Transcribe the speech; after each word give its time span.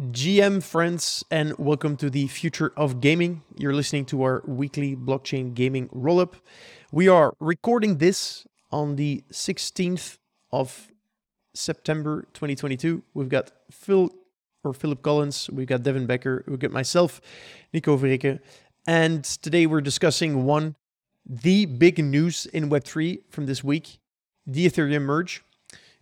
GM 0.00 0.60
friends, 0.60 1.24
and 1.30 1.56
welcome 1.56 1.96
to 1.98 2.10
the 2.10 2.26
future 2.26 2.72
of 2.76 3.00
gaming. 3.00 3.42
You're 3.56 3.72
listening 3.72 4.06
to 4.06 4.24
our 4.24 4.42
weekly 4.44 4.96
blockchain 4.96 5.54
gaming 5.54 5.88
roll 5.92 6.18
up. 6.18 6.34
We 6.90 7.06
are 7.06 7.32
recording 7.38 7.98
this 7.98 8.44
on 8.72 8.96
the 8.96 9.22
16th 9.30 10.18
of 10.50 10.88
September 11.54 12.22
2022. 12.32 13.04
We've 13.14 13.28
got 13.28 13.52
Phil 13.70 14.10
or 14.64 14.72
Philip 14.72 15.00
Collins, 15.02 15.48
we've 15.50 15.68
got 15.68 15.84
Devin 15.84 16.06
Becker, 16.06 16.44
we've 16.48 16.58
got 16.58 16.72
myself, 16.72 17.20
Nico 17.72 17.96
Vereecke, 17.96 18.40
and 18.88 19.22
today 19.22 19.64
we're 19.66 19.80
discussing 19.80 20.44
one, 20.44 20.74
the 21.24 21.66
big 21.66 22.04
news 22.04 22.46
in 22.46 22.68
Web3 22.68 23.20
from 23.30 23.46
this 23.46 23.62
week 23.62 23.98
the 24.44 24.66
Ethereum 24.66 25.02
merge. 25.02 25.44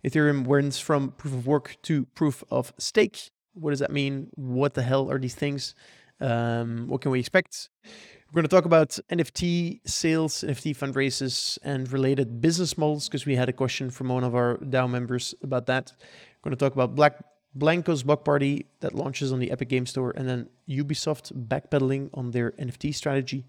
Ethereum 0.03 0.47
went 0.47 0.75
from 0.75 1.11
proof 1.11 1.33
of 1.33 1.45
work 1.45 1.77
to 1.83 2.05
proof 2.07 2.43
of 2.49 2.73
stake. 2.77 3.29
What 3.53 3.71
does 3.71 3.79
that 3.79 3.91
mean? 3.91 4.27
What 4.35 4.73
the 4.73 4.83
hell 4.83 5.09
are 5.11 5.19
these 5.19 5.35
things? 5.35 5.75
Um, 6.19 6.87
what 6.87 7.01
can 7.01 7.11
we 7.11 7.19
expect? 7.19 7.69
We're 7.83 8.41
going 8.41 8.49
to 8.49 8.55
talk 8.55 8.65
about 8.65 8.97
NFT 9.11 9.81
sales, 9.87 10.43
NFT 10.47 10.75
fundraisers, 10.75 11.59
and 11.63 11.91
related 11.91 12.41
business 12.41 12.77
models 12.77 13.07
because 13.07 13.25
we 13.25 13.35
had 13.35 13.47
a 13.47 13.53
question 13.53 13.91
from 13.91 14.09
one 14.09 14.23
of 14.23 14.33
our 14.33 14.57
DAO 14.57 14.89
members 14.89 15.35
about 15.43 15.67
that. 15.67 15.91
We're 15.99 16.49
going 16.49 16.57
to 16.57 16.65
talk 16.65 16.73
about 16.73 16.95
Black 16.95 17.23
Blankos 17.55 18.03
Block 18.03 18.25
Party 18.25 18.65
that 18.79 18.95
launches 18.95 19.31
on 19.31 19.39
the 19.39 19.51
Epic 19.51 19.69
Game 19.69 19.85
Store, 19.85 20.11
and 20.15 20.27
then 20.27 20.49
Ubisoft 20.67 21.31
backpedaling 21.47 22.09
on 22.13 22.31
their 22.31 22.51
NFT 22.53 22.95
strategy, 22.95 23.45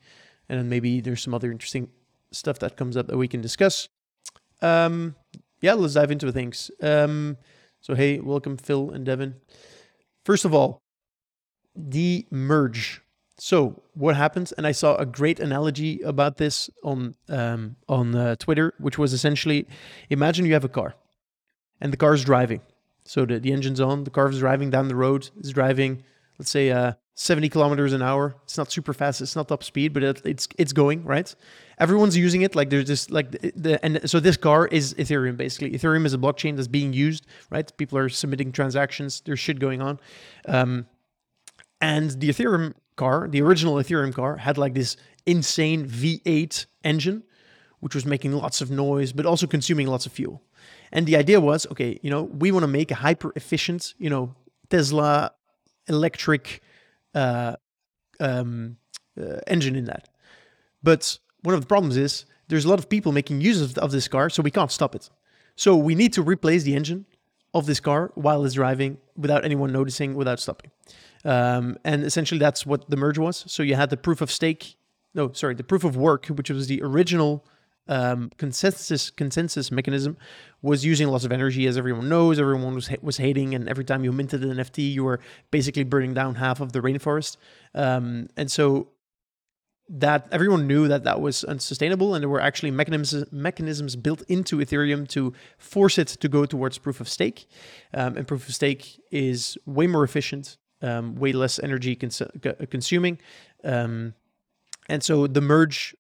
and 0.49 0.59
then 0.59 0.69
maybe 0.69 1.01
there's 1.01 1.23
some 1.23 1.33
other 1.33 1.51
interesting 1.51 1.89
stuff 2.31 2.59
that 2.59 2.77
comes 2.77 2.97
up 2.97 3.07
that 3.07 3.17
we 3.17 3.29
can 3.29 3.41
discuss. 3.41 3.89
Um, 4.61 5.15
yeah, 5.63 5.73
let's 5.75 5.95
dive 5.95 6.11
into 6.11 6.31
things. 6.31 6.71
Um, 6.83 7.39
so 7.81 7.95
hey, 7.95 8.21
welcome 8.21 8.59
Phil 8.59 8.91
and 8.91 9.07
Devin. 9.07 9.37
First 10.25 10.45
of 10.45 10.55
all, 10.55 10.81
the 11.77 12.27
merge. 12.31 13.03
So 13.37 13.83
what 13.95 14.17
happens? 14.17 14.53
And 14.53 14.67
I 14.67 14.73
saw 14.73 14.97
a 14.97 15.07
great 15.07 15.41
analogy 15.41 16.01
about 16.03 16.37
this 16.37 16.71
on 16.83 17.17
um, 17.29 17.77
on 17.89 18.15
uh, 18.15 18.37
Twitter, 18.37 18.75
which 18.79 18.97
was 18.97 19.13
essentially, 19.13 19.67
imagine 20.09 20.47
you 20.47 20.55
have 20.55 20.65
a 20.65 20.69
car, 20.69 20.95
and 21.81 21.93
the 21.93 21.97
car 21.97 22.15
is 22.15 22.25
driving. 22.25 22.61
So 23.05 23.27
the, 23.27 23.39
the 23.39 23.53
engine's 23.53 23.81
on, 23.81 24.05
the 24.05 24.11
car 24.11 24.31
is 24.31 24.39
driving 24.39 24.71
down 24.71 24.89
the 24.89 24.97
road, 24.97 25.31
is 25.41 25.53
driving, 25.53 26.05
let's 26.39 26.51
say, 26.51 26.71
uh, 26.71 26.95
70 27.15 27.49
kilometers 27.49 27.93
an 27.93 28.03
hour. 28.03 28.35
It's 28.43 28.59
not 28.59 28.73
super 28.73 28.93
fast, 28.93 29.21
it's 29.21 29.37
not 29.37 29.49
top 29.49 29.63
speed, 29.63 29.93
but 29.93 30.03
it, 30.03 30.23
it's 30.25 30.49
it's 30.59 30.73
going 30.73 31.05
right. 31.05 31.33
Everyone's 31.79 32.17
using 32.17 32.43
it. 32.43 32.55
Like 32.55 32.71
there's 32.71 32.87
just 32.87 33.11
like 33.11 33.31
the, 33.31 33.53
the 33.55 33.85
and 33.85 34.11
so 34.11 34.19
this 34.19 34.37
car 34.37 34.67
is 34.67 34.95
Ethereum 34.95 35.37
basically. 35.37 35.71
Ethereum 35.71 36.07
is 36.07 36.15
a 36.15 36.19
blockchain 36.19 36.57
that's 36.57 36.69
being 36.69 36.93
used, 36.93 37.27
right? 37.51 37.71
People 37.77 37.99
are 37.99 38.09
submitting 38.09 38.51
transactions. 38.51 39.23
There's 39.25 39.39
shit 39.39 39.61
going 39.61 39.81
on, 39.81 40.01
um, 40.49 40.87
and 41.81 42.11
the 42.11 42.29
Ethereum 42.29 42.75
car, 42.97 43.29
the 43.29 43.43
original 43.43 43.75
Ethereum 43.75 44.13
car, 44.13 44.37
had 44.37 44.59
like 44.59 44.75
this 44.75 44.97
insane 45.25 45.87
V8 45.89 46.67
engine, 46.83 47.23
which 47.79 47.95
was 47.95 48.05
making 48.05 48.33
lots 48.33 48.61
of 48.61 48.71
noise, 48.71 49.13
but 49.13 49.25
also 49.25 49.47
consuming 49.47 49.87
lots 49.87 50.05
of 50.05 50.13
fuel. 50.13 50.43
And 50.91 51.07
the 51.07 51.17
idea 51.17 51.41
was, 51.41 51.67
okay, 51.71 51.99
you 52.03 52.11
know, 52.11 52.23
we 52.23 52.53
want 52.53 52.65
to 52.65 52.69
make 52.69 52.91
a 52.91 52.95
hyper 52.97 53.33
efficient, 53.37 53.95
you 53.99 54.11
know, 54.11 54.35
Tesla 54.69 55.33
electric 55.89 56.63
uh, 57.15 57.57
um, 58.21 58.77
uh, 59.21 59.39
engine 59.47 59.77
in 59.77 59.85
that. 59.85 60.09
But 60.83 61.19
one 61.43 61.55
of 61.55 61.61
the 61.61 61.67
problems 61.67 61.97
is 61.97 62.27
there's 62.49 62.65
a 62.65 62.69
lot 62.69 62.79
of 62.79 62.89
people 62.89 63.13
making 63.13 63.41
use 63.41 63.61
of, 63.61 63.79
of 63.79 63.91
this 63.91 64.09
car, 64.09 64.31
so 64.31 64.43
we 64.43 64.51
can't 64.51 64.71
stop 64.71 64.95
it. 64.95 65.09
So 65.57 65.77
we 65.77 65.95
need 65.95 66.13
to 66.15 66.23
replace 66.23 66.65
the 66.65 66.75
engine 66.75 67.07
of 67.53 67.67
this 67.67 67.81
car 67.81 68.11
while 68.15 68.45
it's 68.45 68.55
driving 68.55 68.99
without 69.17 69.45
anyone 69.45 69.73
noticing, 69.73 70.15
without 70.15 70.41
stopping. 70.41 70.71
Um, 71.25 71.79
and 71.85 72.05
essentially, 72.05 72.39
that's 72.39 72.67
what 72.67 72.91
the 72.91 72.97
merge 72.97 73.19
was. 73.19 73.45
So 73.47 73.63
you 73.63 73.77
had 73.77 73.91
the 73.91 73.97
proof 73.97 74.21
of 74.21 74.31
stake, 74.31 74.77
no, 75.15 75.33
sorry, 75.33 75.55
the 75.55 75.65
proof 75.65 75.85
of 75.85 75.97
work, 75.97 76.27
which 76.27 76.51
was 76.51 76.67
the 76.67 76.83
original 76.83 77.45
um, 77.89 78.31
consensus 78.39 79.11
consensus 79.11 79.71
mechanism, 79.71 80.17
was 80.63 80.85
using 80.85 81.09
lots 81.09 81.25
of 81.25 81.33
energy, 81.33 81.67
as 81.67 81.77
everyone 81.77 82.09
knows. 82.09 82.39
Everyone 82.39 82.75
was 82.75 82.91
was 83.03 83.19
hating, 83.19 83.55
and 83.55 83.69
every 83.69 83.85
time 83.85 84.05
you 84.05 84.13
minted 84.13 84.43
an 84.43 84.57
NFT, 84.57 84.93
you 84.93 85.05
were 85.05 85.21
basically 85.51 85.85
burning 85.85 86.15
down 86.15 86.37
half 86.37 86.61
of 86.61 86.73
the 86.73 86.81
rainforest. 86.81 87.37
Um, 87.75 88.29
and 88.37 88.51
so 88.51 88.89
that 89.89 90.27
everyone 90.33 90.67
knew 90.67 90.89
that 90.89 91.05
that 91.05 91.21
was 91.21 91.45
unsustainable, 91.45 92.15
and 92.15 92.23
there 92.23 92.29
were 92.29 92.41
actually 92.41 92.71
mechanisms 92.71 93.31
mechanisms 93.31 93.97
built 93.97 94.23
into 94.23 94.59
Ethereum 94.59 95.07
to 95.09 95.35
force 95.59 95.99
it 95.99 96.09
to 96.09 96.29
go 96.29 96.47
towards 96.47 96.79
proof 96.79 97.01
of 97.01 97.09
stake. 97.09 97.47
Um, 97.93 98.17
and 98.17 98.27
proof 98.27 98.49
of 98.49 98.55
stake 98.55 99.01
is 99.11 99.59
way 99.67 99.87
more 99.87 100.05
efficient, 100.05 100.57
um, 100.81 101.17
way 101.17 101.33
less 101.33 101.59
energy 101.59 101.97
cons- 101.97 102.23
consuming. 102.71 103.19
Um, 103.63 104.15
and 104.89 105.03
so 105.03 105.27
the 105.27 105.41
merge 105.41 105.95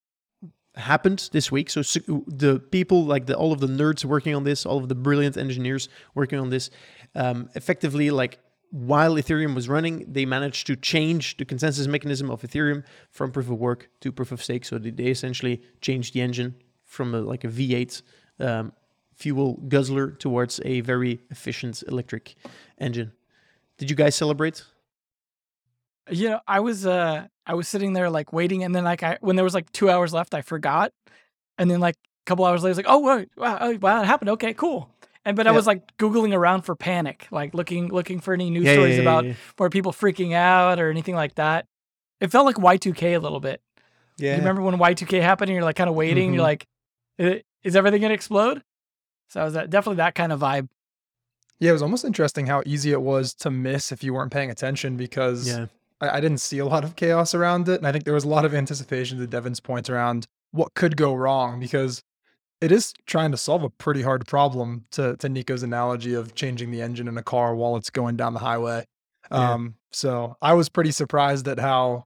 happened 0.76 1.28
this 1.32 1.50
week. 1.52 1.70
So 1.70 1.82
the 1.82 2.60
people, 2.70 3.04
like 3.04 3.26
the 3.26 3.36
all 3.36 3.52
of 3.52 3.60
the 3.60 3.66
nerds 3.66 4.04
working 4.04 4.34
on 4.34 4.44
this, 4.44 4.66
all 4.66 4.78
of 4.78 4.88
the 4.88 4.94
brilliant 4.94 5.36
engineers 5.36 5.88
working 6.14 6.38
on 6.38 6.50
this, 6.50 6.70
um, 7.14 7.48
effectively 7.54 8.10
like 8.10 8.38
while 8.70 9.14
Ethereum 9.14 9.54
was 9.54 9.68
running, 9.68 10.04
they 10.08 10.24
managed 10.24 10.66
to 10.66 10.74
change 10.74 11.36
the 11.36 11.44
consensus 11.44 11.86
mechanism 11.86 12.28
of 12.28 12.42
Ethereum 12.42 12.82
from 13.10 13.30
proof 13.30 13.48
of 13.48 13.58
work 13.58 13.88
to 14.00 14.10
proof 14.10 14.32
of 14.32 14.42
stake. 14.42 14.64
So 14.64 14.78
they, 14.78 15.04
essentially 15.04 15.62
changed 15.80 16.12
the 16.12 16.20
engine 16.20 16.56
from 16.84 17.14
a, 17.14 17.20
like 17.20 17.44
a 17.44 17.48
V8 17.48 18.02
um, 18.40 18.72
fuel 19.14 19.60
guzzler 19.68 20.10
towards 20.10 20.60
a 20.64 20.80
very 20.80 21.20
efficient 21.30 21.84
electric 21.86 22.34
engine. 22.78 23.12
Did 23.78 23.90
you 23.90 23.96
guys 23.96 24.16
celebrate? 24.16 24.64
You 26.10 26.30
know, 26.30 26.40
I 26.46 26.60
was 26.60 26.84
uh 26.84 27.28
I 27.46 27.54
was 27.54 27.68
sitting 27.68 27.92
there 27.92 28.10
like 28.10 28.32
waiting, 28.32 28.64
and 28.64 28.74
then 28.74 28.84
like 28.84 29.02
I 29.02 29.18
when 29.20 29.36
there 29.36 29.44
was 29.44 29.54
like 29.54 29.70
two 29.72 29.90
hours 29.90 30.12
left, 30.12 30.34
I 30.34 30.42
forgot, 30.42 30.92
and 31.58 31.70
then 31.70 31.80
like 31.80 31.94
a 31.96 32.24
couple 32.26 32.44
hours 32.44 32.62
later, 32.62 32.70
I 32.70 32.72
was 32.72 32.76
like, 32.78 32.86
oh 32.88 32.98
wait, 33.00 33.28
wow, 33.36 33.58
oh, 33.60 33.76
wow, 33.78 34.02
it 34.02 34.06
happened. 34.06 34.30
Okay, 34.30 34.54
cool. 34.54 34.90
And 35.26 35.36
but 35.36 35.46
I 35.46 35.52
was 35.52 35.66
like 35.66 35.96
googling 35.96 36.34
around 36.34 36.62
for 36.62 36.74
panic, 36.76 37.28
like 37.30 37.54
looking 37.54 37.88
looking 37.88 38.20
for 38.20 38.34
any 38.34 38.50
news 38.50 38.66
Yeah, 38.66 38.72
stories 38.72 38.96
yeah, 38.96 39.02
about 39.02 39.24
more 39.58 39.70
people 39.70 39.92
freaking 39.92 40.34
out 40.34 40.78
or 40.78 40.90
anything 40.90 41.14
like 41.14 41.36
that. 41.36 41.66
It 42.20 42.30
felt 42.30 42.44
like 42.46 42.56
Y2K 42.56 43.14
a 43.14 43.18
little 43.20 43.40
bit. 43.40 43.60
Yeah. 44.18 44.32
You 44.32 44.38
remember 44.38 44.62
when 44.62 44.76
Y2K 44.76 45.20
happened 45.20 45.50
and 45.50 45.54
you're 45.54 45.64
like 45.64 45.76
kind 45.76 45.88
of 45.90 45.96
waiting, 45.96 46.30
Mhm. 46.30 46.34
you're 46.34 46.42
like, 46.42 46.66
is 47.18 47.74
everything 47.76 48.02
gonna 48.02 48.14
explode? 48.14 48.62
So 49.28 49.40
I 49.40 49.44
was 49.44 49.54
that 49.54 49.70
definitely 49.70 49.96
that 49.96 50.14
kind 50.14 50.30
of 50.32 50.40
vibe. 50.40 50.68
Yeah, 51.58 51.70
it 51.70 51.72
was 51.72 51.82
almost 51.82 52.04
interesting 52.04 52.46
how 52.46 52.62
easy 52.66 52.92
it 52.92 53.00
was 53.00 53.32
to 53.36 53.50
miss 53.50 53.92
if 53.92 54.04
you 54.04 54.12
weren't 54.12 54.32
paying 54.32 54.50
attention 54.50 54.96
because 54.96 55.46
Yeah. 55.46 55.66
I, 56.04 56.16
I 56.16 56.20
didn't 56.20 56.38
see 56.38 56.58
a 56.58 56.66
lot 56.66 56.84
of 56.84 56.96
chaos 56.96 57.34
around 57.34 57.68
it. 57.68 57.78
And 57.78 57.86
I 57.86 57.92
think 57.92 58.04
there 58.04 58.14
was 58.14 58.24
a 58.24 58.28
lot 58.28 58.44
of 58.44 58.54
anticipation 58.54 59.18
to 59.18 59.26
Devin's 59.26 59.60
point 59.60 59.88
around 59.90 60.26
what 60.52 60.74
could 60.74 60.96
go 60.96 61.14
wrong 61.14 61.58
because 61.60 62.02
it 62.60 62.70
is 62.70 62.92
trying 63.06 63.30
to 63.30 63.36
solve 63.36 63.62
a 63.62 63.70
pretty 63.70 64.02
hard 64.02 64.26
problem 64.26 64.86
to, 64.92 65.16
to 65.16 65.28
Nico's 65.28 65.62
analogy 65.62 66.14
of 66.14 66.34
changing 66.34 66.70
the 66.70 66.80
engine 66.80 67.08
in 67.08 67.18
a 67.18 67.22
car 67.22 67.54
while 67.54 67.76
it's 67.76 67.90
going 67.90 68.16
down 68.16 68.34
the 68.34 68.40
highway. 68.40 68.86
Yeah. 69.30 69.52
Um, 69.52 69.74
so 69.92 70.36
I 70.40 70.54
was 70.54 70.68
pretty 70.68 70.90
surprised 70.90 71.48
at 71.48 71.58
how 71.58 72.04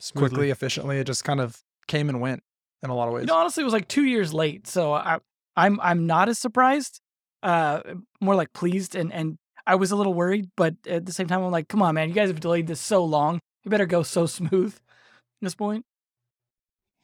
Smoothly. 0.00 0.28
quickly, 0.28 0.50
efficiently 0.50 0.98
it 0.98 1.04
just 1.04 1.24
kind 1.24 1.40
of 1.40 1.62
came 1.86 2.08
and 2.08 2.20
went 2.20 2.42
in 2.82 2.90
a 2.90 2.94
lot 2.94 3.08
of 3.08 3.14
ways. 3.14 3.22
You 3.22 3.26
know, 3.26 3.36
honestly, 3.36 3.62
it 3.62 3.64
was 3.64 3.72
like 3.72 3.88
two 3.88 4.04
years 4.04 4.32
late, 4.32 4.66
so 4.66 4.92
I, 4.92 5.18
I'm 5.56 5.80
I'm 5.80 6.06
not 6.06 6.28
as 6.28 6.38
surprised. 6.38 7.00
Uh, 7.42 7.80
more 8.20 8.34
like 8.34 8.52
pleased, 8.52 8.94
and 8.94 9.12
and 9.12 9.38
I 9.68 9.74
was 9.74 9.90
a 9.92 9.96
little 9.96 10.14
worried, 10.14 10.50
but 10.56 10.74
at 10.86 11.04
the 11.04 11.12
same 11.12 11.26
time, 11.26 11.42
I'm 11.42 11.52
like, 11.52 11.68
come 11.68 11.82
on, 11.82 11.94
man, 11.94 12.08
you 12.08 12.14
guys 12.14 12.30
have 12.30 12.40
delayed 12.40 12.66
this 12.66 12.80
so 12.80 13.04
long. 13.04 13.38
You 13.62 13.70
better 13.70 13.86
go 13.86 14.02
so 14.02 14.24
smooth. 14.26 14.74
At 14.74 15.42
this 15.42 15.54
point, 15.54 15.84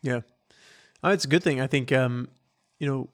Yeah. 0.02 0.20
Oh, 1.04 1.10
it's 1.10 1.26
a 1.26 1.28
good 1.28 1.42
thing. 1.42 1.60
I 1.60 1.66
think 1.66 1.92
um, 1.92 2.28
you 2.80 2.88
know 2.88 3.10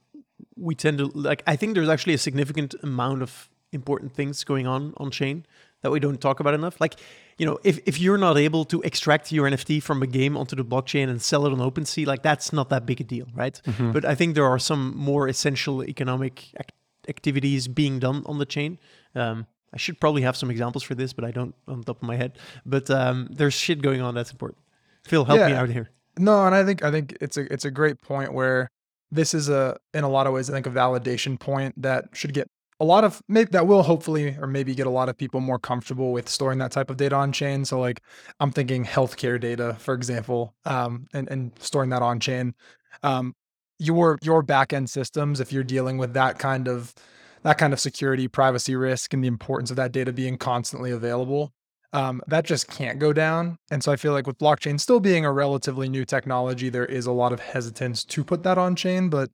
we 0.57 0.75
tend 0.75 0.99
to 0.99 1.07
like. 1.07 1.43
I 1.47 1.57
think 1.57 1.75
there's 1.75 1.89
actually 1.89 2.15
a 2.15 2.19
significant 2.19 2.75
amount 2.83 3.23
of 3.23 3.51
important 3.73 4.15
things 4.15 4.45
going 4.45 4.67
on 4.67 4.95
on 4.97 5.11
chain 5.11 5.45
that 5.83 5.91
we 5.91 6.01
don't 6.01 6.21
talk 6.21 6.41
about 6.41 6.55
enough. 6.55 6.81
Like 6.81 6.95
you 7.39 7.47
know, 7.47 7.59
if 7.65 7.81
if 7.87 7.99
you're 7.99 8.19
not 8.19 8.39
able 8.39 8.65
to 8.67 8.81
extract 8.83 9.33
your 9.33 9.51
NFT 9.51 9.83
from 9.83 10.03
a 10.03 10.07
game 10.07 10.37
onto 10.37 10.55
the 10.55 10.65
blockchain 10.65 11.09
and 11.09 11.21
sell 11.21 11.47
it 11.47 11.53
on 11.53 11.59
OpenSea, 11.59 12.07
like 12.07 12.23
that's 12.23 12.53
not 12.53 12.69
that 12.69 12.87
big 12.87 13.01
a 13.01 13.05
deal, 13.05 13.27
right? 13.35 13.61
Mm-hmm. 13.67 13.93
But 13.93 14.05
I 14.05 14.15
think 14.15 14.35
there 14.37 14.47
are 14.47 14.59
some 14.59 14.97
more 14.97 15.27
essential 15.27 15.83
economic 15.83 16.51
ac- 16.55 16.69
activities 17.11 17.69
being 17.69 17.99
done 17.99 18.23
on 18.25 18.39
the 18.39 18.47
chain. 18.47 18.79
Um, 19.15 19.47
I 19.75 19.77
should 19.77 20.01
probably 20.01 20.23
have 20.23 20.37
some 20.37 20.51
examples 20.51 20.83
for 20.83 20.95
this, 20.95 21.13
but 21.13 21.25
I 21.25 21.31
don't 21.31 21.55
on 21.69 21.83
top 21.83 21.99
of 22.03 22.09
my 22.09 22.17
head. 22.17 22.39
But 22.65 22.91
um, 22.91 23.29
there's 23.31 23.55
shit 23.55 23.83
going 23.83 24.01
on 24.01 24.15
that's 24.15 24.33
important. 24.33 24.59
Phil, 25.05 25.25
help 25.25 25.41
me 25.41 25.53
out 25.53 25.69
here. 25.69 25.91
No, 26.19 26.45
and 26.47 26.55
I 26.55 26.65
think 26.65 26.83
I 26.83 26.91
think 26.91 27.17
it's 27.21 27.37
a 27.37 27.53
it's 27.53 27.65
a 27.65 27.71
great 27.71 28.01
point 28.03 28.33
where 28.33 28.69
this 29.11 29.35
is 29.35 29.49
a 29.49 29.77
in 29.95 30.05
a 30.05 30.09
lot 30.09 30.27
of 30.27 30.33
ways 30.33 30.51
I 30.51 30.55
think 30.55 30.67
a 30.67 30.71
validation 30.71 31.39
point 31.39 31.81
that 31.83 32.09
should 32.13 32.35
get 32.35 32.49
a 32.81 32.85
lot 32.85 33.05
of 33.05 33.23
maybe 33.29 33.51
that 33.53 33.67
will 33.67 33.83
hopefully 33.83 34.37
or 34.41 34.47
maybe 34.47 34.75
get 34.75 34.87
a 34.87 34.91
lot 34.91 35.09
of 35.09 35.17
people 35.17 35.41
more 35.41 35.59
comfortable 35.59 36.13
with 36.13 36.29
storing 36.29 36.59
that 36.59 36.73
type 36.73 36.91
of 36.91 36.97
data 36.97 37.15
on 37.15 37.31
chain. 37.31 37.65
So 37.65 37.79
like 37.79 38.03
I'm 38.41 38.51
thinking 38.51 38.85
healthcare 38.85 39.39
data, 39.39 39.77
for 39.79 39.95
example, 39.95 40.55
um, 40.65 41.07
and 41.13 41.29
and 41.31 41.53
storing 41.61 41.91
that 41.91 42.03
on 42.03 42.19
chain. 42.21 42.55
Um, 43.03 43.35
your 43.81 44.19
your 44.23 44.43
backend 44.43 44.89
systems, 44.89 45.41
if 45.41 45.53
you're 45.53 45.65
dealing 45.65 45.99
with 45.99 46.13
that 46.15 46.39
kind 46.39 46.69
of 46.69 46.95
that 47.43 47.59
kind 47.59 47.73
of 47.73 47.81
security, 47.81 48.29
privacy 48.29 48.77
risk, 48.77 49.15
and 49.15 49.25
the 49.25 49.29
importance 49.29 49.71
of 49.71 49.77
that 49.77 49.93
data 49.93 50.13
being 50.13 50.37
constantly 50.37 50.91
available. 50.91 51.53
Um, 51.93 52.23
that 52.29 52.45
just 52.45 52.69
can't 52.69 53.01
go 53.01 53.13
down. 53.13 53.59
And 53.71 53.83
so 53.83 53.91
I 53.91 53.97
feel 53.97 54.13
like 54.13 54.27
with 54.27 54.39
blockchain 54.39 54.79
still 54.79 55.01
being 55.01 55.25
a 55.25 55.33
relatively 55.33 55.89
new 55.89 56.05
technology, 56.05 56.69
there 56.69 56.87
is 56.87 57.07
a 57.07 57.13
lot 57.13 57.33
of 57.33 57.41
hesitance 57.41 58.05
to 58.05 58.23
put 58.23 58.45
that 58.45 58.59
on 58.59 58.77
chain. 58.77 59.09
But 59.09 59.31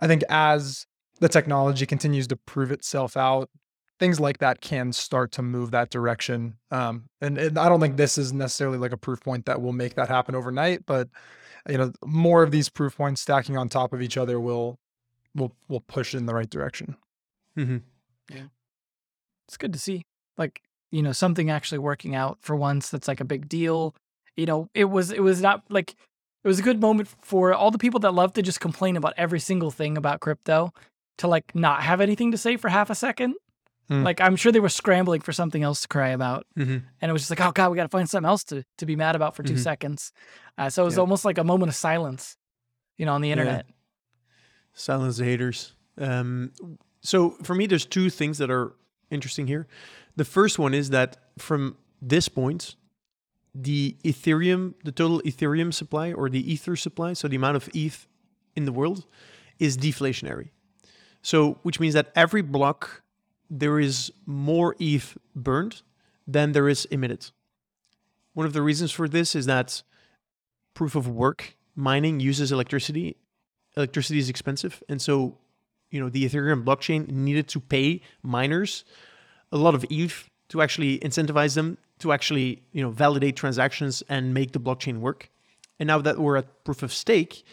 I 0.00 0.08
think 0.08 0.24
as 0.28 0.86
the 1.20 1.28
technology 1.28 1.86
continues 1.86 2.26
to 2.28 2.36
prove 2.36 2.72
itself 2.72 3.16
out, 3.16 3.50
things 4.00 4.18
like 4.18 4.38
that 4.38 4.60
can 4.60 4.92
start 4.92 5.32
to 5.32 5.42
move 5.42 5.70
that 5.70 5.90
direction. 5.90 6.54
Um, 6.70 7.04
and, 7.20 7.38
and 7.38 7.58
I 7.58 7.68
don't 7.68 7.80
think 7.80 7.96
this 7.96 8.18
is 8.18 8.32
necessarily 8.32 8.78
like 8.78 8.92
a 8.92 8.98
proof 8.98 9.20
point 9.20 9.46
that 9.46 9.62
will 9.62 9.72
make 9.72 9.94
that 9.94 10.08
happen 10.08 10.34
overnight, 10.34 10.84
but 10.86 11.08
you 11.68 11.78
know, 11.78 11.92
more 12.04 12.42
of 12.42 12.50
these 12.50 12.68
proof 12.68 12.96
points 12.96 13.20
stacking 13.20 13.56
on 13.56 13.68
top 13.68 13.92
of 13.92 14.02
each 14.02 14.16
other 14.16 14.38
will 14.40 14.78
will 15.34 15.52
will 15.68 15.80
push 15.80 16.14
it 16.14 16.18
in 16.18 16.26
the 16.26 16.34
right 16.34 16.50
direction. 16.50 16.96
Mm-hmm. 17.56 17.78
Yeah, 18.32 18.46
it's 19.46 19.56
good 19.56 19.72
to 19.72 19.78
see. 19.78 20.04
Like, 20.36 20.62
you 20.90 21.02
know, 21.02 21.12
something 21.12 21.50
actually 21.50 21.78
working 21.78 22.14
out 22.14 22.38
for 22.40 22.56
once 22.56 22.90
that's 22.90 23.08
like 23.08 23.20
a 23.20 23.24
big 23.24 23.48
deal. 23.48 23.94
You 24.36 24.46
know, 24.46 24.68
it 24.74 24.84
was 24.84 25.10
it 25.10 25.22
was 25.22 25.40
not 25.40 25.62
like 25.68 25.94
it 26.44 26.48
was 26.48 26.58
a 26.58 26.62
good 26.62 26.80
moment 26.80 27.08
for 27.22 27.52
all 27.52 27.70
the 27.70 27.78
people 27.78 28.00
that 28.00 28.14
love 28.14 28.32
to 28.34 28.42
just 28.42 28.60
complain 28.60 28.96
about 28.96 29.14
every 29.16 29.40
single 29.40 29.70
thing 29.70 29.96
about 29.96 30.20
crypto 30.20 30.72
to 31.18 31.28
like 31.28 31.54
not 31.54 31.82
have 31.82 32.00
anything 32.00 32.30
to 32.32 32.38
say 32.38 32.56
for 32.56 32.68
half 32.68 32.90
a 32.90 32.94
second. 32.94 33.34
Hmm. 33.88 34.02
Like 34.02 34.20
I'm 34.20 34.34
sure 34.36 34.50
they 34.52 34.60
were 34.60 34.68
scrambling 34.68 35.20
for 35.20 35.32
something 35.32 35.62
else 35.62 35.82
to 35.82 35.88
cry 35.88 36.08
about. 36.08 36.46
Mm-hmm. 36.58 36.78
And 37.00 37.08
it 37.08 37.12
was 37.12 37.22
just 37.22 37.30
like, 37.30 37.40
oh 37.40 37.52
God, 37.52 37.70
we 37.70 37.76
got 37.76 37.84
to 37.84 37.88
find 37.88 38.08
something 38.10 38.28
else 38.28 38.42
to, 38.44 38.64
to 38.78 38.86
be 38.86 38.96
mad 38.96 39.14
about 39.14 39.36
for 39.36 39.42
2 39.44 39.54
Mhm. 39.54 39.58
seconds. 39.58 40.12
Uh, 40.58 40.68
so 40.70 40.82
it 40.82 40.86
was 40.86 40.94
Yeah. 40.96 41.00
almost 41.02 41.24
like 41.24 41.38
a 41.38 41.44
moment 41.44 41.68
of 41.68 41.76
silence, 41.76 42.36
you 42.96 43.06
know, 43.06 43.12
on 43.12 43.20
the 43.20 43.28
Yeah. 43.28 43.32
internet. 43.34 43.66
Silence 44.72 45.18
the 45.18 45.24
haters. 45.24 45.72
Um, 45.98 46.52
so 47.00 47.30
for 47.42 47.54
me, 47.54 47.66
there's 47.66 47.86
two 47.86 48.10
things 48.10 48.38
that 48.38 48.50
are 48.50 48.74
interesting 49.10 49.46
here. 49.46 49.66
The 50.16 50.24
first 50.24 50.58
one 50.58 50.74
is 50.74 50.90
that 50.90 51.16
from 51.38 51.76
this 52.02 52.28
point, 52.28 52.74
the 53.54 53.96
Ethereum, 54.04 54.74
the 54.84 54.92
total 54.92 55.20
Ethereum 55.22 55.72
supply 55.72 56.12
or 56.12 56.28
the 56.28 56.52
Ether 56.52 56.76
supply, 56.76 57.12
so 57.14 57.28
the 57.28 57.36
amount 57.36 57.56
of 57.56 57.70
ETH 57.72 58.06
in 58.54 58.64
the 58.66 58.72
world, 58.72 59.06
is 59.58 59.78
deflationary. 59.78 60.50
So 61.22 61.58
which 61.62 61.80
means 61.80 61.94
that 61.94 62.12
every 62.14 62.42
block 62.42 63.02
there 63.50 63.78
is 63.78 64.12
more 64.24 64.74
ETH 64.78 65.16
burned 65.34 65.82
than 66.26 66.52
there 66.52 66.68
is 66.68 66.84
emitted. 66.86 67.30
One 68.34 68.46
of 68.46 68.52
the 68.52 68.62
reasons 68.62 68.92
for 68.92 69.08
this 69.08 69.34
is 69.34 69.46
that 69.46 69.82
proof 70.74 70.94
of 70.94 71.08
work 71.08 71.56
mining 71.74 72.20
uses 72.20 72.52
electricity 72.52 73.16
electricity 73.76 74.18
is 74.18 74.28
expensive 74.28 74.82
and 74.88 75.00
so 75.00 75.36
you 75.90 76.00
know 76.00 76.08
the 76.08 76.24
ethereum 76.24 76.64
blockchain 76.64 77.08
needed 77.08 77.46
to 77.48 77.60
pay 77.60 78.00
miners 78.22 78.84
a 79.52 79.56
lot 79.56 79.74
of 79.74 79.84
eth 79.90 80.28
to 80.48 80.62
actually 80.62 80.98
incentivize 81.00 81.54
them 81.54 81.76
to 81.98 82.12
actually 82.12 82.62
you 82.72 82.82
know 82.82 82.90
validate 82.90 83.36
transactions 83.36 84.02
and 84.08 84.32
make 84.32 84.52
the 84.52 84.60
blockchain 84.60 84.98
work 84.98 85.30
and 85.78 85.86
now 85.86 85.98
that 85.98 86.18
we're 86.18 86.36
at 86.36 86.64
proof 86.64 86.82
of 86.82 86.92
stake 86.92 87.44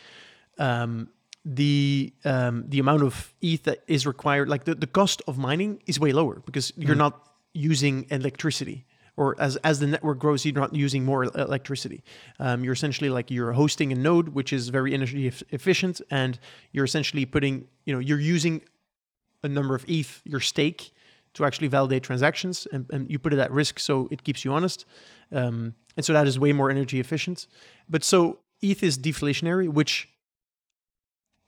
um, 0.60 1.10
the 1.45 2.13
um, 2.24 2.63
the 2.69 2.80
amount 2.80 3.04
of 3.04 3.34
eth 3.42 3.63
that 3.63 3.84
is 3.88 4.07
required 4.07 4.48
like 4.48 4.63
the, 4.63 4.75
the 4.75 4.88
cost 4.88 5.22
of 5.28 5.38
mining 5.38 5.81
is 5.88 6.00
way 6.00 6.13
lower 6.13 6.42
because 6.45 6.72
you're 6.78 6.95
not 6.95 7.30
using 7.54 8.06
electricity 8.10 8.86
or 9.16 9.40
as 9.40 9.57
as 9.57 9.80
the 9.80 9.88
network 9.88 10.19
grows 10.19 10.45
you're 10.45 10.54
not 10.54 10.74
using 10.74 11.04
more 11.06 11.25
electricity. 11.25 12.04
Um, 12.40 12.63
you're 12.63 12.74
essentially 12.74 13.10
like 13.10 13.30
you're 13.30 13.54
hosting 13.54 13.92
a 13.92 13.95
node 13.95 14.30
which 14.30 14.54
is 14.54 14.69
very 14.69 14.94
energy 14.94 15.28
eff- 15.28 15.44
efficient 15.50 16.01
and 16.10 16.40
you're 16.72 16.86
essentially 16.86 17.25
putting 17.25 17.68
you 17.86 17.94
know 17.94 18.00
you're 18.00 18.19
using 18.19 18.62
a 19.44 19.48
number 19.48 19.75
of 19.75 19.86
eth 19.88 20.22
your 20.24 20.39
stake 20.39 20.94
to 21.34 21.46
actually 21.46 21.68
validate 21.68 22.04
transactions 22.04 22.68
and, 22.72 22.86
and 22.92 23.10
you 23.10 23.18
put 23.19 23.34
it 23.34 23.39
at 23.39 23.51
risk 23.51 23.80
so 23.80 24.07
it 24.12 24.24
keeps 24.24 24.46
you 24.46 24.54
honest. 24.54 24.86
Um, 25.31 25.74
and 25.98 26.06
so 26.06 26.13
that 26.13 26.28
is 26.28 26.39
way 26.39 26.54
more 26.54 26.69
energy 26.69 27.00
efficient. 27.00 27.48
But 27.89 28.04
so 28.04 28.39
eth 28.62 28.81
is 28.81 28.98
deflationary 28.98 29.68
which 29.68 30.10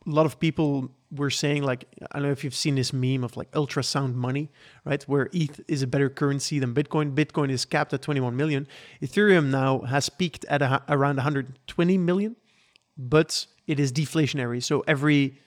a 0.07 0.09
lot 0.09 0.25
of 0.25 0.39
people 0.39 0.91
were 1.11 1.29
saying 1.29 1.63
like 1.63 1.85
i 2.11 2.19
don't 2.19 2.27
know 2.27 2.31
if 2.31 2.43
you've 2.43 2.55
seen 2.55 2.75
this 2.75 2.91
meme 2.91 3.23
of 3.23 3.37
like 3.37 3.49
ultrasound 3.51 4.13
money 4.15 4.51
right? 4.85 5.03
Where 5.03 5.29
eth 5.33 5.61
is 5.67 5.81
a 5.81 5.87
better 5.87 6.09
currency 6.09 6.59
than 6.59 6.73
bitcoin. 6.73 7.13
Bitcoin 7.13 7.49
is 7.49 7.65
capped 7.65 7.93
at 7.93 8.01
21 8.01 8.35
million. 8.35 8.67
Ethereum 9.01 9.47
now 9.47 9.79
has 9.81 10.09
peaked 10.09 10.45
at 10.45 10.61
a, 10.61 10.83
around 10.87 11.17
120 11.17 11.97
million 11.97 12.35
but 12.97 13.45
it 13.67 13.79
is 13.79 13.91
deflationary. 13.91 14.63
So 14.63 14.83
every 14.87 15.39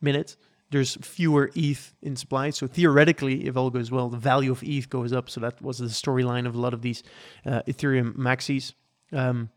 minute 0.00 0.36
there's 0.70 0.96
fewer 0.96 1.50
eth 1.54 1.94
in 2.02 2.16
supply. 2.16 2.50
So 2.50 2.66
theoretically 2.66 3.46
if 3.46 3.56
all 3.56 3.70
goes 3.70 3.90
well 3.90 4.08
the 4.08 4.16
value 4.16 4.52
of 4.52 4.62
eth 4.62 4.88
goes 4.88 5.12
up. 5.12 5.28
So 5.30 5.40
that 5.40 5.60
was 5.60 5.78
the 5.78 5.86
storyline 5.86 6.46
of 6.46 6.54
a 6.54 6.60
lot 6.60 6.74
of 6.74 6.82
these 6.82 7.02
uh, 7.44 7.62
ethereum 7.66 8.16
maxis. 8.16 8.72
Um, 9.12 9.50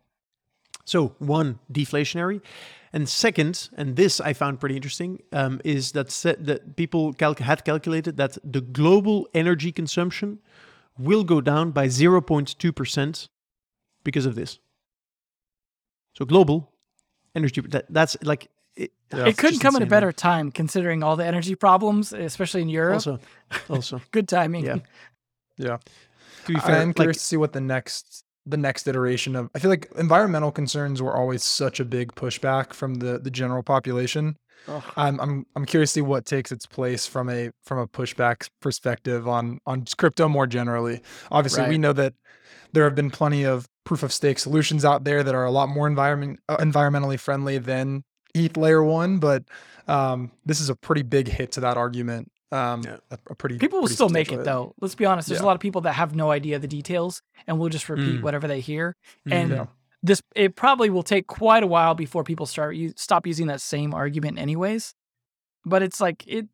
so 0.85 1.15
one 1.19 1.59
deflationary 1.71 2.41
and 2.93 3.07
second, 3.07 3.69
and 3.77 3.95
this 3.95 4.19
I 4.19 4.33
found 4.33 4.59
pretty 4.59 4.75
interesting, 4.75 5.21
um, 5.31 5.59
is 5.63 5.91
that 5.91 6.11
set 6.11 6.45
that 6.45 6.75
people 6.75 7.13
calc- 7.13 7.39
had 7.39 7.63
calculated 7.63 8.17
that 8.17 8.37
the 8.43 8.61
global 8.61 9.27
energy 9.33 9.71
consumption 9.71 10.39
will 10.97 11.23
go 11.23 11.39
down 11.41 11.71
by 11.71 11.87
0.2 11.87 12.75
percent 12.75 13.27
because 14.03 14.25
of 14.25 14.35
this. 14.35 14.59
So 16.13 16.25
global 16.25 16.71
energy 17.35 17.61
that, 17.61 17.85
that's 17.89 18.17
like 18.23 18.49
it, 18.75 18.91
Yeah. 19.13 19.27
it 19.27 19.37
couldn't 19.37 19.59
come 19.59 19.75
at 19.75 19.81
a 19.81 19.85
better 19.85 20.07
man. 20.07 20.13
time 20.13 20.51
considering 20.51 21.03
all 21.03 21.15
the 21.15 21.25
energy 21.25 21.55
problems, 21.55 22.13
especially 22.13 22.61
in 22.61 22.69
Europe. 22.69 22.95
Also, 22.95 23.19
also 23.69 24.01
Good 24.11 24.27
timing. 24.27 24.65
Yeah. 24.65 24.77
Yeah. 25.57 25.77
to 26.45 26.53
be 26.53 26.59
I'm 26.59 26.87
like, 26.87 26.95
curious 26.95 27.17
to 27.17 27.23
see 27.23 27.37
what 27.37 27.53
the 27.53 27.61
next 27.61 28.25
the 28.49 28.57
next 28.57 28.87
iteration 28.87 29.35
of 29.35 29.49
I 29.55 29.59
feel 29.59 29.69
like 29.69 29.89
environmental 29.97 30.51
concerns 30.51 31.01
were 31.01 31.15
always 31.15 31.43
such 31.43 31.79
a 31.79 31.85
big 31.85 32.13
pushback 32.15 32.73
from 32.73 32.95
the 32.95 33.19
the 33.19 33.31
general 33.31 33.63
population. 33.63 34.37
I'm 34.97 35.19
I'm 35.19 35.45
I'm 35.55 35.65
curious 35.65 35.91
to 35.91 35.93
see 35.95 36.01
what 36.01 36.25
takes 36.25 36.51
its 36.51 36.65
place 36.65 37.05
from 37.05 37.29
a 37.29 37.51
from 37.63 37.79
a 37.79 37.87
pushback 37.87 38.49
perspective 38.61 39.27
on 39.27 39.59
on 39.65 39.85
crypto 39.97 40.27
more 40.27 40.47
generally. 40.47 41.01
Obviously, 41.31 41.63
we 41.69 41.77
know 41.77 41.93
that 41.93 42.13
there 42.73 42.83
have 42.83 42.95
been 42.95 43.09
plenty 43.09 43.43
of 43.43 43.67
proof 43.83 44.03
of 44.03 44.13
stake 44.13 44.39
solutions 44.39 44.85
out 44.85 45.03
there 45.03 45.23
that 45.23 45.33
are 45.33 45.45
a 45.45 45.51
lot 45.51 45.69
more 45.69 45.87
environment 45.87 46.39
uh, 46.49 46.57
environmentally 46.57 47.19
friendly 47.19 47.57
than 47.57 48.03
ETH 48.35 48.57
layer 48.57 48.83
1, 48.83 49.17
but 49.17 49.43
um, 49.87 50.31
this 50.45 50.61
is 50.61 50.69
a 50.69 50.75
pretty 50.75 51.01
big 51.01 51.27
hit 51.27 51.51
to 51.53 51.59
that 51.61 51.77
argument. 51.77 52.31
Um, 52.51 52.81
Yeah. 52.83 52.97
a, 53.11 53.17
a 53.29 53.35
pretty 53.35 53.57
People 53.57 53.79
will 53.79 53.83
pretty 53.87 53.95
still 53.95 54.09
make 54.09 54.27
it 54.27 54.35
substantial 54.37 54.65
though. 54.67 54.73
Let's 54.81 54.95
be 54.95 55.05
honest. 55.05 55.27
There's 55.27 55.39
Yeah. 55.39 55.45
a 55.45 55.47
lot 55.47 55.55
of 55.55 55.61
people 55.61 55.81
that 55.81 55.93
have 55.93 56.15
no 56.15 56.31
idea 56.31 56.57
the 56.59 56.67
details 56.67 57.21
and 57.47 57.59
will 57.59 57.69
just 57.69 57.89
repeat 57.89 58.19
Mm. 58.19 58.23
whatever 58.23 58.47
they 58.47 58.59
hear. 58.59 58.95
mm, 59.27 59.33
And 59.33 59.51
Yeah. 59.51 59.65
this 60.01 60.21
it 60.35 60.55
probably 60.55 60.89
will 60.89 61.03
take 61.03 61.27
quite 61.27 61.61
a 61.63 61.67
while 61.67 61.93
before 61.93 62.23
people 62.23 62.45
start 62.45 62.75
you 62.75 62.93
stop 62.95 63.27
using 63.27 63.47
that 63.47 63.61
same 63.61 63.93
argument 63.93 64.39
anyways. 64.39 64.93
But 65.65 65.83
it's 65.83 65.99
like 66.01 66.23
it 66.27 66.47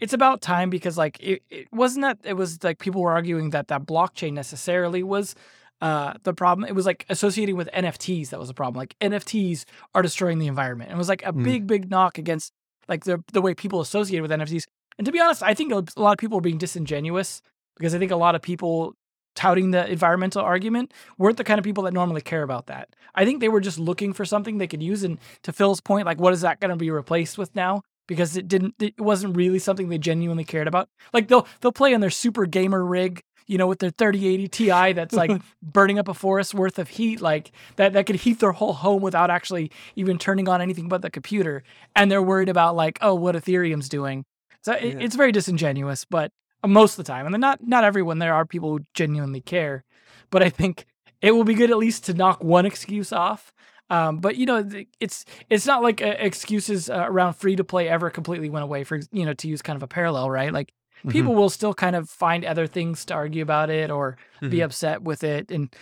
it's 0.00 0.12
about 0.12 0.40
time 0.42 0.68
because 0.70 0.98
like 0.98 1.18
it, 1.20 1.42
it 1.48 1.68
wasn't 1.72 2.02
that 2.02 2.18
it 2.24 2.34
was 2.34 2.62
like 2.62 2.78
people 2.78 3.00
were 3.00 3.12
arguing 3.12 3.50
that 3.50 3.68
that 3.68 3.86
blockchain 3.86 4.32
necessarily 4.34 5.02
was 5.02 5.34
uh 5.80 6.14
the 6.24 6.34
problem 6.34 6.68
it 6.68 6.74
was 6.74 6.84
like 6.86 7.06
associating 7.08 7.56
with 7.56 7.68
NFTs 7.72 8.30
that 8.30 8.38
was 8.40 8.48
the 8.48 8.54
problem 8.54 8.78
like 8.78 8.96
NFTs 9.00 9.64
are 9.94 10.02
destroying 10.02 10.40
the 10.40 10.48
environment 10.48 10.90
it 10.90 10.96
was 10.96 11.08
like 11.08 11.24
a 11.24 11.32
Mm. 11.32 11.44
big 11.44 11.66
big 11.68 11.88
knock 11.88 12.18
against 12.18 12.52
like 12.88 13.04
the 13.04 13.22
the 13.32 13.40
way 13.40 13.54
people 13.54 13.80
associated 13.80 14.22
with 14.22 14.32
NFTs 14.32 14.64
and 14.98 15.04
to 15.04 15.12
be 15.12 15.20
honest 15.20 15.42
I 15.42 15.54
think 15.54 15.72
a 15.72 15.84
lot 16.00 16.12
of 16.12 16.18
people 16.18 16.38
are 16.38 16.42
being 16.42 16.58
disingenuous 16.58 17.42
because 17.76 17.94
I 17.94 17.98
think 17.98 18.10
a 18.10 18.16
lot 18.16 18.34
of 18.34 18.42
people 18.42 18.94
touting 19.38 19.70
the 19.70 19.88
environmental 19.88 20.42
argument 20.42 20.92
weren't 21.16 21.36
the 21.36 21.44
kind 21.44 21.60
of 21.60 21.64
people 21.64 21.84
that 21.84 21.94
normally 21.94 22.20
care 22.20 22.42
about 22.42 22.66
that. 22.66 22.88
I 23.14 23.24
think 23.24 23.40
they 23.40 23.48
were 23.48 23.60
just 23.60 23.78
looking 23.78 24.12
for 24.12 24.24
something 24.24 24.58
they 24.58 24.66
could 24.66 24.82
use. 24.82 25.04
And 25.04 25.18
to 25.44 25.52
Phil's 25.52 25.80
point, 25.80 26.06
like, 26.06 26.18
what 26.18 26.32
is 26.32 26.40
that 26.40 26.58
going 26.58 26.70
to 26.70 26.76
be 26.76 26.90
replaced 26.90 27.38
with 27.38 27.54
now? 27.54 27.82
Because 28.08 28.36
it 28.36 28.48
didn't, 28.48 28.74
it 28.80 29.00
wasn't 29.00 29.36
really 29.36 29.60
something 29.60 29.90
they 29.90 29.98
genuinely 29.98 30.42
cared 30.42 30.66
about. 30.66 30.88
Like 31.12 31.28
they'll 31.28 31.46
they'll 31.60 31.70
play 31.70 31.94
on 31.94 32.00
their 32.00 32.10
super 32.10 32.46
gamer 32.46 32.84
rig, 32.84 33.22
you 33.46 33.58
know, 33.58 33.68
with 33.68 33.78
their 33.78 33.90
3080 33.90 34.48
Ti 34.48 34.92
that's 34.94 35.14
like 35.14 35.30
burning 35.62 36.00
up 36.00 36.08
a 36.08 36.14
forest 36.14 36.52
worth 36.52 36.80
of 36.80 36.88
heat, 36.88 37.20
like 37.20 37.52
that 37.76 37.92
that 37.92 38.06
could 38.06 38.16
heat 38.16 38.40
their 38.40 38.52
whole 38.52 38.72
home 38.72 39.02
without 39.02 39.30
actually 39.30 39.70
even 39.94 40.18
turning 40.18 40.48
on 40.48 40.60
anything 40.60 40.88
but 40.88 41.02
the 41.02 41.10
computer. 41.10 41.62
And 41.94 42.10
they're 42.10 42.22
worried 42.22 42.48
about 42.48 42.74
like, 42.74 42.98
oh, 43.02 43.14
what 43.14 43.36
Ethereum's 43.36 43.88
doing. 43.88 44.24
So 44.62 44.72
it, 44.72 44.94
Yeah. 44.94 45.00
it's 45.00 45.16
very 45.16 45.32
disingenuous, 45.32 46.04
but 46.04 46.32
most 46.66 46.98
of 46.98 47.04
the 47.04 47.12
time, 47.12 47.26
and 47.26 47.34
then 47.34 47.40
not 47.40 47.66
not 47.66 47.84
everyone. 47.84 48.18
There 48.18 48.34
are 48.34 48.44
people 48.44 48.70
who 48.70 48.80
genuinely 48.94 49.40
care, 49.40 49.84
but 50.30 50.42
I 50.42 50.50
think 50.50 50.86
it 51.22 51.32
will 51.32 51.44
be 51.44 51.54
good 51.54 51.70
at 51.70 51.78
least 51.78 52.04
to 52.06 52.14
knock 52.14 52.42
one 52.42 52.66
excuse 52.66 53.12
off. 53.12 53.52
Um, 53.90 54.18
but 54.18 54.36
you 54.36 54.44
know, 54.44 54.68
it's 55.00 55.24
it's 55.48 55.66
not 55.66 55.82
like 55.82 56.02
uh, 56.02 56.14
excuses 56.18 56.90
uh, 56.90 57.04
around 57.06 57.34
free 57.34 57.56
to 57.56 57.64
play 57.64 57.88
ever 57.88 58.10
completely 58.10 58.50
went 58.50 58.64
away. 58.64 58.84
For 58.84 59.00
you 59.12 59.24
know, 59.24 59.34
to 59.34 59.48
use 59.48 59.62
kind 59.62 59.76
of 59.76 59.82
a 59.82 59.86
parallel, 59.88 60.30
right? 60.30 60.52
Like 60.52 60.72
mhm, 61.04 61.10
people 61.12 61.34
will 61.34 61.48
still 61.48 61.72
kind 61.72 61.96
of 61.96 62.10
find 62.10 62.44
other 62.44 62.66
things 62.66 63.04
to 63.06 63.14
argue 63.14 63.42
about 63.42 63.70
it 63.70 63.90
or 63.90 64.16
be 64.40 64.58
mhm. 64.58 64.64
upset 64.64 65.02
with 65.02 65.24
it, 65.24 65.50
and 65.50 65.74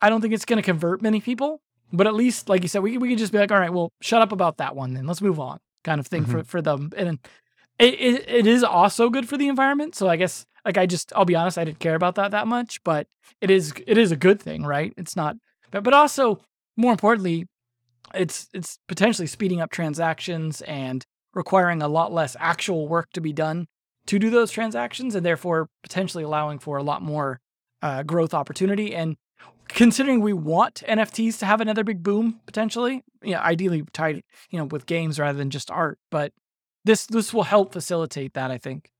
I 0.00 0.10
don't 0.10 0.20
think 0.20 0.34
it's 0.34 0.44
going 0.44 0.58
to 0.58 0.62
convert 0.62 1.02
many 1.02 1.20
people. 1.20 1.60
But 1.92 2.06
at 2.06 2.14
least, 2.14 2.48
like 2.48 2.62
you 2.62 2.68
said, 2.68 2.82
we 2.82 2.98
we 2.98 3.08
could 3.08 3.18
just 3.18 3.32
be 3.32 3.38
like, 3.38 3.50
all 3.50 3.58
right, 3.58 3.72
well, 3.72 3.90
shut 4.00 4.22
up 4.22 4.30
about 4.32 4.58
that 4.58 4.76
one, 4.76 4.94
then 4.94 5.06
let's 5.06 5.20
move 5.20 5.40
on, 5.40 5.58
kind 5.82 5.98
of 5.98 6.06
thing 6.06 6.24
for 6.26 6.44
for 6.44 6.62
them. 6.62 6.90
And 6.96 7.18
it, 7.80 7.94
it, 7.94 8.28
it 8.28 8.46
is 8.46 8.62
also 8.62 9.08
good 9.08 9.28
for 9.28 9.36
the 9.36 9.48
environment. 9.48 9.94
So 9.94 10.08
I 10.08 10.16
guess 10.16 10.44
like 10.64 10.76
I 10.76 10.86
just 10.86 11.12
I'll 11.16 11.24
be 11.24 11.34
honest, 11.34 11.58
I 11.58 11.64
didn't 11.64 11.80
care 11.80 11.94
about 11.94 12.14
that 12.16 12.30
that 12.32 12.46
much, 12.46 12.82
but 12.84 13.06
it 13.40 13.50
is 13.50 13.72
it 13.86 13.98
is 13.98 14.12
a 14.12 14.16
good 14.16 14.40
thing, 14.40 14.64
right? 14.64 14.92
It's 14.96 15.16
not, 15.16 15.36
but 15.70 15.82
but 15.82 15.94
also 15.94 16.40
more 16.76 16.92
importantly, 16.92 17.46
it's 18.14 18.48
it's 18.52 18.78
potentially 18.86 19.26
speeding 19.26 19.60
up 19.60 19.70
transactions 19.70 20.60
and 20.62 21.04
requiring 21.32 21.80
a 21.80 21.88
lot 21.88 22.12
less 22.12 22.36
actual 22.38 22.88
work 22.88 23.08
to 23.14 23.20
be 23.20 23.32
done 23.32 23.66
to 24.06 24.18
do 24.18 24.30
those 24.30 24.50
transactions, 24.50 25.14
and 25.14 25.24
therefore 25.24 25.68
potentially 25.82 26.24
allowing 26.24 26.58
for 26.58 26.76
a 26.76 26.82
lot 26.82 27.02
more 27.02 27.40
uh, 27.82 28.02
growth 28.02 28.34
opportunity. 28.34 28.94
And 28.94 29.16
considering 29.68 30.20
we 30.20 30.32
want 30.32 30.82
NFTs 30.86 31.38
to 31.38 31.46
have 31.46 31.60
another 31.60 31.84
big 31.84 32.02
boom 32.02 32.40
potentially, 32.44 33.02
you 33.22 33.32
know, 33.32 33.40
ideally 33.40 33.84
tied 33.92 34.22
you 34.50 34.58
know 34.58 34.66
with 34.66 34.84
games 34.84 35.18
rather 35.18 35.38
than 35.38 35.48
just 35.48 35.70
art, 35.70 35.98
but 36.10 36.32
this 36.84 37.06
this 37.06 37.32
will 37.34 37.44
help 37.44 37.72
facilitate 37.72 38.34
that, 38.34 38.50
I 38.50 38.58
think. 38.58 38.90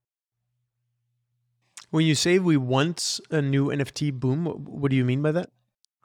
When 1.89 2.05
you 2.05 2.15
say 2.15 2.39
we 2.39 2.55
want 2.57 3.19
a 3.31 3.41
new 3.41 3.67
NFT 3.67 4.13
boom, 4.13 4.45
what 4.45 4.89
do 4.91 4.95
you 4.95 5.03
mean 5.03 5.21
by 5.21 5.31
that? 5.33 5.49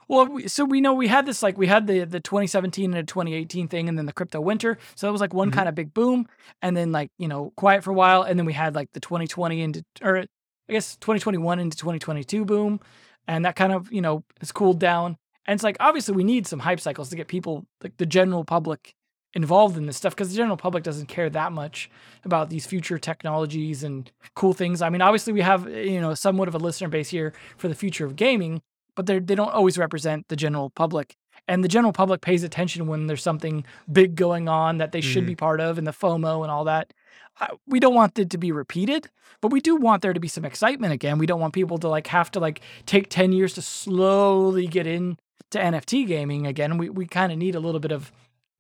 Well, 0.09 0.27
we, 0.27 0.47
so 0.49 0.65
we 0.65 0.81
know 0.81 0.95
we 0.95 1.09
had 1.09 1.27
this 1.27 1.43
like 1.43 1.59
we 1.59 1.67
had 1.67 1.87
the 1.87 2.05
the 2.05 2.21
2017 2.21 2.85
and 2.87 2.95
the 2.95 3.03
2018 3.03 3.69
thing, 3.69 3.89
and 3.89 3.99
then 3.99 4.07
the 4.07 4.13
crypto 4.13 4.41
winter. 4.41 4.79
So 4.95 5.07
that 5.07 5.13
was 5.13 5.21
like 5.21 5.35
one 5.35 5.49
Mm-hmm. 5.49 5.57
kind 5.57 5.69
of 5.69 5.75
big 5.75 5.93
boom, 5.95 6.27
and 6.63 6.77
then 6.77 6.93
like 6.93 7.11
you 7.19 7.29
know 7.29 7.53
quiet 7.57 7.83
for 7.85 7.91
a 7.91 7.95
while, 7.95 8.23
and 8.23 8.39
then 8.39 8.47
we 8.47 8.53
had 8.53 8.75
like 8.75 8.93
the 8.93 9.01
2020 9.01 9.61
into 9.63 9.85
or 10.03 10.19
I 10.19 10.73
guess 10.73 10.97
2021 10.97 11.59
into 11.61 11.77
2022 11.77 12.45
boom, 12.45 12.81
and 13.29 13.45
that 13.45 13.57
kind 13.57 13.73
of 13.73 13.93
you 13.93 14.01
know 14.01 14.25
has 14.41 14.53
cooled 14.53 14.79
down. 14.79 15.17
And 15.47 15.57
it's 15.57 15.65
like 15.65 15.77
obviously 15.81 16.15
we 16.17 16.25
need 16.25 16.47
some 16.47 16.61
hype 16.61 16.81
cycles 16.81 17.11
to 17.11 17.17
get 17.17 17.29
people 17.29 17.67
like 17.83 17.97
the 17.97 18.07
general 18.07 18.45
public 18.45 18.95
involved 19.37 19.77
in 19.77 19.85
this 19.85 19.99
stuff 19.99 20.15
because 20.15 20.31
the 20.31 20.37
general 20.37 20.57
public 20.57 20.83
doesn't 20.83 21.07
care 21.07 21.29
that 21.29 21.53
much 21.53 21.91
about 22.25 22.49
these 22.49 22.65
future 22.65 22.99
technologies 22.99 23.85
and 23.85 24.11
cool 24.35 24.55
things. 24.55 24.81
I 24.81 24.89
mean, 24.89 25.03
obviously 25.03 25.35
we 25.35 25.43
have 25.43 25.69
you 25.69 26.01
know 26.01 26.15
somewhat 26.15 26.49
of 26.49 26.55
a 26.55 26.59
listener 26.59 26.89
base 26.89 27.11
here 27.11 27.35
for 27.59 27.69
the 27.69 27.75
future 27.75 28.07
of 28.07 28.17
gaming, 28.17 28.63
but 28.97 29.05
they 29.05 29.19
they 29.19 29.35
don't 29.35 29.53
always 29.53 29.77
represent 29.77 30.27
the 30.29 30.37
general 30.37 30.71
public. 30.71 31.17
And 31.47 31.63
the 31.63 31.69
general 31.69 31.93
public 31.93 32.23
pays 32.23 32.43
attention 32.43 32.89
when 32.89 33.07
there's 33.07 33.23
something 33.23 33.65
big 33.93 34.17
going 34.17 34.49
on 34.49 34.79
that 34.79 34.91
they 34.91 35.01
should 35.01 35.27
be 35.27 35.37
part 35.37 35.61
of, 35.61 35.79
and 35.79 35.87
the 35.87 35.93
FOMO 35.93 36.43
and 36.43 36.51
all 36.51 36.65
that. 36.65 36.93
Uh, 37.39 37.49
we 37.69 37.79
don't 37.79 37.95
want 37.95 38.19
it 38.19 38.31
to 38.31 38.39
be 38.39 38.51
repeated, 38.51 39.09
but 39.43 39.53
we 39.53 39.61
do 39.61 39.77
want 39.77 40.01
there 40.01 40.15
to 40.15 40.19
be 40.19 40.27
some 40.27 40.45
excitement 40.47 40.95
again. 40.95 41.19
We 41.19 41.27
don't 41.27 41.39
want 41.39 41.53
people 41.53 41.79
to 41.79 41.89
like 41.89 42.07
have 42.07 42.31
to 42.33 42.41
like 42.41 42.63
take 42.87 43.11
ten 43.11 43.33
years 43.33 43.53
to 43.55 43.63
slowly 43.63 44.67
get 44.67 44.87
in 44.87 45.19
to 45.51 45.59
NFT 45.59 46.07
gaming 46.07 46.47
again. 46.47 46.79
We 46.79 46.89
we 46.89 47.07
kind 47.07 47.31
of 47.31 47.39
need 47.39 47.55
a 47.55 47.61
little 47.61 47.81
bit 47.81 47.93
of 47.93 48.11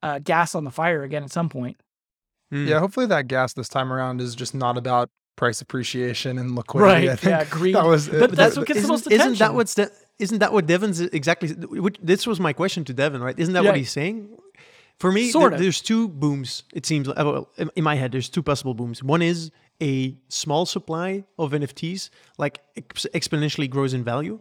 uh, 0.07 0.19
gas 0.21 0.55
on 0.55 0.65
the 0.65 0.71
fire 0.71 1.03
again 1.03 1.23
at 1.25 1.33
some 1.33 1.49
point. 1.49 1.77
Mm. 2.53 2.69
Yeah, 2.69 2.79
hopefully 2.81 3.07
that 3.07 3.27
gas 3.29 3.53
this 3.55 3.69
time 3.69 3.93
around 3.93 4.21
is 4.21 4.35
just 4.35 4.55
not 4.55 4.79
about 4.79 5.09
price 5.37 5.61
appreciation 5.61 6.39
and 6.39 6.55
liquidity. 6.55 7.09
I 7.09 7.11
Right, 7.11 7.19
think 7.19 7.31
yeah, 7.31 7.45
greed. 7.59 7.75
that 7.75 7.85
was 7.85 8.09
But 8.09 8.31
that's 8.33 8.57
what 8.57 8.67
gets 8.67 8.79
the 8.81 8.85
isn't, 8.85 8.91
most 8.93 9.11
isn't 9.11 9.39
that 9.39 9.53
what's 9.55 9.75
the, 9.75 9.91
isn't 10.19 10.39
that 10.39 10.53
what 10.53 10.67
Devin's 10.67 11.01
exactly? 11.01 11.49
Which, 11.87 11.99
this 12.03 12.27
was 12.27 12.39
my 12.41 12.53
question 12.53 12.85
to 12.85 12.95
Devin, 12.95 13.21
right? 13.21 13.39
Isn't 13.39 13.55
that 13.55 13.65
Yeah. 13.65 13.71
what 13.71 13.77
he's 13.79 13.91
saying? 13.91 14.17
For 14.99 15.13
me, 15.13 15.31
Sort 15.31 15.51
there- 15.51 15.57
of. 15.57 15.61
there's 15.63 15.83
two 15.83 16.09
booms. 16.09 16.63
It 16.73 16.87
seems 16.87 17.07
like- 17.09 17.19
well, 17.19 17.51
in 17.59 17.71
in 17.77 17.85
my 17.85 17.97
head, 17.97 18.13
there's 18.13 18.31
two 18.31 18.43
possible 18.43 18.73
booms. 18.75 19.03
One 19.03 19.21
is 19.33 19.51
a 19.83 20.17
small 20.29 20.65
supply 20.65 21.25
of 21.39 21.53
NFTs, 21.53 22.09
like 22.39 22.61
ex- 22.77 23.07
exponentially 23.13 23.69
grows 23.69 23.93
in 23.93 24.03
value, 24.05 24.39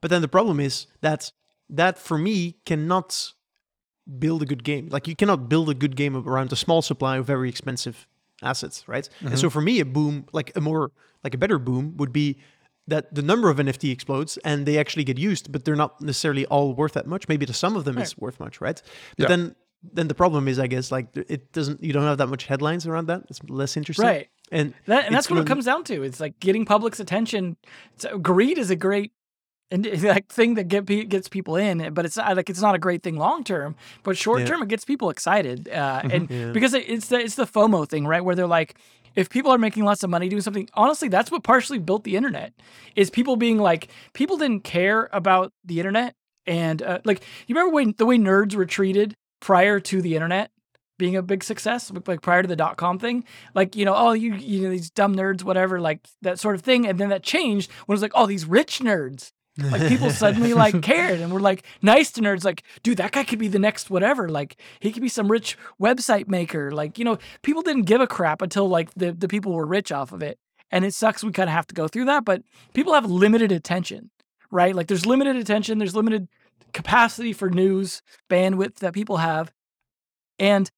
but 0.00 0.08
then 0.10 0.22
the 0.22 0.28
problem 0.38 0.60
is 0.60 0.86
that 1.02 1.32
that 1.68 1.98
for 1.98 2.16
me 2.16 2.56
cannot 2.64 3.34
build 4.18 4.42
a 4.42 4.46
good 4.46 4.64
game. 4.64 4.88
Like 4.90 5.06
you 5.06 5.16
cannot 5.16 5.48
build 5.48 5.68
a 5.68 5.74
good 5.74 5.96
game 5.96 6.16
around 6.16 6.52
a 6.52 6.56
small 6.56 6.82
supply 6.82 7.18
of 7.18 7.26
very 7.26 7.48
expensive 7.48 8.06
assets, 8.42 8.86
right? 8.88 9.08
And 9.20 9.30
mm-hmm. 9.30 9.38
so 9.38 9.50
for 9.50 9.60
me, 9.60 9.80
a 9.80 9.84
boom, 9.84 10.26
like 10.32 10.52
a 10.56 10.60
more 10.60 10.92
like 11.24 11.34
a 11.34 11.38
better 11.38 11.58
boom, 11.58 11.96
would 11.96 12.12
be 12.12 12.38
that 12.86 13.14
the 13.14 13.22
number 13.22 13.50
of 13.50 13.58
NFT 13.58 13.92
explodes 13.92 14.38
and 14.38 14.64
they 14.64 14.78
actually 14.78 15.04
get 15.04 15.18
used, 15.18 15.52
but 15.52 15.64
they're 15.64 15.76
not 15.76 16.00
necessarily 16.00 16.46
all 16.46 16.74
worth 16.74 16.94
that 16.94 17.06
much. 17.06 17.28
Maybe 17.28 17.44
the 17.44 17.52
sum 17.52 17.76
of 17.76 17.84
them 17.84 17.98
is 17.98 18.16
worth 18.16 18.40
much, 18.40 18.60
right? 18.60 18.80
But 19.16 19.24
Yeah. 19.24 19.36
then 19.36 19.56
then 19.92 20.08
the 20.08 20.14
problem 20.14 20.48
is, 20.48 20.58
I 20.58 20.66
guess, 20.66 20.90
like 20.90 21.16
it 21.16 21.52
doesn't. 21.52 21.82
You 21.84 21.92
don't 21.92 22.02
have 22.02 22.18
that 22.18 22.26
much 22.26 22.46
headlines 22.46 22.86
around 22.86 23.06
that. 23.06 23.22
It's 23.28 23.40
less 23.48 23.76
interesting, 23.76 24.06
Right. 24.06 24.28
And 24.50 24.74
That, 24.86 25.06
and 25.06 25.14
that's 25.14 25.30
what 25.30 25.38
it 25.38 25.46
comes 25.46 25.66
down 25.66 25.84
to. 25.84 26.02
It's 26.02 26.20
like 26.20 26.40
getting 26.40 26.64
public's 26.64 27.00
attention. 27.00 27.56
So 27.96 28.18
greed 28.18 28.58
is 28.58 28.70
a 28.70 28.76
great 28.76 29.12
and 29.70 30.02
like 30.02 30.28
thing 30.28 30.54
that 30.54 30.68
get 30.68 30.86
gets 30.86 31.28
people 31.28 31.56
in, 31.56 31.92
but 31.94 32.04
it's 32.06 32.16
not, 32.16 32.36
like 32.36 32.48
it's 32.48 32.60
not 32.60 32.74
a 32.74 32.78
great 32.78 33.02
thing 33.02 33.16
long 33.16 33.44
term. 33.44 33.76
But 34.02 34.16
short 34.16 34.40
Yeah. 34.40 34.46
term, 34.46 34.62
it 34.62 34.68
gets 34.68 34.84
people 34.84 35.10
excited, 35.10 35.68
uh, 35.68 36.02
and 36.10 36.30
Yeah. 36.30 36.52
because 36.52 36.74
it, 36.74 36.88
it's 36.88 37.08
the 37.08 37.18
it's 37.20 37.34
the 37.34 37.46
FOMO 37.46 37.88
thing, 37.88 38.06
right? 38.06 38.24
Where 38.24 38.34
they're 38.34 38.46
like, 38.46 38.76
if 39.14 39.28
people 39.30 39.50
are 39.50 39.58
making 39.58 39.84
lots 39.84 40.02
of 40.02 40.10
money 40.10 40.28
doing 40.28 40.42
something, 40.42 40.68
honestly, 40.74 41.08
that's 41.08 41.30
what 41.30 41.42
partially 41.42 41.78
built 41.78 42.04
the 42.04 42.16
internet. 42.16 42.52
Is 42.96 43.10
people 43.10 43.36
being 43.36 43.58
like, 43.58 43.88
people 44.12 44.36
didn't 44.36 44.64
care 44.64 45.08
about 45.12 45.52
the 45.64 45.78
internet, 45.80 46.14
and 46.46 46.82
uh, 46.82 47.00
like 47.04 47.22
you 47.46 47.54
remember 47.54 47.74
when 47.74 47.94
the 47.98 48.06
way 48.06 48.16
nerds 48.18 48.54
were 48.54 48.66
treated 48.66 49.14
prior 49.40 49.80
to 49.80 50.00
the 50.02 50.14
internet 50.14 50.50
being 50.98 51.14
a 51.14 51.22
big 51.22 51.44
success, 51.44 51.92
like 52.08 52.22
prior 52.22 52.42
to 52.42 52.48
the 52.48 52.56
dot 52.56 52.76
com 52.76 52.98
thing, 52.98 53.22
like 53.54 53.76
you 53.76 53.84
know, 53.84 53.94
oh 53.94 54.12
you 54.12 54.34
you 54.34 54.62
know 54.62 54.70
these 54.70 54.90
dumb 54.90 55.14
nerds, 55.14 55.44
whatever, 55.44 55.80
like 55.80 56.00
that 56.22 56.40
sort 56.40 56.54
of 56.56 56.62
thing, 56.62 56.86
and 56.86 56.98
then 56.98 57.10
that 57.10 57.22
changed 57.22 57.70
when 57.86 57.92
it 57.94 57.96
was 57.98 58.02
like, 58.02 58.12
oh 58.14 58.26
these 58.26 58.44
rich 58.46 58.80
nerds, 58.80 59.30
like 59.58 59.88
people 59.88 60.10
suddenly 60.10 60.54
like 60.54 60.80
cared 60.82 61.20
and 61.20 61.32
were 61.32 61.40
like 61.40 61.64
nice 61.82 62.10
to 62.12 62.20
nerds, 62.20 62.44
like 62.44 62.62
dude 62.82 62.98
that 62.98 63.12
guy 63.12 63.24
could 63.24 63.38
be 63.38 63.48
the 63.48 63.58
next 63.58 63.90
whatever, 63.90 64.28
like 64.28 64.56
he 64.80 64.92
could 64.92 65.02
be 65.02 65.08
some 65.08 65.30
rich 65.30 65.58
website 65.80 66.28
maker, 66.28 66.70
like 66.70 66.98
you 66.98 67.04
know 67.04 67.18
people 67.42 67.62
didn't 67.62 67.82
give 67.82 68.00
a 68.00 68.06
crap 68.06 68.40
until 68.40 68.68
like 68.68 68.92
the 68.94 69.12
the 69.12 69.28
people 69.28 69.52
were 69.52 69.66
rich 69.66 69.90
off 69.90 70.12
of 70.12 70.22
it, 70.22 70.38
and 70.70 70.84
it 70.84 70.94
sucks 70.94 71.24
we 71.24 71.32
kind 71.32 71.50
of 71.50 71.54
have 71.54 71.66
to 71.66 71.74
go 71.74 71.88
through 71.88 72.04
that, 72.04 72.24
but 72.24 72.42
people 72.72 72.94
have 72.94 73.06
limited 73.06 73.50
attention, 73.50 74.10
right? 74.50 74.74
Like 74.74 74.86
there's 74.86 75.06
limited 75.06 75.36
attention, 75.36 75.78
there's 75.78 75.96
limited 75.96 76.28
capacity 76.72 77.32
for 77.32 77.50
news 77.50 78.02
bandwidth 78.30 78.76
that 78.76 78.94
people 78.94 79.16
have, 79.16 79.52
and 80.38 80.70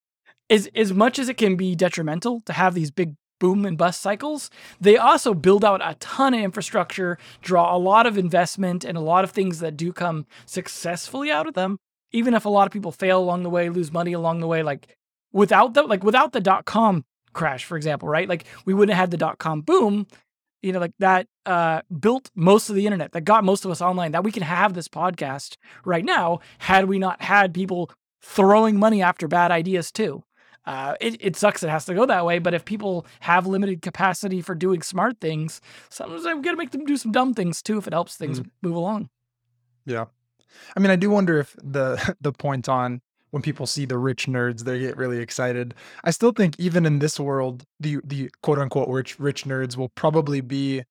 as 0.49 0.69
as 0.75 0.93
much 0.93 1.19
as 1.19 1.29
it 1.29 1.37
can 1.37 1.57
be 1.57 1.75
detrimental 1.75 2.41
to 2.47 2.53
have 2.53 2.75
these 2.75 2.91
big 2.91 3.15
boom 3.41 3.67
and 3.67 3.77
bust 3.77 4.01
cycles, 4.01 4.49
they 4.81 4.97
also 4.97 5.35
build 5.35 5.65
out 5.65 5.81
a 5.83 5.97
ton 5.99 6.35
of 6.35 6.41
infrastructure, 6.41 7.19
draw 7.43 7.75
a 7.75 7.79
lot 7.79 8.07
of 8.07 8.17
investment, 8.17 8.85
and 8.85 8.97
a 8.97 9.01
lot 9.01 9.25
of 9.25 9.33
things 9.33 9.59
that 9.59 9.77
do 9.77 9.93
come 9.93 10.27
successfully 10.47 11.33
out 11.33 11.49
of 11.49 11.55
them. 11.55 11.79
Even 12.13 12.35
if 12.35 12.45
a 12.45 12.49
lot 12.49 12.67
of 12.67 12.73
people 12.73 12.93
fail 12.93 13.19
along 13.19 13.43
the 13.43 13.51
way, 13.51 13.69
lose 13.69 13.91
money 13.93 14.13
along 14.13 14.39
the 14.39 14.47
way, 14.47 14.63
like 14.63 14.97
without 15.33 15.75
the 15.75 15.83
like 15.83 16.05
without 16.05 16.33
the 16.33 16.41
dot 16.41 16.65
com 16.65 17.05
crash, 17.33 17.65
for 17.65 17.77
example, 17.77 18.09
right? 18.09 18.29
Like 18.29 18.45
we 18.65 18.75
wouldn't 18.75 18.95
have 18.95 19.03
had 19.03 19.11
the 19.11 19.17
dot 19.17 19.39
com 19.39 19.63
boom. 19.63 20.07
You 20.63 20.73
know, 20.73 20.81
like 20.81 20.93
that 20.99 21.27
uh, 21.47 21.81
built 21.99 22.31
most 22.35 22.69
of 22.69 22.77
the 22.77 22.85
internet, 22.85 23.13
that 23.13 23.23
got 23.23 23.45
most 23.45 23.65
of 23.65 23.71
us 23.71 23.81
online, 23.81 24.13
that 24.13 24.25
we 24.25 24.31
can 24.31 24.43
have 24.43 24.75
this 24.75 24.89
podcast 24.89 25.57
right 25.87 26.05
now, 26.05 26.41
had 26.59 26.85
we 26.85 26.99
not 26.99 27.23
had 27.23 27.55
people 27.55 27.91
throwing 28.21 28.79
money 28.79 29.01
after 29.01 29.27
bad 29.27 29.51
ideas 29.51 29.91
too. 29.91 30.23
Uh, 30.67 30.95
it, 31.01 31.17
it 31.21 31.37
sucks 31.37 31.63
it 31.63 31.71
has 31.71 31.85
to 31.87 31.95
go 31.95 32.07
that 32.07 32.25
way, 32.25 32.39
but 32.39 32.55
if 32.55 32.65
people 32.65 33.07
have 33.21 33.47
limited 33.47 33.83
capacity 33.83 34.43
for 34.43 34.55
doing 34.55 34.83
smart 34.83 35.19
things, 35.21 35.61
sometimes 35.89 36.27
I've 36.27 36.43
got 36.43 36.53
to 36.53 36.57
make 36.57 36.71
them 36.71 36.85
do 36.85 36.97
some 36.97 37.13
dumb 37.13 37.35
things 37.35 37.63
too 37.63 37.79
if 37.79 37.87
it 37.87 37.93
helps 37.93 38.17
things 38.17 38.43
move 38.63 38.75
along. 38.75 39.09
Yeah. 39.87 40.07
I 40.77 40.81
mean, 40.81 40.91
I 40.91 40.97
do 40.97 41.11
wonder 41.11 41.39
if 41.39 41.57
the 41.63 42.15
the 42.21 42.33
point 42.33 42.69
on 42.69 43.01
when 43.31 43.43
people 43.43 43.67
see 43.67 43.85
the 43.85 43.99
rich 43.99 44.27
nerds, 44.27 44.65
they 44.65 44.79
get 44.81 44.97
really 44.97 45.19
excited. 45.19 45.75
I 46.05 46.11
still 46.11 46.33
think 46.33 46.57
even 46.59 46.85
in 46.85 46.99
this 46.99 47.19
world, 47.19 47.65
the 47.79 47.99
the 48.05 48.31
quote 48.43 48.59
unquote 48.59 48.89
rich 48.89 49.19
rich 49.19 49.45
nerds 49.45 49.77
will 49.77 49.91
probably 49.91 50.41
be, 50.41 50.83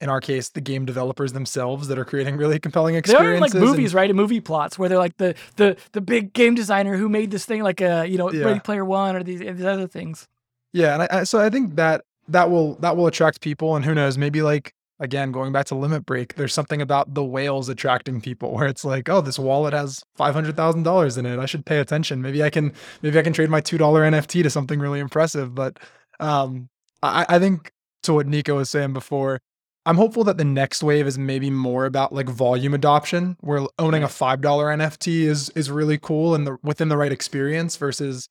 in 0.00 0.08
our 0.08 0.20
case, 0.20 0.50
the 0.50 0.60
game 0.60 0.84
developers 0.84 1.32
themselves 1.32 1.88
that 1.88 1.98
are 1.98 2.04
creating 2.04 2.36
really 2.42 2.58
compelling 2.58 2.92
There 2.94 2.98
experiences. 3.00 3.38
are 3.38 3.40
like 3.40 3.54
and- 3.54 3.62
movies, 3.64 3.94
right? 3.94 4.10
And 4.10 4.16
movie 4.16 4.40
plots 4.40 4.78
where 4.78 4.88
they're 4.88 4.98
like 4.98 5.16
the 5.16 5.34
the 5.56 5.76
the 5.92 6.00
big 6.00 6.32
game 6.32 6.54
designer 6.54 6.96
who 6.96 7.08
made 7.08 7.30
this 7.30 7.44
thing, 7.46 7.62
like 7.62 7.80
uh, 7.80 8.04
you 8.08 8.18
know, 8.18 8.30
Yeah. 8.32 8.44
Ready 8.44 8.60
Player 8.60 8.84
One 8.84 9.16
or 9.16 9.22
these, 9.22 9.40
these 9.40 9.64
other 9.64 9.86
things. 9.88 10.26
Yeah, 10.72 10.94
and 10.94 11.02
I, 11.04 11.08
I, 11.10 11.24
so 11.24 11.38
I 11.40 11.48
think 11.48 11.76
that 11.76 12.02
that 12.28 12.50
will 12.50 12.74
that 12.76 12.96
will 12.96 13.06
attract 13.06 13.40
people, 13.40 13.76
and 13.76 13.84
who 13.84 13.94
knows, 13.94 14.18
maybe 14.18 14.42
like 14.42 14.72
again 14.98 15.30
going 15.30 15.52
back 15.52 15.66
to 15.66 15.74
Limit 15.74 16.04
Break, 16.06 16.34
there's 16.36 16.52
something 16.54 16.80
about 16.82 17.12
the 17.14 17.22
whales 17.24 17.68
attracting 17.68 18.20
people 18.20 18.52
where 18.54 18.66
it's 18.66 18.84
like, 18.84 19.08
oh, 19.08 19.20
this 19.22 19.38
wallet 19.38 19.72
has 19.72 20.02
five 20.16 20.34
hundred 20.34 20.56
thousand 20.56 20.82
dollars 20.82 21.16
in 21.16 21.24
it. 21.24 21.38
I 21.38 21.46
should 21.46 21.64
pay 21.64 21.78
attention. 21.78 22.20
Maybe 22.20 22.42
I 22.42 22.50
can 22.50 22.72
maybe 23.00 23.18
I 23.18 23.22
can 23.22 23.32
trade 23.32 23.48
my 23.48 23.60
two 23.60 23.78
dollar 23.78 24.02
NFT 24.02 24.42
to 24.42 24.50
something 24.50 24.78
really 24.78 25.00
impressive. 25.00 25.54
But 25.54 25.78
um, 26.20 26.68
I, 27.02 27.24
I 27.28 27.38
think 27.38 27.72
to 28.02 28.12
what 28.14 28.26
Nico 28.26 28.56
was 28.56 28.68
saying 28.68 28.92
before. 28.92 29.40
I'm 29.86 29.96
hopeful 29.96 30.24
that 30.24 30.36
the 30.36 30.44
next 30.44 30.82
wave 30.82 31.06
is 31.06 31.16
maybe 31.16 31.48
more 31.48 31.86
about 31.86 32.12
like 32.12 32.28
volume 32.28 32.74
adoption, 32.74 33.36
where 33.40 33.66
owning 33.78 34.02
a 34.02 34.08
five 34.08 34.40
dollar 34.40 34.66
NFT 34.66 35.22
is 35.22 35.48
is 35.50 35.70
really 35.70 35.96
cool 35.96 36.34
and 36.34 36.46
the 36.46 36.58
within 36.62 36.88
the 36.88 36.96
right 36.96 37.12
experience 37.12 37.76
versus 37.76 38.28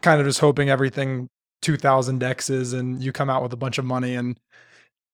kind 0.00 0.20
of 0.20 0.26
just 0.26 0.40
hoping 0.40 0.70
everything 0.70 1.28
2000 1.62 2.22
X's 2.22 2.72
and 2.72 3.02
you 3.02 3.12
come 3.12 3.30
out 3.30 3.42
with 3.42 3.52
a 3.52 3.56
bunch 3.56 3.78
of 3.78 3.84
money 3.84 4.14
and 4.14 4.38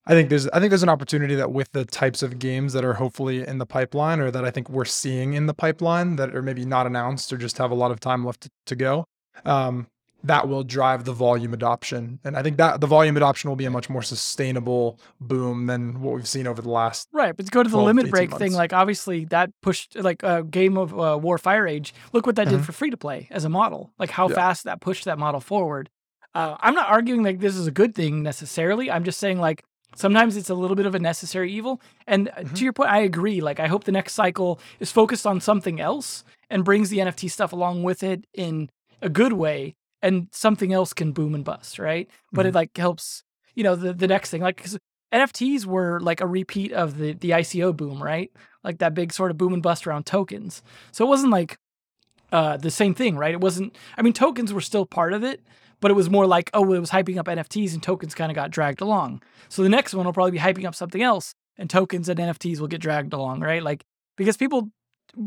I 0.07 0.13
think 0.13 0.29
there's 0.31 0.49
I 0.49 0.59
think 0.61 0.71
there's 0.71 0.83
an 0.83 0.89
opportunity 0.89 1.35
that 1.35 1.53
with 1.53 1.71
the 1.73 1.85
types 1.85 2.23
of 2.23 2.39
games 2.39 2.73
that 2.73 2.85
are 2.85 2.95
hopefully 2.95 3.47
in 3.47 3.59
the 3.59 3.67
pipeline 3.67 4.21
or 4.21 4.31
that 4.31 4.45
I 4.45 4.51
think 4.51 4.71
we're 4.71 4.85
seeing 4.85 5.35
in 5.35 5.47
the 5.47 5.55
pipeline 5.55 6.17
that 6.17 6.35
are 6.35 6.43
maybe 6.43 6.65
not 6.65 6.87
announced 6.87 7.33
or 7.33 7.37
just 7.37 7.59
have 7.59 7.71
a 7.71 7.75
lot 7.75 7.91
of 7.91 8.01
time 8.01 8.25
left 8.25 8.43
to, 8.43 8.51
to 8.67 8.77
go. 8.77 9.05
Um, 9.45 9.89
that 10.25 10.49
will 10.49 10.63
drive 10.63 11.05
the 11.05 11.13
volume 11.13 11.55
adoption. 11.55 12.19
And 12.25 12.37
I 12.37 12.43
think 12.43 12.57
that 12.59 12.81
the 12.81 12.87
volume 12.87 13.17
adoption 13.17 13.49
will 13.49 13.57
be 13.57 13.65
a 13.65 13.71
much 13.71 13.89
more 13.89 14.03
sustainable 14.03 14.99
boom 15.21 15.67
than 15.67 16.01
what 16.01 16.15
we've 16.15 16.29
seen 16.29 16.47
over 16.47 16.61
the 16.63 16.69
last. 16.71 17.09
Right, 17.13 17.37
but 17.37 17.47
to 17.47 17.51
go 17.51 17.63
to 17.63 17.69
the 17.69 17.75
12 17.75 17.87
limit 17.87 18.05
18 18.07 18.11
break 18.11 18.31
thing, 18.39 18.53
like 18.53 18.73
obviously 18.73 19.25
that 19.27 19.51
pushed 19.63 19.97
like 19.97 20.23
uh, 20.25 20.43
Game 20.43 20.77
of 20.77 20.93
uh, 20.99 21.19
War 21.21 21.39
Fire 21.39 21.67
Age. 21.67 21.95
Look 22.13 22.27
what 22.27 22.37
that 22.37 22.49
did 22.49 22.61
Mhm. 22.61 22.65
for 22.65 22.73
free 22.73 22.91
to 22.91 22.97
play 22.97 23.29
as 23.31 23.45
a 23.45 23.49
model. 23.49 23.91
Like 23.99 24.11
how 24.11 24.29
Yeah. 24.29 24.35
fast 24.35 24.65
that 24.65 24.81
pushed 24.81 25.05
that 25.07 25.19
model 25.19 25.41
forward. 25.41 25.89
Uh, 26.35 26.57
I'm 26.61 26.75
not 26.75 26.89
arguing 26.89 27.23
like 27.23 27.41
this 27.41 27.57
is 27.57 27.67
a 27.67 27.71
good 27.73 27.95
thing 27.95 28.23
necessarily. 28.23 28.91
I'm 28.91 29.05
just 29.05 29.19
saying 29.19 29.41
like 29.41 29.65
sometimes 29.97 30.37
it's 30.37 30.51
a 30.51 30.55
little 30.55 30.77
bit 30.77 30.87
of 30.87 30.95
a 30.95 30.99
necessary 31.01 31.51
evil. 31.53 31.81
And 32.07 32.29
uh, 32.29 32.43
Mhm. 32.43 32.55
to 32.57 32.65
your 32.65 32.73
point, 32.73 32.91
I 32.91 33.01
agree. 33.01 33.41
Like 33.41 33.59
I 33.59 33.67
hope 33.67 33.85
the 33.85 33.93
next 33.93 34.13
cycle 34.15 34.61
is 34.79 34.93
focused 34.93 35.27
on 35.27 35.41
something 35.41 35.81
else 35.81 36.25
and 36.49 36.65
brings 36.65 36.91
the 36.91 36.99
NFT 37.01 37.29
stuff 37.31 37.53
along 37.53 37.83
with 37.83 38.03
it 38.03 38.27
in 38.35 38.71
a 39.03 39.09
good 39.09 39.33
way, 39.33 39.75
and 40.03 40.29
something 40.33 40.73
else 40.73 40.93
can 40.93 41.13
boom 41.13 41.35
and 41.35 41.45
bust, 41.45 41.79
right? 41.79 42.09
But 42.33 42.47
it 42.47 42.55
like 42.55 42.77
helps, 42.77 43.23
you 43.55 43.63
know, 43.65 43.77
the 43.77 43.93
the 43.93 44.09
next 44.09 44.31
thing, 44.31 44.43
like 44.43 44.57
'cause 44.57 44.79
NFTs 45.13 45.67
were 45.67 46.01
like 46.01 46.21
a 46.21 46.27
repeat 46.27 46.73
of 46.73 46.99
the 46.99 47.13
the 47.15 47.31
ICO 47.31 47.73
boom, 47.77 48.03
right? 48.03 48.31
Like 48.65 48.79
that 48.79 48.95
big 48.95 49.13
sort 49.13 49.31
of 49.31 49.39
boom 49.39 49.53
and 49.53 49.63
bust 49.63 49.87
around 49.87 50.07
tokens. 50.07 50.63
So 50.93 51.05
it 51.05 51.09
wasn't 51.09 51.33
like 51.33 51.59
uh, 52.33 52.57
the 52.57 52.71
same 52.71 52.95
thing, 52.95 53.17
right? 53.17 53.33
It 53.33 53.41
wasn't. 53.41 53.77
I 53.97 54.03
mean, 54.03 54.13
tokens 54.13 54.53
were 54.53 54.61
still 54.61 54.87
part 54.87 55.13
of 55.13 55.25
it, 55.25 55.43
but 55.81 55.91
it 55.91 55.95
was 55.95 56.09
more 56.11 56.27
like, 56.27 56.51
oh, 56.55 56.73
it 56.73 56.79
was 56.79 56.91
hyping 56.91 57.19
up 57.19 57.29
NFTs, 57.29 57.73
and 57.75 57.83
tokens 57.83 58.15
kind 58.15 58.31
of 58.31 58.37
got 58.37 58.51
dragged 58.51 58.81
along. 58.81 59.23
So 59.49 59.63
the 59.63 59.69
next 59.69 59.95
one 59.95 60.07
will 60.07 60.13
probably 60.13 60.33
be 60.33 60.39
hyping 60.39 60.65
up 60.65 60.75
something 60.75 61.03
else, 61.03 61.35
and 61.59 61.69
tokens 61.69 62.09
and 62.09 62.21
NFTs 62.21 62.61
will 62.61 62.69
get 62.69 62.81
dragged 62.81 63.13
along, 63.13 63.41
right? 63.41 63.63
Like 63.63 63.85
because 64.17 64.37
people 64.37 64.71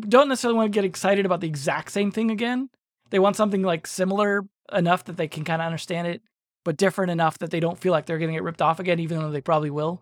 don't 0.07 0.29
necessarily 0.29 0.57
want 0.57 0.71
to 0.71 0.77
get 0.77 0.85
excited 0.85 1.25
about 1.25 1.41
the 1.41 1.47
exact 1.47 1.91
same 1.91 2.11
thing 2.11 2.31
again. 2.31 2.69
They 3.09 3.19
want 3.19 3.35
something 3.35 3.63
like 3.63 3.85
similar 3.85 4.43
enough 4.71 5.03
that 5.05 5.17
they 5.17 5.27
can 5.27 5.43
kind 5.43 5.61
of 5.61 5.65
understand 5.65 6.07
it, 6.07 6.21
but 6.63 6.77
different 6.77 7.11
enough 7.11 7.37
that 7.39 7.51
they 7.51 7.59
don't 7.59 7.77
feel 7.77 7.91
like 7.91 8.05
they're 8.05 8.17
going 8.19 8.29
to 8.29 8.35
get 8.35 8.43
ripped 8.43 8.61
off 8.61 8.79
again, 8.79 8.99
even 8.99 9.19
though 9.19 9.31
they 9.31 9.41
probably 9.41 9.69
will. 9.69 10.01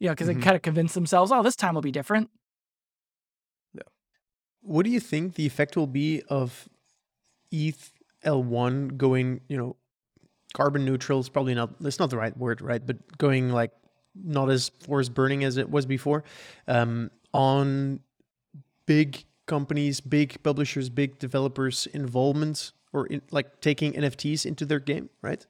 You 0.00 0.08
know, 0.08 0.12
because 0.14 0.28
Mhm. 0.28 0.34
they 0.34 0.40
kind 0.40 0.56
of 0.56 0.62
convince 0.62 0.92
themselves, 0.94 1.30
oh, 1.30 1.42
this 1.42 1.56
time 1.56 1.74
will 1.74 1.82
be 1.82 1.92
different. 1.92 2.28
Yeah. 3.72 3.82
What 4.60 4.84
do 4.84 4.90
you 4.90 5.00
think 5.00 5.34
the 5.34 5.46
effect 5.46 5.76
will 5.76 5.86
be 5.86 6.22
of 6.28 6.68
ETH 7.52 7.92
L1 8.24 8.96
going, 8.96 9.40
you 9.48 9.56
know, 9.56 9.76
carbon 10.52 10.84
neutral 10.84 11.20
is 11.20 11.28
probably 11.28 11.54
not, 11.54 11.80
that's 11.80 11.98
not 11.98 12.10
the 12.10 12.16
right 12.16 12.36
word, 12.36 12.60
right? 12.60 12.84
But 12.84 13.18
going 13.18 13.50
like 13.50 13.70
not 14.14 14.50
as 14.50 14.68
forest 14.68 15.14
burning 15.14 15.44
as 15.44 15.56
it 15.56 15.68
was 15.70 15.86
before 15.86 16.22
um, 16.68 17.10
on 17.32 18.00
big 18.86 19.24
companies, 19.46 20.00
big 20.00 20.42
publishers, 20.42 20.88
big 20.88 21.18
developers' 21.18 21.86
involvement 21.86 22.72
or 22.94 23.06
in, 23.06 23.20
like 23.30 23.60
taking 23.60 23.92
NFTs 23.92 24.46
into 24.46 24.64
their 24.64 24.80
game, 24.80 25.10
right? 25.20 25.44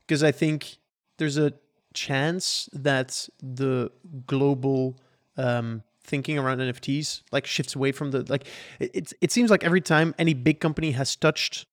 Because 0.00 0.22
I 0.22 0.30
think 0.30 0.76
there's 1.18 1.38
a 1.38 1.52
chance 1.92 2.68
that 2.72 3.28
the 3.42 3.90
global 4.26 5.00
um, 5.36 5.82
thinking 6.04 6.38
around 6.38 6.58
NFTs 6.58 7.22
like 7.32 7.46
shifts 7.46 7.74
away 7.74 7.90
from 7.90 8.12
the 8.12 8.24
like 8.28 8.46
it, 8.78 9.12
it 9.20 9.32
seems 9.32 9.50
like 9.50 9.64
every 9.64 9.80
time 9.80 10.14
any 10.18 10.34
big 10.34 10.60
company 10.60 10.92
has 10.92 11.16
touched 11.16 11.66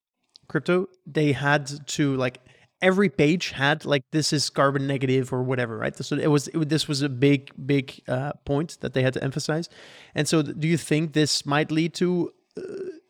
crypto, 0.47 0.87
they 1.05 1.33
had 1.33 1.85
to 1.87 2.15
like 2.15 2.39
every 2.81 3.09
page 3.09 3.51
had 3.51 3.85
like 3.85 4.03
this 4.11 4.31
is 4.31 4.49
carbon 4.49 4.87
negative 4.87 5.33
or 5.33 5.43
whatever, 5.43 5.77
right? 5.77 5.95
So 5.95 6.15
it 6.15 6.27
was 6.27 6.47
it, 6.49 6.69
this 6.69 6.87
was 6.87 7.01
a 7.01 7.09
big 7.09 7.51
big 7.65 8.01
uh, 8.07 8.33
point 8.45 8.77
that 8.81 8.93
they 8.93 9.03
had 9.03 9.13
to 9.13 9.23
emphasize. 9.23 9.69
And 10.15 10.27
so, 10.27 10.41
do 10.41 10.67
you 10.67 10.77
think 10.77 11.13
this 11.13 11.45
might 11.45 11.71
lead 11.71 11.93
to 11.95 12.31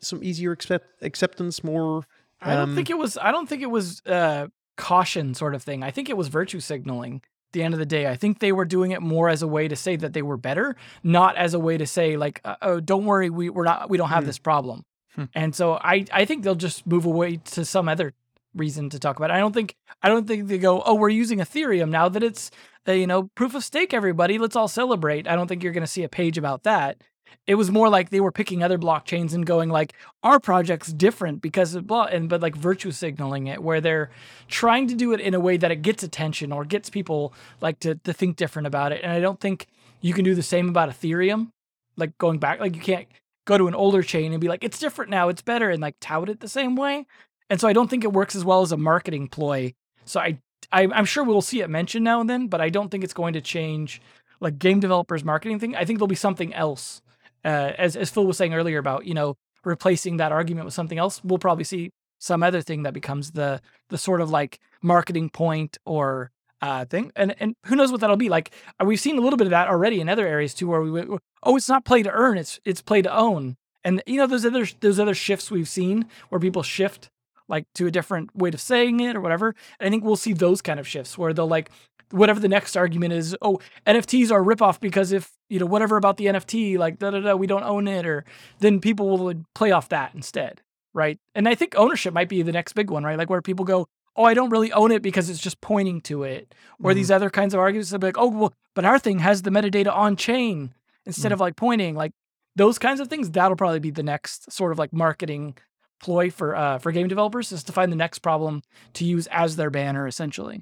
some 0.02 0.24
easier 0.24 0.52
accept- 0.52 1.02
acceptance, 1.02 1.64
more? 1.64 2.06
I 2.42 2.54
don't 2.54 2.70
um, 2.70 2.76
think 2.76 2.90
it 2.90 2.98
was. 2.98 3.18
I 3.18 3.32
don't 3.32 3.48
think 3.50 3.62
it 3.62 3.72
was 3.72 4.02
uh, 4.06 4.48
caution 4.76 5.34
sort 5.34 5.56
of 5.56 5.64
thing. 5.64 5.84
I 5.84 5.92
think 5.92 6.10
it 6.10 6.18
was 6.18 6.28
virtue 6.28 6.60
signaling. 6.60 7.16
At 7.50 7.54
the 7.54 7.64
end 7.64 7.74
of 7.74 7.80
the 7.80 7.86
day, 7.86 8.08
I 8.08 8.16
think 8.18 8.40
they 8.40 8.52
were 8.52 8.66
doing 8.66 8.92
it 8.92 9.02
more 9.02 9.30
as 9.30 9.42
a 9.42 9.48
way 9.48 9.68
to 9.70 9.76
say 9.76 9.96
that 9.96 10.12
they 10.14 10.22
were 10.22 10.36
better, 10.38 10.76
not 11.02 11.38
as 11.38 11.54
a 11.54 11.60
way 11.60 11.78
to 11.78 11.88
say 11.88 12.18
like, 12.18 12.42
uh, 12.44 12.56
"Oh, 12.62 12.80
don't 12.82 13.06
worry, 13.06 13.30
we 13.30 13.50
we're 13.50 13.64
not, 13.64 13.90
we 13.90 13.98
don't 13.98 14.10
have 14.10 14.24
Hmm. 14.24 14.28
this 14.28 14.38
problem." 14.38 14.84
Hmm. 15.16 15.24
And 15.34 15.56
so 15.56 15.76
I 15.76 16.06
I 16.12 16.26
think 16.26 16.44
they'll 16.44 16.56
just 16.56 16.86
move 16.86 17.06
away 17.06 17.38
to 17.38 17.64
some 17.66 17.88
other 17.90 18.14
reason 18.54 18.90
to 18.90 19.00
talk 19.00 19.18
about. 19.18 19.32
It. 19.32 19.34
I 19.36 19.40
don't 19.40 19.54
think 19.54 19.76
I 20.04 20.10
don't 20.10 20.28
think 20.28 20.48
they 20.48 20.58
go, 20.58 20.82
"Oh, 20.86 20.94
we're 20.96 21.10
using 21.10 21.40
Ethereum 21.40 21.90
now 21.90 22.10
that 22.10 22.22
it's 22.22 22.52
uh, 22.88 22.92
you 22.92 23.08
know 23.08 23.30
proof 23.34 23.56
of 23.56 23.64
stake. 23.64 23.94
Everybody, 23.94 24.38
let's 24.38 24.56
all 24.58 24.68
celebrate." 24.68 25.28
I 25.28 25.36
don't 25.36 25.48
think 25.48 25.64
you're 25.64 25.74
going 25.74 25.82
to 25.86 25.88
see 25.88 26.04
a 26.04 26.10
page 26.10 26.38
about 26.38 26.64
that. 26.64 27.02
It 27.46 27.56
was 27.56 27.72
more 27.72 27.88
like 27.90 28.10
they 28.10 28.20
were 28.20 28.32
picking 28.32 28.62
other 28.62 28.78
blockchains 28.78 29.34
and 29.34 29.46
going 29.46 29.70
like, 29.70 29.94
our 30.24 30.40
project's 30.40 30.92
different 30.92 31.42
because 31.42 31.74
of 31.74 31.88
blah 31.88 32.06
and 32.06 32.28
but 32.28 32.42
like 32.42 32.56
virtue 32.56 32.92
signaling 32.92 33.48
it 33.48 33.64
where 33.64 33.80
they're 33.80 34.10
trying 34.50 34.88
to 34.88 34.96
do 34.96 35.14
it 35.14 35.22
in 35.22 35.34
a 35.34 35.40
way 35.40 35.56
that 35.56 35.72
it 35.72 35.82
gets 35.82 36.04
attention 36.04 36.52
or 36.52 36.66
gets 36.66 36.90
people 36.90 37.34
like 37.62 37.80
to, 37.80 37.96
to 37.96 38.12
think 38.12 38.36
different 38.36 38.68
about 38.68 38.92
it 38.92 39.02
and 39.04 39.12
i 39.12 39.20
don't 39.22 39.40
think 39.40 39.68
you 40.02 40.14
can 40.14 40.26
do 40.26 40.36
the 40.36 40.44
same 40.44 40.70
about 40.70 40.90
ethereum. 40.90 41.52
Like 41.96 42.18
going 42.18 42.40
back 42.40 42.60
like 42.60 42.76
you 42.76 42.82
can't 42.82 43.08
go 43.46 43.58
to 43.58 43.68
an 43.68 43.76
older 43.76 44.04
chain 44.04 44.34
and 44.34 44.42
be 44.42 44.50
like 44.50 44.64
it's 44.64 44.80
different 44.80 45.10
now 45.10 45.30
it's 45.30 45.42
better 45.42 45.70
and 45.70 45.82
like 45.82 45.96
tout 46.02 46.30
it 46.30 46.42
the 46.42 46.50
same 46.50 46.76
way 46.76 47.06
and 47.50 47.62
so 47.62 47.68
i 47.68 47.74
don't 47.74 47.90
think 47.90 48.04
it 48.04 48.12
works 48.12 48.36
as 48.36 48.44
well 48.44 48.62
as 48.62 48.72
a 48.72 48.78
marketing 48.78 49.28
ploy. 49.30 49.74
So 50.04 50.20
i, 50.20 50.38
I 50.72 50.88
i'm 50.94 51.06
sure 51.06 51.24
we'll 51.24 51.42
see 51.42 51.62
it 51.62 51.70
mentioned 51.70 52.04
now 52.04 52.20
and 52.20 52.30
then 52.30 52.48
but 52.48 52.60
i 52.60 52.70
don't 52.70 52.90
think 52.90 53.04
it's 53.04 53.14
going 53.14 53.34
to 53.34 53.42
change 53.42 54.02
like 54.40 54.60
game 54.60 54.80
developers 54.80 55.24
marketing 55.24 55.60
thing. 55.60 55.76
I 55.76 55.86
think 55.86 56.00
there'll 56.00 56.08
be 56.08 56.16
something 56.16 56.54
else 56.54 57.02
uh, 57.46 57.74
as 57.78 57.96
as 57.96 58.10
phil 58.10 58.26
was 58.26 58.38
saying 58.38 58.54
earlier 58.54 58.80
about 58.80 59.06
you 59.06 59.14
know 59.14 59.36
replacing 59.64 60.18
that 60.18 60.32
argument 60.32 60.66
with 60.66 60.74
something 60.74 60.98
else, 60.98 61.22
we'll 61.24 61.38
probably 61.38 61.64
see 61.64 61.92
some 62.20 62.42
other 62.42 62.62
thing 62.62 62.84
that 62.84 62.94
becomes 62.94 63.32
the 63.32 63.62
the 63.90 63.98
sort 63.98 64.22
of 64.22 64.30
like 64.30 64.60
marketing 64.82 65.30
point 65.30 65.78
or 65.86 66.32
uh 66.62 66.86
thing. 66.86 67.12
And 67.16 67.36
and 67.40 67.56
who 67.66 67.76
knows 67.76 67.92
what 67.92 68.02
that'll 68.02 68.18
be. 68.18 68.30
Like 68.30 68.52
uh, 68.82 68.86
we've 68.86 69.00
seen 69.00 69.18
a 69.18 69.22
little 69.22 69.38
bit 69.38 69.48
of 69.48 69.52
that 69.52 69.68
already 69.68 70.02
in 70.02 70.10
other 70.10 70.28
areas 70.28 70.54
too, 70.54 70.68
where 70.68 70.82
we 70.82 70.92
went, 70.92 71.10
oh, 71.44 71.56
it's 71.56 71.70
not 71.70 71.86
play 71.86 72.02
to 72.04 72.12
earn, 72.12 72.38
it's 72.38 72.60
it's 72.66 72.82
play 72.82 73.02
to 73.02 73.16
own. 73.16 73.58
And 73.84 74.02
you 74.08 74.18
know, 74.18 74.28
those 74.28 74.46
other 74.46 74.66
those 74.80 75.00
other 75.00 75.14
shifts 75.14 75.52
we've 75.52 75.70
seen 75.70 76.06
where 76.30 76.40
people 76.40 76.64
shift 76.64 77.10
like 77.48 77.66
to 77.76 77.88
a 77.88 77.92
different 77.92 78.36
way 78.36 78.50
of 78.50 78.60
saying 78.60 79.00
it 79.00 79.16
or 79.16 79.22
whatever. 79.22 79.56
And 79.80 79.88
I 79.88 79.90
think 79.90 80.04
we'll 80.04 80.16
see 80.16 80.34
those 80.34 80.62
kind 80.62 80.80
of 80.80 80.88
shifts 80.88 81.18
where 81.18 81.34
they'll 81.34 81.48
like 81.48 81.70
whatever 82.12 82.40
the 82.40 82.48
next 82.48 82.76
argument 82.78 83.14
is, 83.14 83.36
oh, 83.42 83.60
NFTs 83.86 84.32
are 84.32 84.42
a 84.42 84.46
ripoff 84.56 84.80
because 84.80 85.12
if 85.12 85.32
you 85.50 85.60
know 85.60 85.66
whatever 85.66 85.98
about 85.98 86.18
the 86.18 86.26
NFT, 86.26 86.78
like 86.78 87.00
da 87.00 87.12
da 87.12 87.20
da, 87.20 87.36
we 87.36 87.48
don't 87.48 87.64
own 87.64 87.88
it, 87.88 88.06
or 88.06 88.26
then 88.60 88.80
people 88.80 89.18
will 89.18 89.34
play 89.56 89.72
off 89.72 89.90
that 89.90 90.14
instead, 90.16 90.62
right? 90.94 91.20
And 91.36 91.48
I 91.48 91.56
think 91.56 91.76
ownership 91.76 92.14
might 92.14 92.30
be 92.30 92.42
the 92.42 92.52
next 92.52 92.74
big 92.74 92.90
one, 92.90 93.04
right? 93.04 93.18
Like 93.18 93.30
where 93.30 93.42
people 93.42 93.66
go, 93.66 93.88
oh, 94.16 94.24
I 94.24 94.34
don't 94.34 94.50
really 94.50 94.72
own 94.74 94.92
it 94.92 95.02
because 95.02 95.30
it's 95.30 95.40
just 95.40 95.62
pointing 95.62 96.02
to 96.02 96.24
it, 96.24 96.54
or 96.82 96.94
these 96.94 97.12
other 97.12 97.30
kinds 97.30 97.54
of 97.54 97.60
arguments 97.60 97.90
they'll 97.90 98.00
be 98.00 98.08
like, 98.08 98.18
oh, 98.18 98.28
well, 98.30 98.54
but 98.74 98.86
our 98.86 99.00
thing 99.00 99.20
has 99.20 99.42
the 99.44 99.50
metadata 99.52 99.94
on 99.94 100.16
chain 100.16 100.74
instead 101.06 101.30
Mhm. 101.30 101.34
of 101.34 101.40
like 101.40 101.56
pointing, 101.56 101.96
like 101.96 102.14
those 102.56 102.80
kinds 102.80 103.00
of 103.00 103.08
things. 103.08 103.30
That'll 103.32 103.56
probably 103.56 103.80
be 103.80 103.92
the 103.92 104.04
next 104.04 104.52
sort 104.52 104.72
of 104.72 104.80
like 104.80 104.92
marketing 104.92 105.56
ploy 106.00 106.30
for 106.30 106.56
uh 106.56 106.78
for 106.78 106.92
game 106.92 107.08
developers 107.08 107.52
is 107.52 107.64
to 107.64 107.72
find 107.72 107.92
the 107.92 107.96
next 107.96 108.20
problem 108.20 108.62
to 108.94 109.04
use 109.04 109.26
as 109.28 109.56
their 109.56 109.72
banner 109.72 110.06
essentially. 110.08 110.62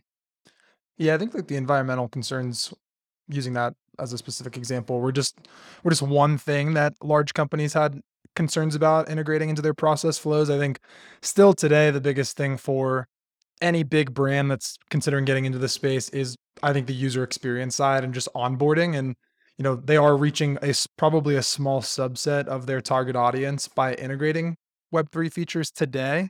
Yeah, 0.97 1.15
I 1.15 1.17
think 1.17 1.33
like 1.33 1.47
the 1.47 1.55
environmental 1.57 2.07
concerns, 2.07 2.73
using 3.27 3.53
that 3.53 3.73
as 3.99 4.13
a 4.13 4.17
specific 4.17 4.57
example, 4.57 4.99
were 4.99 5.11
just 5.11 5.37
were 5.83 5.91
just 5.91 6.01
one 6.01 6.37
thing 6.37 6.73
that 6.73 6.93
large 7.03 7.33
companies 7.33 7.73
had 7.73 8.01
concerns 8.35 8.75
about 8.75 9.09
integrating 9.09 9.49
into 9.49 9.61
their 9.61 9.73
process 9.73 10.17
flows. 10.17 10.49
I 10.49 10.57
think 10.57 10.79
still 11.21 11.53
today 11.53 11.91
the 11.91 12.01
biggest 12.01 12.37
thing 12.37 12.57
for 12.57 13.07
any 13.61 13.83
big 13.83 14.13
brand 14.13 14.51
that's 14.51 14.77
considering 14.89 15.25
getting 15.25 15.45
into 15.45 15.57
the 15.59 15.69
space 15.69 16.09
is 16.09 16.37
I 16.63 16.73
think 16.73 16.87
the 16.87 16.93
user 16.93 17.23
experience 17.23 17.75
side 17.75 18.03
and 18.03 18.13
just 18.13 18.29
onboarding 18.35 18.97
and 18.97 19.15
you 19.57 19.63
know 19.63 19.75
they 19.75 19.97
are 19.97 20.17
reaching 20.17 20.57
a 20.61 20.73
probably 20.97 21.35
a 21.35 21.43
small 21.43 21.81
subset 21.81 22.47
of 22.47 22.67
their 22.67 22.81
target 22.81 23.15
audience 23.15 23.67
by 23.69 23.93
integrating 23.95 24.57
web3 24.93 25.31
features 25.31 25.71
today 25.71 26.29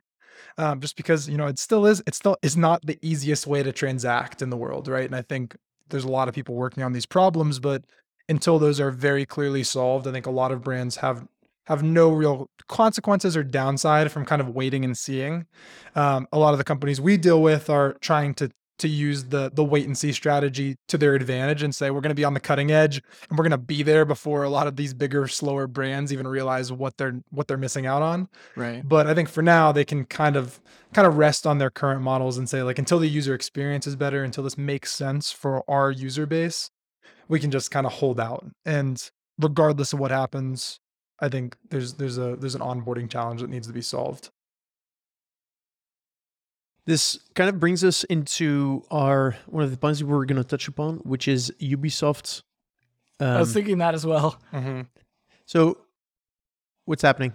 um, 0.57 0.79
just 0.79 0.95
because 0.95 1.27
you 1.29 1.37
know 1.37 1.47
it 1.47 1.59
still 1.59 1.85
is 1.85 2.01
it 2.05 2.15
still 2.15 2.37
is 2.41 2.55
not 2.55 2.85
the 2.85 2.97
easiest 3.01 3.47
way 3.47 3.63
to 3.63 3.71
transact 3.71 4.41
in 4.41 4.49
the 4.49 4.57
world 4.57 4.87
right? 4.87 5.05
And 5.05 5.15
i 5.15 5.21
think 5.21 5.55
there's 5.89 6.03
a 6.03 6.09
lot 6.09 6.27
of 6.27 6.33
people 6.33 6.55
working 6.55 6.83
on 6.83 6.93
these 6.93 7.05
problems 7.05 7.59
but 7.59 7.83
until 8.27 8.57
those 8.57 8.79
are 8.79 8.91
very 8.91 9.25
clearly 9.25 9.63
solved 9.63 10.07
i 10.07 10.11
think 10.11 10.25
a 10.25 10.31
lot 10.31 10.51
of 10.51 10.63
brands 10.63 10.97
have 10.97 11.27
have 11.65 11.83
no 11.83 12.09
real 12.11 12.49
consequences 12.67 13.35
or 13.35 13.43
downside 13.43 14.11
from 14.11 14.25
kind 14.25 14.41
of 14.41 14.49
waiting 14.49 14.85
and 14.85 14.97
seeing. 14.97 15.45
Um, 15.95 16.27
a 16.31 16.37
lot 16.37 16.53
of 16.53 16.57
the 16.57 16.63
companies 16.63 17.01
we 17.01 17.17
deal 17.17 17.41
with 17.41 17.69
are 17.69 17.93
trying 17.93 18.33
to 18.35 18.51
to 18.79 18.87
use 18.87 19.25
the 19.25 19.51
the 19.53 19.63
wait 19.63 19.85
and 19.85 19.97
see 19.97 20.11
strategy 20.11 20.75
to 20.87 20.97
their 20.97 21.15
advantage 21.15 21.63
and 21.63 21.73
say 21.73 21.91
we're 21.91 22.01
going 22.01 22.09
to 22.09 22.15
be 22.15 22.25
on 22.25 22.33
the 22.33 22.39
cutting 22.39 22.71
edge 22.71 23.01
and 23.29 23.37
we're 23.37 23.43
going 23.43 23.51
to 23.51 23.57
be 23.57 23.83
there 23.83 24.05
before 24.05 24.43
a 24.43 24.49
lot 24.49 24.67
of 24.67 24.75
these 24.75 24.93
bigger 24.93 25.27
slower 25.27 25.67
brands 25.67 26.11
even 26.11 26.27
realize 26.27 26.71
what 26.71 26.97
they're 26.97 27.21
what 27.29 27.47
they're 27.47 27.57
missing 27.57 27.85
out 27.85 28.01
on 28.01 28.27
Right. 28.55 28.87
but 28.87 29.07
I 29.07 29.13
think 29.13 29.29
for 29.29 29.41
now 29.41 29.71
they 29.71 29.85
can 29.85 30.05
kind 30.05 30.35
of 30.35 30.59
kind 30.93 31.07
of 31.07 31.17
rest 31.17 31.45
on 31.47 31.57
their 31.57 31.69
current 31.69 32.01
models 32.01 32.37
and 32.37 32.49
say 32.49 32.63
like 32.63 32.79
until 32.79 32.99
the 32.99 33.07
user 33.07 33.33
experience 33.33 33.87
is 33.87 33.95
better, 33.95 34.23
until 34.23 34.43
this 34.43 34.57
makes 34.57 34.91
sense 34.93 35.31
for 35.31 35.63
our 35.69 35.91
user 35.91 36.25
base, 36.25 36.69
we 37.27 37.39
can 37.39 37.51
just 37.51 37.71
kind 37.71 37.85
of 37.85 37.93
hold 37.93 38.19
out. 38.19 38.45
And 38.65 39.01
regardless 39.39 39.93
of 39.93 39.99
what 39.99 40.11
happens, 40.11 40.79
I 41.19 41.29
think 41.29 41.55
there's 41.69 41.93
there's 41.93 42.17
a 42.17 42.35
there's 42.35 42.55
an 42.55 42.61
onboarding 42.61 43.09
challenge 43.09 43.41
that 43.41 43.49
needs 43.49 43.67
to 43.67 43.73
be 43.73 43.81
solved. 43.81 44.29
This 46.85 47.19
kind 47.33 47.49
of 47.49 47.59
brings 47.59 47.83
us 47.83 48.03
into 48.05 48.83
our 48.91 49.35
one 49.47 49.63
of 49.63 49.71
the 49.71 49.77
points 49.77 50.03
we 50.03 50.13
were 50.13 50.25
going 50.25 50.41
to 50.41 50.47
touch 50.47 50.67
upon, 50.67 50.97
which 50.97 51.27
is 51.27 51.51
Ubisoft's. 51.59 52.43
I 53.19 53.39
was 53.39 53.49
um, 53.49 53.53
thinking 53.53 53.77
that 53.79 53.93
as 53.95 54.05
well. 54.05 54.37
Mm-hmm. 54.53 54.81
so, 55.45 55.77
what's 56.85 57.01
happening? 57.01 57.33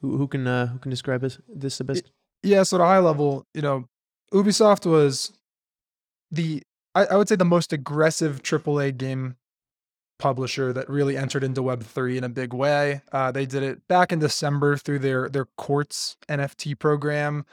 Who, 0.00 0.16
who 0.16 0.28
can 0.28 0.46
uh, 0.46 0.66
who 0.66 0.78
can 0.78 0.90
describe 0.90 1.22
this, 1.22 1.38
this 1.48 1.78
the 1.78 1.84
best? 1.84 2.10
Yeah, 2.42 2.62
so 2.62 2.76
at 2.76 2.82
a 2.82 2.86
high 2.86 3.00
level, 3.00 3.46
you 3.52 3.62
know, 3.62 3.88
Ubisoft 4.32 4.86
was 4.86 5.32
the 6.30 6.62
I, 6.94 7.06
I 7.06 7.16
would 7.16 7.28
say 7.28 7.36
the 7.36 7.44
most 7.44 7.72
aggressive 7.72 8.42
AAA 8.42 8.96
game 8.96 9.36
publisher 10.18 10.72
that 10.72 10.88
really 10.88 11.16
entered 11.16 11.44
into 11.44 11.62
Web 11.62 11.82
three 11.82 12.18
in 12.18 12.24
a 12.24 12.28
big 12.28 12.52
way. 12.52 13.02
Uh, 13.12 13.30
they 13.30 13.46
did 13.46 13.62
it 13.62 13.86
back 13.88 14.12
in 14.12 14.18
December 14.18 14.76
through 14.76 14.98
their 15.00 15.28
their 15.28 15.46
Quartz 15.56 16.16
NFT 16.28 16.78
program, 16.78 17.44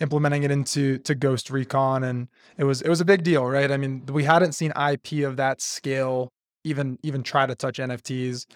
implementing 0.00 0.42
it 0.42 0.50
into 0.50 0.98
to 0.98 1.14
Ghost 1.14 1.50
Recon, 1.50 2.04
and 2.04 2.28
it 2.56 2.64
was 2.64 2.82
it 2.82 2.88
was 2.88 3.00
a 3.00 3.04
big 3.04 3.22
deal, 3.22 3.46
right? 3.46 3.70
I 3.70 3.76
mean, 3.76 4.04
we 4.06 4.24
hadn't 4.24 4.52
seen 4.52 4.72
IP 4.72 5.24
of 5.24 5.36
that 5.36 5.60
scale 5.60 6.32
even 6.64 6.98
even 7.02 7.22
try 7.22 7.46
to 7.46 7.54
touch 7.54 7.78
NFTs. 7.78 8.46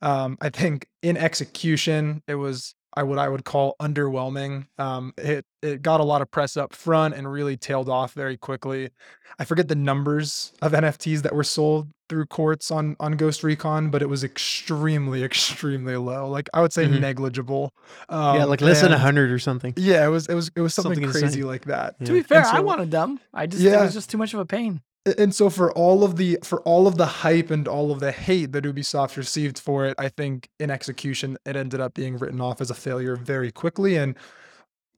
Um, 0.00 0.36
I 0.40 0.50
think 0.50 0.88
in 1.02 1.16
execution, 1.16 2.22
it 2.26 2.34
was 2.34 2.74
I 2.94 3.02
would 3.02 3.18
I 3.18 3.28
would 3.28 3.44
call 3.44 3.74
underwhelming. 3.80 4.66
Um, 4.78 5.12
it 5.18 5.44
it 5.62 5.82
got 5.82 6.00
a 6.00 6.04
lot 6.04 6.20
of 6.22 6.30
press 6.30 6.56
up 6.56 6.74
front 6.74 7.14
and 7.14 7.30
really 7.30 7.56
tailed 7.56 7.88
off 7.88 8.12
very 8.12 8.36
quickly. 8.36 8.90
I 9.38 9.44
forget 9.44 9.68
the 9.68 9.74
numbers 9.74 10.52
of 10.60 10.72
NFTs 10.72 11.22
that 11.22 11.34
were 11.34 11.44
sold 11.44 11.88
through 12.08 12.26
Quartz 12.26 12.70
on 12.70 12.96
on 13.00 13.12
Ghost 13.12 13.42
Recon, 13.42 13.90
but 13.90 14.02
it 14.02 14.08
was 14.08 14.22
extremely 14.24 15.24
extremely 15.30 15.96
low. 15.96 16.28
Like 16.28 16.48
I 16.52 16.60
would 16.60 16.72
say 16.72 16.86
Mhm. 16.86 17.00
negligible. 17.00 17.72
Um, 18.08 18.36
yeah, 18.36 18.44
like 18.44 18.60
less 18.60 18.82
than 18.82 18.92
a 18.92 18.98
hundred 18.98 19.30
or 19.30 19.38
something. 19.38 19.72
Yeah, 19.76 20.04
it 20.04 20.10
was 20.10 20.26
it 20.26 20.34
was 20.34 20.50
it 20.54 20.60
was 20.60 20.74
something, 20.74 20.94
Something 20.94 21.10
crazy 21.10 21.26
insane. 21.26 21.46
like 21.46 21.64
that. 21.66 21.96
Yeah. 22.00 22.06
To 22.06 22.12
be 22.12 22.22
fair, 22.22 22.38
And 22.40 22.46
I 22.48 22.56
so- 22.56 22.62
wanted 22.62 22.90
them. 22.90 23.20
I 23.32 23.46
just 23.46 23.64
it 23.64 23.76
was 23.80 23.94
just 23.94 24.10
too 24.10 24.18
much 24.18 24.34
of 24.34 24.40
a 24.40 24.46
pain. 24.46 24.82
And 25.18 25.34
so 25.34 25.50
for 25.50 25.72
all 25.72 26.04
of 26.04 26.16
the 26.16 26.38
for 26.44 26.60
all 26.62 26.86
of 26.86 26.96
the 26.96 27.06
hype 27.06 27.50
and 27.50 27.66
all 27.66 27.90
of 27.90 27.98
the 27.98 28.12
hate 28.12 28.52
that 28.52 28.64
Ubisoft 28.64 29.16
received 29.16 29.58
for 29.58 29.84
it, 29.84 29.96
I 29.98 30.08
think 30.08 30.48
in 30.60 30.70
execution 30.70 31.36
it 31.44 31.56
ended 31.56 31.80
up 31.80 31.94
being 31.94 32.18
written 32.18 32.40
off 32.40 32.60
as 32.60 32.70
a 32.70 32.74
failure 32.74 33.16
very 33.16 33.50
quickly 33.50 33.96
and 33.96 34.16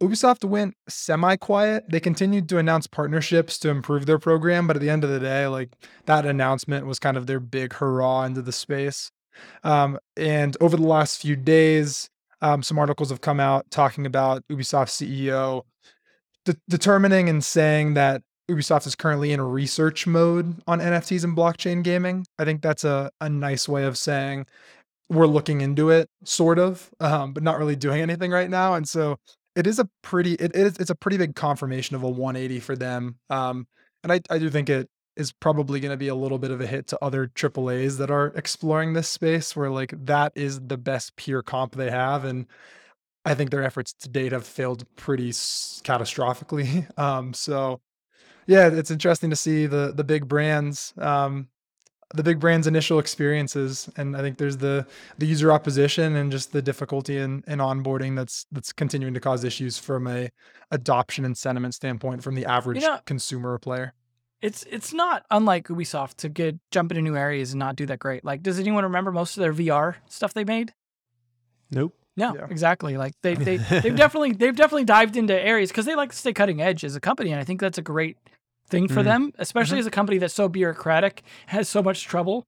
Ubisoft 0.03 0.45
went 0.45 0.75
semi-quiet. 0.89 1.89
They 1.89 2.01
continued 2.01 2.49
to 2.51 2.59
announce 2.59 2.87
partnerships 2.87 3.59
to 3.61 3.71
improve 3.71 4.07
their 4.07 4.19
program, 4.19 4.67
but 4.67 4.77
at 4.77 4.83
the 4.83 4.91
end 4.91 5.05
of 5.05 5.11
the 5.11 5.21
day, 5.21 5.47
like 5.47 5.71
that 6.07 6.27
announcement 6.27 6.87
was 6.87 6.99
kind 6.99 7.17
of 7.17 7.27
their 7.27 7.41
big 7.41 7.73
hurrah 7.75 8.25
into 8.25 8.43
the 8.43 8.53
space. 8.53 9.11
Um, 9.63 9.99
and 10.17 10.57
over 10.61 10.77
the 10.77 10.87
last 10.87 11.21
few 11.21 11.37
days, 11.37 12.11
um, 12.43 12.63
some 12.63 12.79
articles 12.79 13.11
have 13.11 13.21
come 13.21 13.41
out 13.41 13.71
talking 13.71 14.05
about 14.05 14.45
Ubisoft 14.49 14.91
CEO 14.91 15.63
de- 16.45 16.57
determining 16.69 17.29
and 17.29 17.43
saying 17.43 17.95
that 17.95 18.23
Ubisoft 18.51 18.87
is 18.87 18.95
currently 18.95 19.33
in 19.33 19.41
research 19.41 20.07
mode 20.07 20.63
on 20.67 20.81
NFTs 20.81 21.25
and 21.25 21.37
blockchain 21.37 21.83
gaming. 21.83 22.27
I 22.39 22.45
think 22.45 22.63
that's 22.63 22.85
a, 22.85 23.11
a 23.21 23.29
nice 23.29 23.69
way 23.69 23.85
of 23.85 23.97
saying 23.97 24.47
we're 25.09 25.27
looking 25.27 25.61
into 25.61 25.91
it, 25.91 26.09
sort 26.25 26.59
of, 26.59 26.91
um, 27.01 27.33
but 27.33 27.43
not 27.43 27.59
really 27.59 27.77
doing 27.77 28.01
anything 28.01 28.31
right 28.31 28.51
now. 28.51 28.75
And 28.75 28.89
so 28.89 29.17
it 29.57 29.67
is 29.67 29.79
a 29.79 29.89
pretty 30.03 30.35
it 30.35 30.55
is 30.55 30.77
it's 30.79 30.91
a 30.91 30.95
pretty 30.95 31.17
big 31.17 31.35
confirmation 31.35 31.97
of 31.97 32.03
a 32.03 32.09
180 32.09 32.61
for 32.61 32.77
them. 32.77 33.17
Um, 33.31 33.67
and 34.03 34.13
I, 34.13 34.21
I 34.29 34.39
do 34.39 34.51
think 34.51 34.69
it 34.69 34.89
is 35.17 35.33
probably 35.33 35.81
going 35.81 35.93
to 35.93 35.97
be 35.97 36.09
a 36.09 36.15
little 36.15 36.39
bit 36.39 36.51
of 36.51 36.61
a 36.61 36.67
hit 36.67 36.89
to 36.89 36.99
other 37.01 37.29
AAAs 37.29 37.99
that 37.99 38.11
are 38.11 38.27
exploring 38.35 38.93
this 38.93 39.09
space 39.09 39.55
where 39.55 39.71
like 39.71 39.95
that 40.07 40.33
is 40.35 40.61
the 40.61 40.77
best 40.77 41.15
peer 41.17 41.43
comp 41.43 41.77
they 41.77 41.91
have 41.91 42.25
and 42.25 42.47
I 43.25 43.35
think 43.35 43.51
their 43.51 43.63
efforts 43.63 43.95
to 44.01 44.09
date 44.09 44.33
have 44.33 44.47
failed 44.47 44.85
pretty 44.97 45.31
catastrophically. 45.31 46.87
Um, 46.99 47.33
so 47.33 47.81
yeah, 48.47 48.69
it's 48.69 48.91
interesting 48.91 49.31
to 49.31 49.37
see 49.37 49.67
the 49.67 49.93
the 49.95 50.05
big 50.05 50.29
brands, 50.29 50.93
um, 50.99 51.49
the 52.15 52.23
big 52.23 52.39
brands' 52.41 52.67
initial 52.67 52.99
experiences, 52.99 53.89
and 53.97 54.17
I 54.17 54.21
think 54.21 54.39
there's 54.39 54.59
the 54.59 54.87
the 55.19 55.27
user 55.27 55.53
opposition 55.53 56.17
and 56.17 56.31
just 56.31 56.53
the 56.53 56.63
difficulty 56.63 57.19
in 57.19 57.43
in 57.47 57.59
onboarding 57.59 58.17
that's 58.17 58.47
that's 58.53 58.73
continuing 58.73 59.15
to 59.15 59.21
cause 59.21 59.45
issues 59.45 59.79
from 59.79 60.07
a 60.07 60.31
adoption 60.71 61.25
and 61.25 61.37
sentiment 61.37 61.75
standpoint 61.75 62.23
from 62.23 62.35
the 62.35 62.47
average 62.47 62.83
know- 62.83 63.01
consumer 63.07 63.53
or 63.53 63.59
player. 63.59 63.95
It's 64.43 64.65
it's 64.71 64.93
not 64.93 65.25
unlike 65.31 65.69
Ubisoft 65.69 66.17
to 66.17 66.29
get 66.29 66.59
jump 66.71 66.93
into 66.93 67.03
new 67.03 67.17
areas 67.17 67.53
and 67.53 67.59
not 67.59 67.77
do 67.77 67.87
that 67.87 67.99
great. 67.99 68.25
Like, 68.25 68.43
does 68.43 68.59
anyone 68.59 68.85
remember 68.85 69.11
most 69.11 69.37
of 69.37 69.41
their 69.41 69.55
VR 69.55 69.97
stuff 70.07 70.35
they 70.35 70.45
made? 70.45 70.75
Nope. 71.71 71.97
No, 72.17 72.35
Yeah. 72.35 72.47
exactly. 72.51 72.97
Like 72.97 73.15
they 73.23 73.35
they 73.35 73.57
they've 73.83 73.97
definitely 73.97 74.33
they've 74.33 74.55
definitely 74.57 74.85
dived 74.85 75.17
into 75.17 75.35
areas 75.39 75.71
because 75.71 75.85
they 75.87 75.95
like 75.95 76.11
to 76.11 76.17
stay 76.17 76.33
cutting 76.33 76.61
edge 76.61 76.85
as 76.85 76.95
a 76.97 77.01
company, 77.01 77.31
and 77.33 77.41
I 77.41 77.45
think 77.45 77.61
that's 77.61 77.79
a 77.79 77.83
great 77.83 78.17
thing 78.69 78.89
for 78.89 79.01
Mhm. 79.01 79.05
them, 79.05 79.33
especially 79.39 79.79
as 79.79 79.87
a 79.87 79.91
company 79.91 80.19
that's 80.19 80.35
so 80.35 80.49
bureaucratic, 80.49 81.23
has 81.47 81.69
so 81.69 81.83
much 81.83 82.05
trouble, 82.05 82.45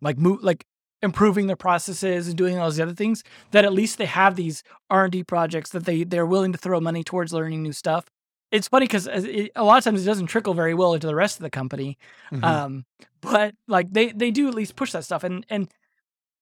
like 0.00 0.18
move 0.18 0.42
like 0.42 0.64
improving 1.00 1.46
their 1.46 1.56
processes 1.56 2.26
and 2.26 2.36
doing 2.36 2.58
all 2.58 2.68
these 2.68 2.80
other 2.80 2.92
things. 2.94 3.22
That 3.52 3.64
at 3.64 3.72
least 3.72 3.98
they 3.98 4.06
have 4.06 4.34
these 4.36 4.62
R 4.90 5.04
and 5.04 5.12
D 5.12 5.22
projects 5.22 5.70
that 5.70 5.84
they 5.84 6.02
they're 6.04 6.26
willing 6.26 6.52
to 6.52 6.58
throw 6.58 6.80
money 6.80 7.04
towards 7.04 7.32
learning 7.32 7.62
new 7.62 7.72
stuff. 7.72 8.04
It's 8.50 8.66
funny 8.66 8.86
because 8.86 9.06
a 9.06 9.50
lot 9.62 9.78
of 9.78 9.84
times 9.84 10.02
it 10.02 10.06
doesn't 10.06 10.26
trickle 10.26 10.54
very 10.54 10.72
well 10.74 10.94
into 10.94 11.06
the 11.06 11.14
rest 11.14 11.36
of 11.36 11.42
the 11.42 11.50
company, 11.50 11.98
Mhm. 12.32 12.42
um, 12.44 12.84
but 13.20 13.54
like 13.68 13.90
they 13.92 14.08
they 14.10 14.30
do 14.30 14.48
at 14.48 14.54
least 14.54 14.74
push 14.74 14.90
that 14.92 15.04
stuff, 15.04 15.22
and 15.22 15.46
and 15.48 15.68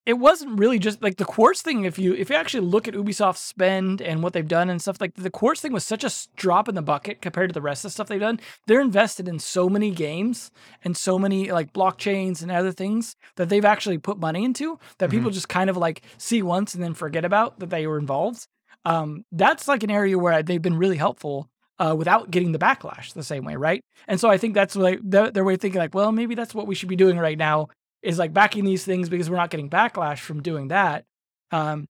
it 0.07 0.15
wasn't 0.15 0.57
really 0.59 0.79
just 0.79 1.03
like 1.03 1.17
the 1.17 1.25
quartz 1.25 1.63
thing. 1.63 1.85
If 1.85 1.99
you 1.99 2.15
if 2.15 2.31
you 2.31 2.37
actually 2.37 2.65
look 2.65 2.87
at 2.87 2.95
Ubisoft's 2.95 3.41
spend 3.41 4.01
and 4.01 4.23
what 4.23 4.33
they've 4.33 4.47
done 4.47 4.71
and 4.71 4.81
stuff, 4.81 5.01
like 5.01 5.15
the 5.17 5.31
quartz 5.31 5.61
thing 5.61 5.73
was 5.73 5.85
such 5.85 6.05
a 6.05 6.11
drop 6.37 6.69
in 6.69 6.77
the 6.77 6.83
bucket 6.83 7.21
compared 7.21 7.51
to 7.51 7.55
the 7.55 7.61
rest 7.61 7.85
of 7.85 7.91
the 7.91 7.93
stuff 7.93 8.07
they've 8.07 8.21
done. 8.21 8.39
They're 8.67 8.81
invested 8.81 9.27
in 9.27 9.41
so 9.41 9.69
many 9.69 9.91
games 9.91 10.53
and 10.85 10.97
so 10.97 11.19
many 11.19 11.51
like 11.51 11.73
blockchains 11.73 12.41
and 12.41 12.53
other 12.53 12.71
things 12.71 13.17
that 13.35 13.49
they've 13.49 13.65
actually 13.65 13.99
put 13.99 14.19
money 14.19 14.45
into 14.45 14.79
that 14.99 15.11
people 15.11 15.31
just 15.31 15.49
kind 15.49 15.69
of 15.69 15.77
like 15.77 16.03
see 16.19 16.41
once 16.41 16.73
and 16.75 16.83
then 16.83 16.95
forget 16.95 17.25
about 17.25 17.59
that 17.59 17.71
they 17.71 17.89
were 17.89 17.99
involved. 17.99 18.47
Um, 18.85 19.25
that's 19.33 19.67
like 19.67 19.83
an 19.83 19.91
area 19.91 20.17
where 20.17 20.41
they've 20.45 20.63
been 20.63 20.79
really 20.79 20.97
helpful 20.97 21.49
uh, 21.81 21.97
without 21.99 22.31
getting 22.31 22.53
the 22.53 22.59
backlash 22.61 23.13
the 23.13 23.25
same 23.25 23.45
way, 23.45 23.57
right? 23.57 23.83
And 24.07 24.21
so 24.21 24.31
I 24.31 24.39
think 24.39 24.55
that's 24.55 24.77
like 24.77 25.01
their, 25.03 25.33
their 25.33 25.45
way 25.45 25.55
of 25.55 25.61
thinking, 25.61 25.81
like, 25.81 25.95
well, 25.95 26.13
maybe 26.13 26.37
that's 26.37 26.55
what 26.55 26.69
we 26.69 26.77
should 26.77 26.89
be 26.89 26.97
doing 26.97 27.19
right 27.19 27.37
now 27.37 27.69
is 28.03 28.19
like 28.19 28.33
backing 28.33 28.65
these 28.65 28.85
things 28.85 29.09
because 29.09 29.29
we're 29.31 29.37
not 29.37 29.51
getting 29.51 29.71
backlash 29.71 30.19
from 30.21 30.43
doing 30.43 30.69
that. 30.69 31.05
Um, 31.51 31.87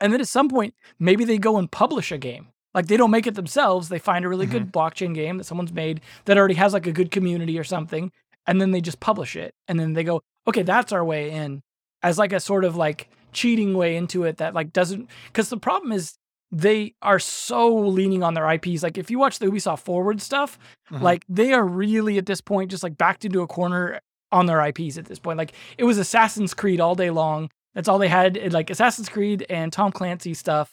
and 0.00 0.12
then 0.12 0.20
at 0.20 0.28
some 0.28 0.48
point, 0.48 0.74
maybe 0.98 1.24
they 1.24 1.38
go 1.38 1.56
and 1.58 1.70
publish 1.70 2.10
a 2.12 2.18
game. 2.18 2.48
Like 2.74 2.86
they 2.86 2.96
don't 2.96 3.10
make 3.10 3.26
it 3.26 3.34
themselves. 3.34 3.88
They 3.88 3.98
find 3.98 4.24
a 4.24 4.28
really 4.28 4.46
good 4.46 4.72
blockchain 4.72 5.14
game 5.14 5.36
that 5.38 5.44
someone's 5.44 5.72
made 5.72 6.00
that 6.24 6.38
already 6.38 6.54
has 6.54 6.72
like 6.72 6.86
a 6.86 6.92
good 6.92 7.10
community 7.10 7.58
or 7.58 7.64
something, 7.64 8.10
and 8.46 8.60
then 8.60 8.70
they 8.70 8.80
just 8.80 8.98
publish 8.98 9.36
it. 9.36 9.54
And 9.68 9.78
then 9.78 9.92
they 9.92 10.02
go, 10.04 10.22
okay, 10.48 10.62
that's 10.62 10.90
our 10.90 11.04
way 11.04 11.30
in, 11.30 11.62
as 12.02 12.18
like 12.18 12.32
a 12.32 12.40
sort 12.40 12.64
of 12.64 12.74
like 12.74 13.10
cheating 13.32 13.74
way 13.76 13.94
into 13.96 14.24
it 14.24 14.38
that 14.38 14.54
like 14.54 14.72
doesn't. 14.72 15.08
Because 15.26 15.50
the 15.50 15.58
problem 15.58 15.92
is 15.92 16.14
they 16.50 16.94
are 17.02 17.18
so 17.18 17.74
leaning 17.74 18.22
on 18.22 18.34
their 18.34 18.50
IPs. 18.50 18.82
Like 18.82 18.96
if 18.98 19.10
you 19.10 19.18
watch 19.18 19.38
the 19.38 19.46
Ubisoft 19.46 19.80
Forward 19.80 20.20
stuff, 20.22 20.58
Mhm. 20.90 21.02
like 21.02 21.24
they 21.28 21.52
are 21.52 21.64
really 21.64 22.16
at 22.18 22.26
this 22.26 22.40
point 22.40 22.70
just 22.70 22.82
like 22.82 22.96
backed 22.96 23.24
into 23.26 23.42
a 23.42 23.46
corner 23.46 24.00
on 24.32 24.46
their 24.46 24.64
IPs 24.66 24.98
at 24.98 25.04
this 25.04 25.18
point. 25.18 25.38
Like 25.38 25.52
it 25.78 25.84
was 25.84 25.98
Assassin's 25.98 26.54
Creed 26.54 26.80
all 26.80 26.94
day 26.94 27.10
long. 27.10 27.50
That's 27.74 27.88
all 27.88 27.98
they 27.98 28.08
had, 28.08 28.52
like 28.52 28.70
Assassin's 28.70 29.08
Creed 29.08 29.46
and 29.48 29.72
Tom 29.72 29.92
Clancy 29.92 30.34
stuff. 30.34 30.72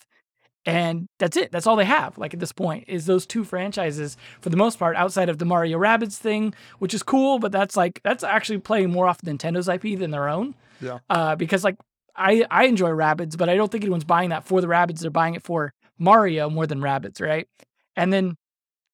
And 0.65 1.07
that's 1.19 1.37
it. 1.37 1.51
That's 1.51 1.65
all 1.65 1.77
they 1.77 1.85
have. 1.85 2.17
Like 2.17 2.33
at 2.33 2.39
this 2.39 2.51
point, 2.51 2.85
is 2.87 3.05
those 3.05 3.25
two 3.25 3.43
franchises 3.43 4.17
for 4.41 4.49
the 4.49 4.57
most 4.57 4.77
part, 4.77 4.95
outside 4.97 5.29
of 5.29 5.37
the 5.37 5.45
Mario 5.45 5.79
Rabbids 5.79 6.17
thing, 6.17 6.53
which 6.79 6.93
is 6.93 7.01
cool, 7.01 7.39
but 7.39 7.51
that's 7.51 7.77
like 7.77 8.01
that's 8.03 8.23
actually 8.23 8.59
playing 8.59 8.91
more 8.91 9.07
off 9.07 9.21
Nintendo's 9.21 9.69
IP 9.69 9.97
than 9.97 10.11
their 10.11 10.27
own. 10.27 10.53
Yeah. 10.81 10.99
Uh, 11.09 11.35
because 11.35 11.63
like 11.63 11.77
I 12.15 12.45
I 12.51 12.65
enjoy 12.65 12.89
Rabbids, 12.89 13.37
but 13.37 13.47
I 13.47 13.55
don't 13.55 13.71
think 13.71 13.85
anyone's 13.85 14.03
buying 14.03 14.29
that 14.29 14.45
for 14.45 14.59
the 14.59 14.67
Rabbids. 14.67 14.99
They're 14.99 15.09
buying 15.09 15.35
it 15.35 15.43
for 15.43 15.73
Mario 15.97 16.49
more 16.49 16.67
than 16.67 16.81
Rabbids, 16.81 17.21
right? 17.21 17.47
And 17.95 18.11
then, 18.11 18.35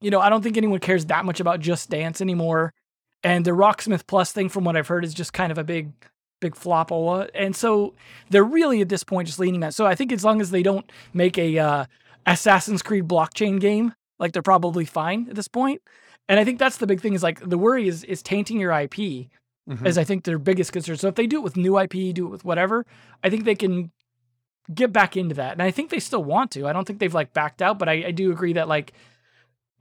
you 0.01 0.11
know, 0.11 0.19
I 0.19 0.29
don't 0.29 0.43
think 0.43 0.57
anyone 0.57 0.79
cares 0.79 1.05
that 1.05 1.25
much 1.25 1.39
about 1.39 1.59
Just 1.59 1.89
Dance 1.89 2.21
anymore. 2.21 2.73
And 3.25 3.43
the 3.43 3.51
Rocksmith 3.51 4.05
Plus 4.07 4.31
thing, 4.31 4.49
from 4.49 4.63
what 4.63 4.77
I've 4.77 4.87
heard, 4.87 5.03
is 5.03 5.13
just 5.13 5.33
kind 5.33 5.51
of 5.51 5.57
a 5.57 5.63
big, 5.63 5.91
big 6.41 6.53
flopola. 6.55 7.27
And 7.33 7.55
so 7.55 7.95
they're 8.29 8.43
really 8.43 8.81
at 8.81 8.89
this 8.89 9.03
point 9.03 9.27
just 9.27 9.39
leaning 9.39 9.61
that. 9.61 9.73
So 9.73 9.85
I 9.85 9.95
think 9.95 10.11
as 10.11 10.23
long 10.23 10.39
as 10.41 10.51
they 10.51 10.61
don't 10.63 10.89
make 11.13 11.37
a 11.37 11.57
uh, 11.57 11.85
Assassin's 12.27 12.81
Creed 12.83 13.07
blockchain 13.07 13.59
game, 13.59 13.93
like 14.19 14.31
they're 14.31 14.41
probably 14.43 14.85
fine 14.85 15.27
at 15.29 15.35
this 15.35 15.47
point. 15.47 15.81
And 16.29 16.39
I 16.39 16.43
think 16.45 16.59
that's 16.59 16.77
the 16.77 16.87
big 16.87 17.01
thing 17.01 17.13
is 17.13 17.23
like 17.23 17.39
the 17.47 17.57
worry 17.57 17.87
is 17.87 18.03
is 18.03 18.21
tainting 18.23 18.59
your 18.59 18.71
IP 18.71 19.29
Mhm. 19.67 19.87
is 19.87 19.97
I 19.97 20.03
think 20.03 20.23
their 20.23 20.37
biggest 20.37 20.71
concern. 20.71 20.95
So 20.97 21.07
if 21.07 21.15
they 21.15 21.25
do 21.25 21.37
it 21.37 21.43
with 21.43 21.57
new 21.57 21.79
IP, 21.79 22.13
do 22.13 22.27
it 22.27 22.29
with 22.29 22.45
whatever, 22.45 22.85
I 23.23 23.31
think 23.31 23.45
they 23.45 23.55
can 23.55 23.91
get 24.71 24.93
back 24.93 25.17
into 25.17 25.33
that. 25.35 25.53
And 25.53 25.61
I 25.63 25.71
think 25.71 25.89
they 25.89 25.99
still 25.99 26.23
want 26.23 26.51
to. 26.51 26.67
I 26.67 26.73
don't 26.73 26.85
think 26.85 26.99
they've 26.99 27.13
like 27.13 27.33
backed 27.33 27.63
out, 27.63 27.79
but 27.79 27.89
I, 27.89 28.05
I 28.07 28.11
do 28.11 28.31
agree 28.31 28.53
that 28.53 28.67
like 28.67 28.93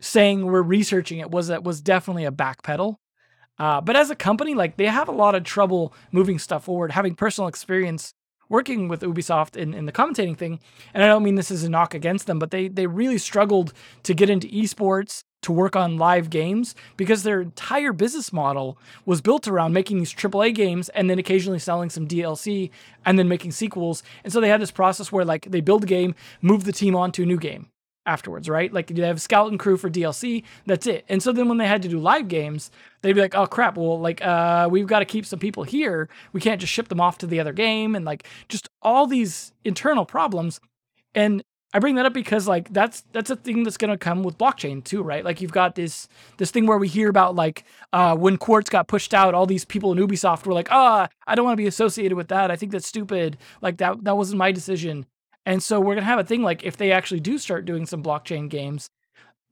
saying 0.00 0.46
we're 0.46 0.62
researching 0.62 1.18
it 1.18 1.30
was 1.30 1.48
that 1.48 1.64
was 1.64 1.80
definitely 1.82 2.24
a 2.24 2.32
backpedal. 2.32 2.96
Uh, 3.58 3.80
but 3.80 3.96
as 3.96 4.10
a 4.10 4.16
company, 4.16 4.54
like 4.54 4.76
they 4.76 4.86
have 4.86 5.08
a 5.08 5.12
lot 5.12 5.34
of 5.34 5.44
trouble 5.44 5.92
moving 6.12 6.38
stuff 6.38 6.64
forward. 6.64 6.92
Having 6.92 7.14
personal 7.14 7.48
experience 7.48 8.14
working 8.48 8.88
with 8.88 9.00
Ubisoft 9.00 9.56
in, 9.56 9.72
in 9.72 9.86
the 9.86 9.92
commentating 9.92 10.36
thing, 10.36 10.60
and 10.92 11.02
I 11.02 11.06
don't 11.06 11.22
mean 11.22 11.36
this 11.36 11.50
as 11.50 11.64
a 11.64 11.70
knock 11.70 11.94
against 11.94 12.26
them, 12.26 12.38
but 12.38 12.50
they 12.50 12.68
they 12.68 12.86
really 12.86 13.18
struggled 13.18 13.72
to 14.02 14.14
get 14.14 14.28
into 14.30 14.48
esports 14.48 15.22
to 15.42 15.52
work 15.52 15.76
on 15.76 15.98
live 15.98 16.30
games 16.30 16.74
because 16.96 17.22
their 17.22 17.40
entire 17.42 17.92
business 17.92 18.32
model 18.32 18.78
was 19.04 19.20
built 19.20 19.46
around 19.46 19.74
making 19.74 19.98
these 19.98 20.14
AAA 20.14 20.54
games 20.54 20.88
and 20.90 21.10
then 21.10 21.18
occasionally 21.18 21.58
selling 21.58 21.90
some 21.90 22.08
DLC 22.08 22.70
and 23.04 23.18
then 23.18 23.28
making 23.28 23.52
sequels. 23.52 24.02
And 24.24 24.32
so 24.32 24.40
they 24.40 24.48
had 24.48 24.62
this 24.62 24.70
process 24.70 25.12
where 25.12 25.24
like 25.24 25.50
they 25.50 25.60
build 25.60 25.84
a 25.84 25.86
game, 25.86 26.14
move 26.40 26.64
the 26.64 26.72
team 26.72 26.96
on 26.96 27.12
to 27.12 27.24
a 27.24 27.26
new 27.26 27.36
game 27.38 27.68
afterwards, 28.06 28.48
right? 28.48 28.72
Like 28.72 28.88
they 28.88 29.06
have 29.06 29.20
skeleton 29.20 29.58
crew 29.58 29.76
for 29.76 29.90
DLC, 29.90 30.44
that's 30.66 30.86
it. 30.86 31.04
And 31.08 31.22
so 31.22 31.32
then 31.32 31.48
when 31.48 31.58
they 31.58 31.66
had 31.66 31.82
to 31.82 31.88
do 31.88 31.98
live 31.98 32.28
games, 32.28 32.70
they'd 33.02 33.12
be 33.14 33.20
like, 33.20 33.34
"Oh 33.34 33.46
crap, 33.46 33.76
well 33.76 33.98
like 34.00 34.24
uh 34.24 34.68
we've 34.70 34.86
got 34.86 35.00
to 35.00 35.04
keep 35.04 35.26
some 35.26 35.38
people 35.38 35.64
here. 35.64 36.08
We 36.32 36.40
can't 36.40 36.60
just 36.60 36.72
ship 36.72 36.88
them 36.88 37.00
off 37.00 37.18
to 37.18 37.26
the 37.26 37.40
other 37.40 37.52
game 37.52 37.94
and 37.94 38.04
like 38.04 38.26
just 38.48 38.68
all 38.82 39.06
these 39.06 39.52
internal 39.64 40.04
problems." 40.04 40.60
And 41.14 41.42
I 41.74 41.80
bring 41.80 41.96
that 41.96 42.06
up 42.06 42.12
because 42.12 42.46
like 42.46 42.72
that's 42.72 43.02
that's 43.12 43.30
a 43.30 43.36
thing 43.36 43.64
that's 43.64 43.76
gonna 43.76 43.98
come 43.98 44.22
with 44.22 44.38
blockchain 44.38 44.84
too, 44.84 45.02
right? 45.02 45.24
Like 45.24 45.40
you've 45.40 45.52
got 45.52 45.74
this 45.74 46.06
this 46.38 46.52
thing 46.52 46.66
where 46.66 46.78
we 46.78 46.86
hear 46.86 47.08
about 47.08 47.34
like 47.34 47.64
uh, 47.92 48.16
when 48.16 48.36
Quartz 48.38 48.70
got 48.70 48.86
pushed 48.86 49.12
out, 49.12 49.34
all 49.34 49.44
these 49.44 49.64
people 49.64 49.90
in 49.90 49.98
Ubisoft 49.98 50.46
were 50.46 50.52
like, 50.52 50.68
"Ah, 50.70 51.08
oh, 51.10 51.14
I 51.26 51.34
don't 51.34 51.44
want 51.44 51.54
to 51.54 51.62
be 51.62 51.66
associated 51.66 52.14
with 52.14 52.28
that. 52.28 52.52
I 52.52 52.56
think 52.56 52.70
that's 52.70 52.86
stupid. 52.86 53.38
Like 53.60 53.78
that 53.78 54.04
that 54.04 54.16
wasn't 54.16 54.38
my 54.38 54.52
decision." 54.52 55.06
And 55.46 55.62
so 55.62 55.80
we're 55.80 55.94
gonna 55.94 56.06
have 56.06 56.18
a 56.18 56.24
thing 56.24 56.42
like 56.42 56.64
if 56.64 56.76
they 56.76 56.92
actually 56.92 57.20
do 57.20 57.38
start 57.38 57.64
doing 57.64 57.86
some 57.86 58.02
blockchain 58.02 58.48
games, 58.48 58.90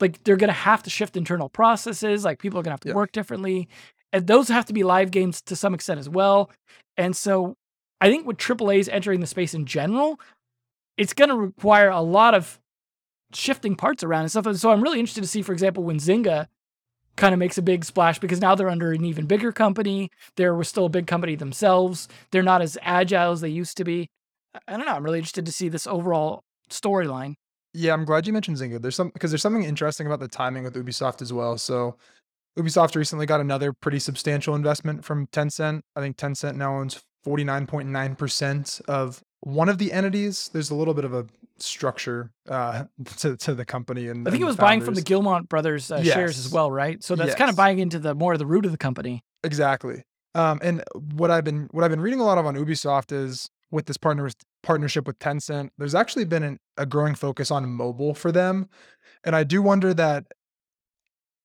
like 0.00 0.22
they're 0.24 0.37
gonna 0.37 0.52
have 0.52 0.83
to 0.85 0.90
shift 0.90 1.16
internal 1.16 1.48
processes. 1.48 2.24
Like 2.24 2.38
people 2.38 2.59
are 2.59 2.62
gonna 2.62 2.74
have 2.74 2.81
to 2.81 2.88
yeah. 2.88 2.94
work 2.94 3.12
differently, 3.12 3.68
and 4.12 4.26
those 4.26 4.48
have 4.48 4.66
to 4.66 4.72
be 4.72 4.85
live 4.85 5.11
games 5.11 5.42
to 5.42 5.57
some 5.57 5.74
extent 5.74 6.00
as 6.00 6.09
well. 6.09 6.50
And 6.96 7.16
so 7.16 7.57
I 8.02 8.11
think 8.11 8.26
with 8.26 8.37
AAA's 8.37 8.88
entering 8.88 9.20
the 9.20 9.28
space 9.28 9.55
in 9.55 9.64
general, 9.64 10.18
it's 10.96 11.12
going 11.12 11.28
to 11.31 11.37
require 11.37 11.88
a 11.88 12.00
lot 12.00 12.35
of 12.35 12.61
shifting 13.33 13.76
parts 13.76 14.02
around 14.02 14.22
and 14.22 14.31
stuff. 14.31 14.46
And 14.46 14.59
so 14.59 14.72
I'm 14.72 14.83
really 14.83 14.98
interested 14.98 15.22
to 15.22 15.28
see, 15.28 15.40
for 15.40 15.52
example, 15.52 15.85
when 15.85 15.98
Zynga 15.98 16.48
kind 17.16 17.33
of 17.33 17.38
makes 17.38 17.59
a 17.59 17.62
big 17.62 17.85
splash 17.85 18.18
because 18.18 18.40
now 18.40 18.57
they're 18.57 18.68
under 18.68 18.92
an 18.92 19.05
even 19.05 19.26
bigger 19.26 19.52
company. 19.52 20.11
They're 20.37 20.62
still 20.64 20.87
a 20.87 20.90
big 20.90 21.07
company 21.07 21.37
themselves. 21.37 22.09
They're 22.33 22.42
not 22.42 22.61
as 22.61 22.76
agile 22.83 23.33
as 23.33 23.40
they 23.40 23.48
used 23.48 23.76
to 23.76 23.85
be. 23.85 24.09
I 24.68 24.76
don't 24.76 24.86
know. 24.86 24.92
I'm 24.92 25.04
really 25.04 25.18
interested 25.18 25.46
to 25.46 25.52
see 25.52 25.68
this 25.68 25.86
overall 25.86 26.44
storyline. 26.70 27.34
Yeah, 27.74 27.94
I'm 27.94 28.04
glad 28.04 28.26
you 28.26 28.32
mentioned 28.32 28.58
Zynga. 28.58 28.80
There's 28.80 28.96
some 28.96 29.10
because 29.10 29.30
there's 29.30 29.42
something 29.42 29.64
interesting 29.64 30.06
about 30.06 30.20
the 30.20 30.28
timing 30.28 30.64
with 30.64 30.74
Ubisoft 30.74 31.22
as 31.22 31.32
well. 31.32 31.56
So 31.56 31.96
Ubisoft 32.58 32.96
recently 32.96 33.24
got 33.24 33.40
another 33.40 33.72
pretty 33.72 33.98
substantial 33.98 34.54
investment 34.54 35.04
from 35.04 35.26
Tencent. 35.28 35.82
I 35.96 36.00
think 36.00 36.16
Tencent 36.16 36.56
now 36.56 36.76
owns 36.76 37.02
49.9% 37.26 38.80
of 38.88 39.22
one 39.40 39.68
of 39.68 39.78
the 39.78 39.92
entities. 39.92 40.50
There's 40.52 40.70
a 40.70 40.74
little 40.74 40.92
bit 40.92 41.04
of 41.04 41.14
a 41.14 41.26
structure 41.58 42.30
uh, 42.48 42.84
to, 43.18 43.36
to 43.38 43.54
the 43.54 43.64
company. 43.64 44.08
And 44.08 44.26
I 44.26 44.30
think 44.30 44.42
it 44.42 44.46
was 44.46 44.56
buying 44.56 44.82
from 44.82 44.94
the 44.94 45.02
Guillemot 45.02 45.48
brothers 45.48 45.90
uh, 45.90 46.00
yes. 46.02 46.14
shares 46.14 46.38
as 46.38 46.50
well, 46.50 46.70
right? 46.70 47.02
So 47.02 47.16
that's 47.16 47.28
yes. 47.28 47.38
kind 47.38 47.50
of 47.50 47.56
buying 47.56 47.78
into 47.78 47.98
the 47.98 48.14
more 48.14 48.34
of 48.34 48.38
the 48.38 48.46
root 48.46 48.66
of 48.66 48.72
the 48.72 48.78
company. 48.78 49.24
Exactly. 49.44 50.04
Um, 50.34 50.60
and 50.62 50.82
what 51.14 51.30
I've 51.30 51.44
been 51.44 51.68
what 51.72 51.84
I've 51.84 51.90
been 51.90 52.00
reading 52.00 52.20
a 52.20 52.24
lot 52.24 52.38
of 52.38 52.46
on 52.46 52.54
Ubisoft 52.54 53.12
is 53.12 53.50
with 53.72 53.87
this 53.87 53.96
partner 53.96 54.30
partnership 54.62 55.08
with 55.08 55.18
Tencent. 55.18 55.70
There's 55.78 55.94
actually 55.94 56.26
been 56.26 56.44
an, 56.44 56.61
a 56.76 56.87
growing 56.87 57.16
focus 57.16 57.50
on 57.50 57.68
mobile 57.68 58.14
for 58.14 58.30
them, 58.30 58.68
and 59.24 59.35
I 59.35 59.42
do 59.42 59.61
wonder 59.62 59.92
that 59.94 60.26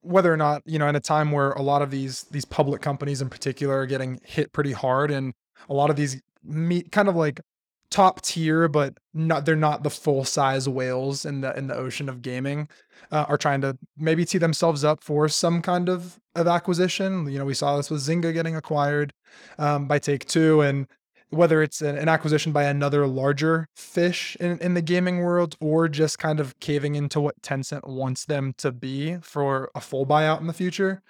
whether 0.02 0.32
or 0.32 0.38
not 0.38 0.62
you 0.66 0.78
know 0.78 0.88
in 0.88 0.96
a 0.96 1.00
time 1.00 1.32
where 1.32 1.52
a 1.54 1.62
lot 1.62 1.82
of 1.82 1.90
these 1.90 2.24
these 2.26 2.46
public 2.46 2.82
companies 2.82 3.22
in 3.22 3.30
particular 3.30 3.80
are 3.80 3.86
getting 3.86 4.20
hit 4.24 4.54
pretty 4.54 4.72
hard 4.72 5.10
and 5.10 5.34
a 5.70 5.74
lot 5.74 5.90
of 5.90 5.96
these 5.96 6.22
meet 6.44 6.92
kind 6.92 7.10
of 7.10 7.16
like 7.16 7.42
top 7.90 8.22
tier 8.22 8.68
but 8.68 8.98
not 9.14 9.46
they're 9.46 9.56
not 9.56 9.84
the 9.84 9.90
full 9.90 10.24
size 10.24 10.68
whales 10.68 11.26
in 11.26 11.42
the 11.42 11.58
in 11.58 11.68
the 11.68 11.76
ocean 11.76 12.10
of 12.10 12.22
gaming 12.22 12.68
uh, 13.12 13.26
are 13.28 13.38
trying 13.38 13.62
to 13.62 13.78
maybe 13.98 14.26
tee 14.26 14.38
themselves 14.38 14.84
up 14.84 15.04
for 15.04 15.30
some 15.30 15.62
kind 15.62 15.88
of 15.88 16.20
of 16.36 16.48
acquisition 16.48 17.30
you 17.30 17.40
know 17.40 17.46
we 17.46 17.54
saw 17.54 17.78
this 17.78 17.90
with 17.90 18.02
zynga 18.02 18.34
getting 18.34 18.56
acquired 18.56 19.14
um, 19.58 19.88
by 19.88 19.98
take 19.98 20.26
two 20.26 20.62
and 20.62 20.88
whether 21.30 21.62
it's 21.62 21.82
an, 21.82 22.08
acquisition 22.08 22.52
by 22.52 22.64
another 22.64 23.06
larger 23.06 23.68
fish 23.76 24.38
in, 24.40 24.58
in 24.60 24.74
the 24.74 24.82
gaming 24.82 25.20
world 25.20 25.56
or 25.60 25.88
just 25.88 26.20
kind 26.20 26.40
of 26.40 26.58
caving 26.60 26.96
into 26.96 27.20
what 27.20 27.42
Tencent 27.42 27.88
wants 27.88 28.26
them 28.26 28.54
to 28.58 28.72
be 28.72 29.18
for 29.18 29.70
a 29.76 29.82
full 29.82 30.06
buyout 30.06 30.40
in 30.40 30.48
the 30.48 30.54
future. 30.54 31.02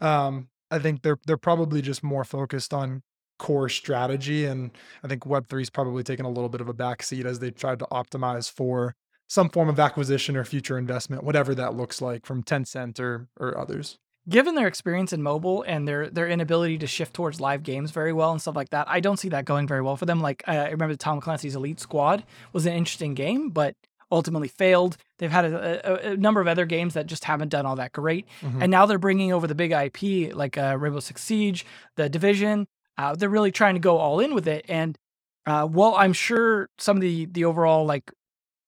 Um, 0.00 0.48
I 0.70 0.78
think 0.78 1.02
they're 1.02 1.18
they're 1.26 1.36
probably 1.36 1.82
just 1.82 2.02
more 2.02 2.24
focused 2.24 2.72
on 2.72 3.02
core 3.38 3.68
strategy, 3.68 4.44
and 4.44 4.70
I 5.02 5.08
think 5.08 5.26
Web 5.26 5.46
three 5.48 5.62
is 5.62 5.70
probably 5.70 6.02
taking 6.02 6.24
a 6.24 6.30
little 6.30 6.48
bit 6.48 6.60
of 6.60 6.68
a 6.68 6.74
backseat 6.74 7.24
as 7.24 7.38
they 7.38 7.50
tried 7.50 7.78
to 7.80 7.86
optimize 7.92 8.50
for 8.50 8.94
some 9.28 9.48
form 9.48 9.68
of 9.68 9.78
acquisition 9.80 10.36
or 10.36 10.44
future 10.44 10.78
investment, 10.78 11.24
whatever 11.24 11.54
that 11.54 11.74
looks 11.74 12.00
like 12.00 12.26
from 12.26 12.42
Tencent 12.42 12.98
or 13.00 13.28
or 13.38 13.56
others 13.58 13.98
given 14.28 14.54
their 14.54 14.66
experience 14.66 15.12
in 15.12 15.22
mobile 15.22 15.62
and 15.66 15.86
their 15.86 16.08
their 16.08 16.28
inability 16.28 16.78
to 16.78 16.86
shift 16.86 17.14
towards 17.14 17.40
live 17.40 17.62
games 17.62 17.90
very 17.90 18.12
well 18.12 18.32
and 18.32 18.40
stuff 18.40 18.56
like 18.56 18.70
that, 18.70 18.88
I 18.88 19.00
don't 19.00 19.18
see 19.18 19.28
that 19.30 19.44
going 19.44 19.66
very 19.66 19.82
well 19.82 19.96
for 19.96 20.06
them. 20.06 20.20
Like 20.20 20.42
I 20.46 20.70
remember 20.70 20.96
Tom 20.96 21.20
Clancy's 21.20 21.56
Elite 21.56 21.80
Squad 21.80 22.24
was 22.52 22.66
an 22.66 22.72
interesting 22.72 23.14
game, 23.14 23.50
but 23.50 23.76
ultimately 24.10 24.48
failed. 24.48 24.96
They've 25.18 25.30
had 25.30 25.44
a, 25.46 26.08
a, 26.08 26.12
a 26.12 26.16
number 26.16 26.40
of 26.40 26.48
other 26.48 26.66
games 26.66 26.94
that 26.94 27.06
just 27.06 27.24
haven't 27.24 27.48
done 27.48 27.66
all 27.66 27.76
that 27.76 27.92
great, 27.92 28.26
mm-hmm. 28.40 28.62
and 28.62 28.70
now 28.70 28.86
they're 28.86 28.98
bringing 28.98 29.32
over 29.32 29.46
the 29.46 29.54
big 29.54 29.72
IP 29.72 30.34
like 30.34 30.56
uh, 30.56 30.76
Rainbow 30.78 31.00
Six 31.00 31.22
Siege, 31.22 31.66
The 31.96 32.08
Division. 32.08 32.66
Uh, 32.96 33.14
they're 33.14 33.28
really 33.28 33.52
trying 33.52 33.74
to 33.74 33.80
go 33.80 33.98
all 33.98 34.20
in 34.20 34.34
with 34.34 34.46
it, 34.46 34.64
and 34.68 34.96
uh, 35.46 35.68
well, 35.70 35.94
I'm 35.96 36.12
sure 36.12 36.70
some 36.78 36.96
of 36.96 37.00
the 37.02 37.26
the 37.26 37.44
overall 37.44 37.84
like 37.84 38.10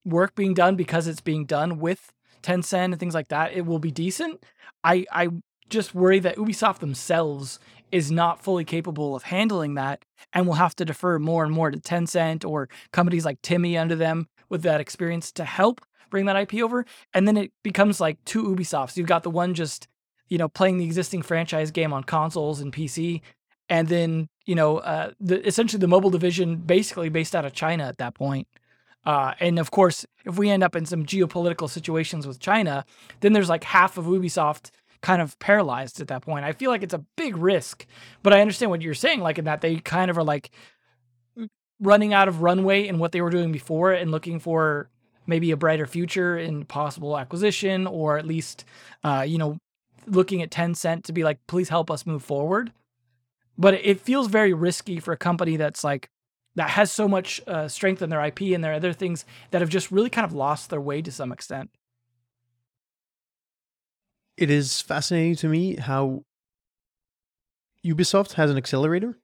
work 0.04 0.34
being 0.34 0.54
done 0.54 0.76
because 0.76 1.06
it's 1.06 1.20
being 1.20 1.46
done 1.46 1.78
with 1.78 2.12
Tencent 2.46 2.84
and 2.92 3.00
things 3.00 3.14
like 3.14 3.28
that, 3.28 3.52
it 3.52 3.66
will 3.66 3.78
be 3.78 3.90
decent. 3.90 4.44
I 4.84 5.04
I 5.10 5.28
just 5.68 5.94
worry 5.94 6.20
that 6.20 6.36
Ubisoft 6.36 6.78
themselves 6.78 7.58
is 7.92 8.10
not 8.10 8.42
fully 8.42 8.64
capable 8.64 9.14
of 9.16 9.24
handling 9.24 9.74
that 9.74 10.04
and 10.32 10.46
will 10.46 10.54
have 10.54 10.76
to 10.76 10.84
defer 10.84 11.18
more 11.18 11.44
and 11.44 11.52
more 11.52 11.70
to 11.70 11.78
Tencent 11.78 12.48
or 12.48 12.68
companies 12.92 13.24
like 13.24 13.40
TiMi 13.42 13.80
under 13.80 13.96
them 13.96 14.28
with 14.48 14.62
that 14.62 14.80
experience 14.80 15.32
to 15.32 15.44
help 15.44 15.80
bring 16.10 16.26
that 16.26 16.36
IP 16.36 16.62
over. 16.62 16.84
And 17.14 17.26
then 17.26 17.36
it 17.36 17.52
becomes 17.62 18.00
like 18.00 18.22
two 18.24 18.44
Ubisofts. 18.44 18.96
You've 18.96 19.06
got 19.06 19.22
the 19.22 19.30
one 19.30 19.54
just, 19.54 19.88
you 20.28 20.38
know, 20.38 20.48
playing 20.48 20.78
the 20.78 20.84
existing 20.84 21.22
franchise 21.22 21.70
game 21.70 21.92
on 21.92 22.04
consoles 22.04 22.60
and 22.60 22.72
PC. 22.72 23.22
And 23.68 23.88
then, 23.88 24.28
you 24.44 24.54
know, 24.54 24.78
uh, 24.78 25.12
the, 25.20 25.44
essentially 25.46 25.80
the 25.80 25.88
mobile 25.88 26.10
division 26.10 26.56
basically 26.56 27.08
based 27.08 27.34
out 27.34 27.44
of 27.44 27.52
China 27.52 27.84
at 27.84 27.98
that 27.98 28.14
point. 28.14 28.46
Uh, 29.06 29.32
and 29.38 29.58
of 29.58 29.70
course, 29.70 30.04
if 30.24 30.36
we 30.36 30.50
end 30.50 30.64
up 30.64 30.74
in 30.76 30.84
some 30.84 31.06
geopolitical 31.06 31.70
situations 31.70 32.26
with 32.26 32.40
China, 32.40 32.84
then 33.20 33.32
there's 33.32 33.48
like 33.48 33.64
half 33.64 33.96
of 33.96 34.06
Ubisoft 34.06 34.70
kind 35.00 35.22
of 35.22 35.38
paralyzed 35.38 36.00
at 36.00 36.08
that 36.08 36.22
point. 36.22 36.44
I 36.44 36.52
feel 36.52 36.70
like 36.70 36.82
it's 36.82 36.94
a 36.94 37.04
big 37.16 37.36
risk, 37.36 37.86
but 38.24 38.32
I 38.32 38.40
understand 38.40 38.70
what 38.70 38.82
you're 38.82 38.94
saying. 38.94 39.20
Like 39.20 39.38
in 39.38 39.44
that 39.44 39.60
they 39.60 39.76
kind 39.76 40.10
of 40.10 40.18
are 40.18 40.24
like 40.24 40.50
running 41.80 42.12
out 42.12 42.26
of 42.26 42.42
runway 42.42 42.88
in 42.88 42.98
what 42.98 43.12
they 43.12 43.20
were 43.20 43.30
doing 43.30 43.52
before 43.52 43.92
and 43.92 44.10
looking 44.10 44.40
for 44.40 44.90
maybe 45.26 45.50
a 45.50 45.56
brighter 45.56 45.86
future 45.86 46.36
in 46.36 46.64
possible 46.64 47.16
acquisition 47.16 47.86
or 47.86 48.18
at 48.18 48.26
least, 48.26 48.64
uh, 49.04 49.24
you 49.26 49.38
know, 49.38 49.58
looking 50.06 50.42
at 50.42 50.50
Tencent 50.50 51.04
to 51.04 51.12
be 51.12 51.24
like, 51.24 51.38
please 51.46 51.68
help 51.68 51.90
us 51.90 52.06
move 52.06 52.22
forward. 52.22 52.72
But 53.58 53.74
it 53.74 54.00
feels 54.00 54.28
very 54.28 54.52
risky 54.52 55.00
for 55.00 55.12
a 55.12 55.16
company 55.16 55.56
that's 55.56 55.82
like 55.82 56.08
that 56.56 56.70
has 56.70 56.90
so 56.90 57.06
much 57.06 57.40
uh, 57.46 57.68
strength 57.68 58.02
in 58.02 58.10
their 58.10 58.24
IP 58.24 58.40
and 58.52 58.64
their 58.64 58.72
other 58.72 58.92
things 58.92 59.24
that 59.50 59.60
have 59.60 59.70
just 59.70 59.92
really 59.92 60.10
kind 60.10 60.24
of 60.24 60.32
lost 60.32 60.70
their 60.70 60.80
way 60.80 61.00
to 61.02 61.12
some 61.12 61.30
extent. 61.30 61.70
It 64.36 64.50
is 64.50 64.80
fascinating 64.80 65.36
to 65.36 65.48
me 65.48 65.76
how 65.76 66.24
Ubisoft 67.86 68.32
has 68.32 68.50
an 68.50 68.56
accelerator, 68.56 69.16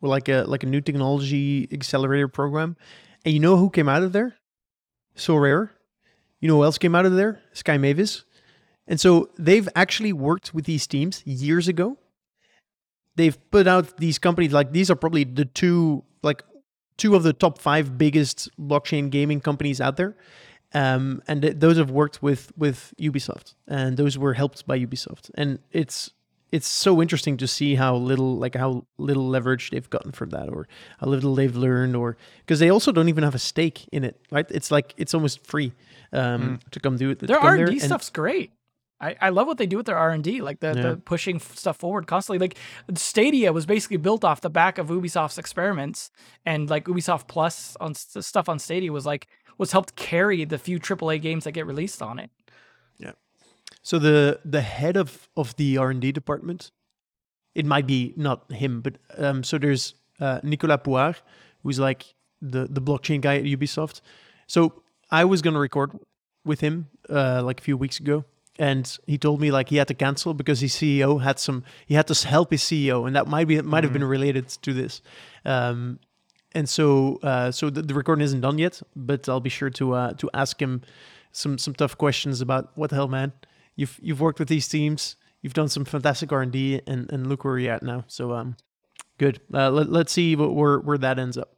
or 0.00 0.08
like 0.08 0.28
a 0.28 0.44
like 0.44 0.62
a 0.62 0.66
new 0.66 0.80
technology 0.80 1.68
accelerator 1.72 2.28
program, 2.28 2.76
and 3.24 3.34
you 3.34 3.40
know 3.40 3.56
who 3.56 3.70
came 3.70 3.88
out 3.88 4.02
of 4.02 4.12
there? 4.12 4.36
Sorare. 5.16 5.70
You 6.40 6.48
know 6.48 6.56
who 6.56 6.64
else 6.64 6.78
came 6.78 6.94
out 6.94 7.06
of 7.06 7.14
there? 7.14 7.40
Sky 7.52 7.78
Mavis. 7.78 8.24
And 8.86 9.00
so 9.00 9.30
they've 9.38 9.68
actually 9.76 10.12
worked 10.12 10.54
with 10.54 10.64
these 10.64 10.86
teams 10.86 11.22
years 11.26 11.68
ago. 11.68 11.98
They've 13.16 13.38
put 13.50 13.66
out 13.66 13.98
these 13.98 14.18
companies 14.18 14.52
like 14.52 14.72
these 14.72 14.90
are 14.90 14.96
probably 14.96 15.24
the 15.24 15.44
two 15.44 16.04
like 16.22 16.42
two 17.00 17.16
of 17.16 17.22
the 17.22 17.32
top 17.32 17.58
five 17.58 17.96
biggest 17.96 18.50
blockchain 18.60 19.10
gaming 19.10 19.40
companies 19.40 19.80
out 19.80 19.96
there. 19.96 20.14
Um, 20.72 21.22
and 21.26 21.42
th- 21.42 21.56
those 21.56 21.78
have 21.78 21.90
worked 21.90 22.22
with 22.22 22.52
with 22.56 22.94
Ubisoft, 23.00 23.54
and 23.66 23.96
those 23.96 24.16
were 24.16 24.34
helped 24.34 24.66
by 24.66 24.78
Ubisoft. 24.78 25.30
And 25.34 25.58
it's 25.72 26.12
it's 26.52 26.68
so 26.68 27.02
interesting 27.02 27.36
to 27.38 27.48
see 27.48 27.74
how 27.74 27.96
little 27.96 28.36
like 28.36 28.54
how 28.54 28.86
little 28.98 29.26
leverage 29.28 29.70
they've 29.70 29.90
gotten 29.90 30.12
from 30.12 30.30
that, 30.30 30.48
or 30.48 30.68
how 30.98 31.08
little 31.08 31.34
they've 31.34 31.56
learned, 31.56 31.96
or 31.96 32.16
because 32.40 32.60
they 32.60 32.70
also 32.70 32.92
don't 32.92 33.08
even 33.08 33.24
have 33.24 33.34
a 33.34 33.40
stake 33.40 33.88
in 33.90 34.04
it, 34.04 34.20
right? 34.30 34.46
It's 34.50 34.70
like 34.70 34.94
it's 34.96 35.12
almost 35.12 35.44
free 35.44 35.72
um, 36.12 36.60
mm. 36.60 36.70
to 36.70 36.78
come 36.78 36.96
do 36.96 37.10
it. 37.10 37.18
Their 37.18 37.38
R 37.38 37.56
and 37.56 37.66
D 37.66 37.80
stuff's 37.80 38.10
great. 38.10 38.52
I, 39.00 39.16
I 39.20 39.28
love 39.30 39.46
what 39.46 39.56
they 39.58 39.66
do 39.66 39.76
with 39.78 39.86
their 39.86 39.96
R 39.96 40.10
and 40.10 40.22
D, 40.22 40.42
like 40.42 40.60
the, 40.60 40.74
Yeah. 40.76 40.82
the 40.82 40.96
pushing 40.96 41.38
stuff 41.40 41.78
forward 41.78 42.06
constantly. 42.06 42.38
Like 42.38 42.56
Stadia 42.96 43.52
was 43.52 43.64
basically 43.66 43.96
built 43.96 44.24
off 44.24 44.40
the 44.42 44.50
back 44.50 44.76
of 44.78 44.88
Ubisoft's 44.88 45.38
experiments, 45.38 46.10
and 46.44 46.68
like 46.68 46.84
Ubisoft 46.84 47.26
Plus 47.28 47.76
on 47.80 47.92
s- 47.92 48.16
stuff 48.20 48.48
on 48.48 48.58
Stadia 48.58 48.92
was 48.92 49.06
like 49.06 49.26
was 49.58 49.72
helped 49.72 49.96
carry 49.96 50.44
the 50.44 50.58
few 50.58 50.78
AAA 50.78 51.20
games 51.20 51.44
that 51.44 51.52
get 51.52 51.66
released 51.66 52.02
on 52.02 52.18
it. 52.18 52.30
Yeah. 52.98 53.12
So 53.82 53.98
the 53.98 54.40
the 54.44 54.60
head 54.60 54.96
of 54.96 55.28
of 55.36 55.56
the 55.56 55.78
R 55.78 55.90
and 55.90 56.00
D 56.00 56.12
department, 56.12 56.70
it 57.54 57.64
might 57.64 57.86
be 57.86 58.12
not 58.16 58.50
him, 58.52 58.80
but 58.82 58.98
um, 59.16 59.42
so 59.42 59.56
there's 59.58 59.94
uh, 60.20 60.40
Nicolas 60.42 60.80
Pouard, 60.84 61.16
who's 61.62 61.78
like 61.78 62.14
the 62.42 62.66
the 62.70 62.82
blockchain 62.82 63.20
guy 63.22 63.36
at 63.36 63.44
Ubisoft. 63.44 64.02
So 64.46 64.82
I 65.10 65.24
was 65.24 65.40
gonna 65.42 65.58
record 65.58 65.98
with 66.44 66.60
him 66.60 66.88
uh, 67.08 67.42
like 67.42 67.60
a 67.60 67.62
few 67.62 67.76
weeks 67.78 67.98
ago, 68.00 68.24
and 68.60 68.98
he 69.06 69.16
told 69.16 69.40
me 69.40 69.50
like 69.50 69.70
he 69.70 69.76
had 69.76 69.88
to 69.88 69.94
cancel 69.94 70.34
because 70.34 70.60
his 70.60 70.74
CEO 70.74 71.22
had 71.22 71.38
some 71.38 71.64
he 71.86 71.94
had 71.94 72.06
to 72.08 72.28
help 72.28 72.50
his 72.50 72.62
CEO, 72.62 73.06
and 73.06 73.16
that 73.16 73.26
might 73.26 73.48
be 73.48 73.60
might 73.62 73.84
have 73.84 73.92
been 73.92 74.04
related 74.04 74.48
to 74.48 74.74
this. 74.74 75.00
Um, 75.46 75.98
and 76.52 76.68
so 76.68 77.18
uh, 77.22 77.50
so 77.50 77.70
the, 77.70 77.80
the 77.80 77.94
recording 77.94 78.22
isn't 78.22 78.42
done 78.42 78.58
yet, 78.58 78.82
but 78.94 79.28
I'll 79.30 79.40
be 79.40 79.48
sure 79.48 79.70
to 79.70 79.94
uh, 79.94 80.12
to 80.12 80.28
ask 80.34 80.60
him 80.60 80.82
some 81.32 81.56
some 81.56 81.74
tough 81.74 81.96
questions 81.96 82.42
about 82.42 82.70
what 82.76 82.90
the 82.90 82.96
hell, 82.96 83.08
man. 83.08 83.32
You've 83.76 83.98
you've 84.02 84.20
worked 84.20 84.38
with 84.38 84.48
these 84.48 84.68
teams, 84.68 85.16
you've 85.40 85.54
done 85.54 85.70
some 85.70 85.86
fantastic 85.86 86.30
R 86.30 86.42
and 86.42 86.52
D, 86.52 86.82
and 86.86 87.10
and 87.10 87.26
look 87.28 87.44
where 87.44 87.58
you're 87.58 87.72
at 87.72 87.82
now. 87.82 88.04
So 88.08 88.34
um, 88.34 88.56
good. 89.16 89.40
Uh, 89.54 89.70
let, 89.70 89.88
let's 89.88 90.12
see 90.12 90.36
what, 90.36 90.54
where 90.54 90.80
where 90.80 90.98
that 90.98 91.18
ends 91.18 91.38
up. 91.38 91.56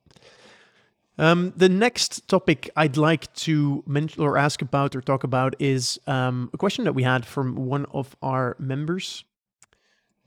Um, 1.22 1.52
the 1.56 1.68
next 1.68 2.26
topic 2.26 2.68
I'd 2.74 2.96
like 2.96 3.32
to 3.46 3.84
mention 3.86 4.24
or 4.24 4.36
ask 4.36 4.60
about 4.60 4.96
or 4.96 5.00
talk 5.00 5.22
about 5.22 5.54
is 5.60 6.00
um, 6.08 6.50
a 6.52 6.58
question 6.58 6.84
that 6.84 6.94
we 6.94 7.04
had 7.04 7.24
from 7.24 7.54
one 7.54 7.86
of 7.92 8.16
our 8.22 8.56
members. 8.58 9.22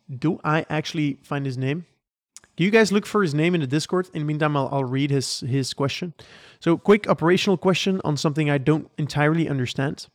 Do 0.07 0.39
I 0.45 0.65
actually 0.69 1.17
find 1.21 1.45
his 1.45 1.57
name? 1.57 1.85
Do 2.55 2.63
you 2.63 2.71
guys 2.71 2.93
look 2.93 3.05
for 3.05 3.21
his 3.21 3.33
name 3.33 3.53
in 3.55 3.59
the 3.59 3.67
Discord? 3.67 4.09
In 4.13 4.21
the 4.21 4.25
meantime, 4.25 4.55
I'll, 4.55 4.69
I'll 4.71 4.85
read 4.85 5.11
his 5.11 5.41
his 5.41 5.73
question. 5.73 6.13
So, 6.61 6.77
quick 6.77 7.09
operational 7.09 7.57
question 7.57 7.99
on 8.05 8.15
something 8.15 8.49
I 8.49 8.57
don't 8.57 8.89
entirely 8.97 9.49
understand. 9.49 10.07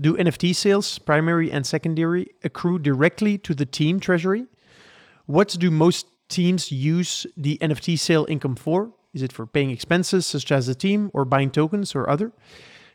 Do 0.00 0.16
NFT 0.16 0.54
sales, 0.54 1.00
primary 1.00 1.50
and 1.50 1.66
secondary, 1.66 2.28
accrue 2.44 2.78
directly 2.78 3.38
to 3.38 3.54
the 3.54 3.66
team 3.66 3.98
treasury? 3.98 4.46
What 5.26 5.48
do 5.58 5.68
most 5.68 6.06
teams 6.28 6.70
use 6.70 7.26
the 7.36 7.58
NFT 7.60 7.98
sale 7.98 8.24
income 8.28 8.54
for? 8.54 8.92
Is 9.18 9.24
it 9.24 9.32
for 9.32 9.46
paying 9.46 9.70
expenses 9.70 10.28
such 10.28 10.52
as 10.52 10.68
the 10.68 10.76
team 10.76 11.10
or 11.12 11.24
buying 11.24 11.50
tokens 11.50 11.92
or 11.96 12.08
other? 12.08 12.30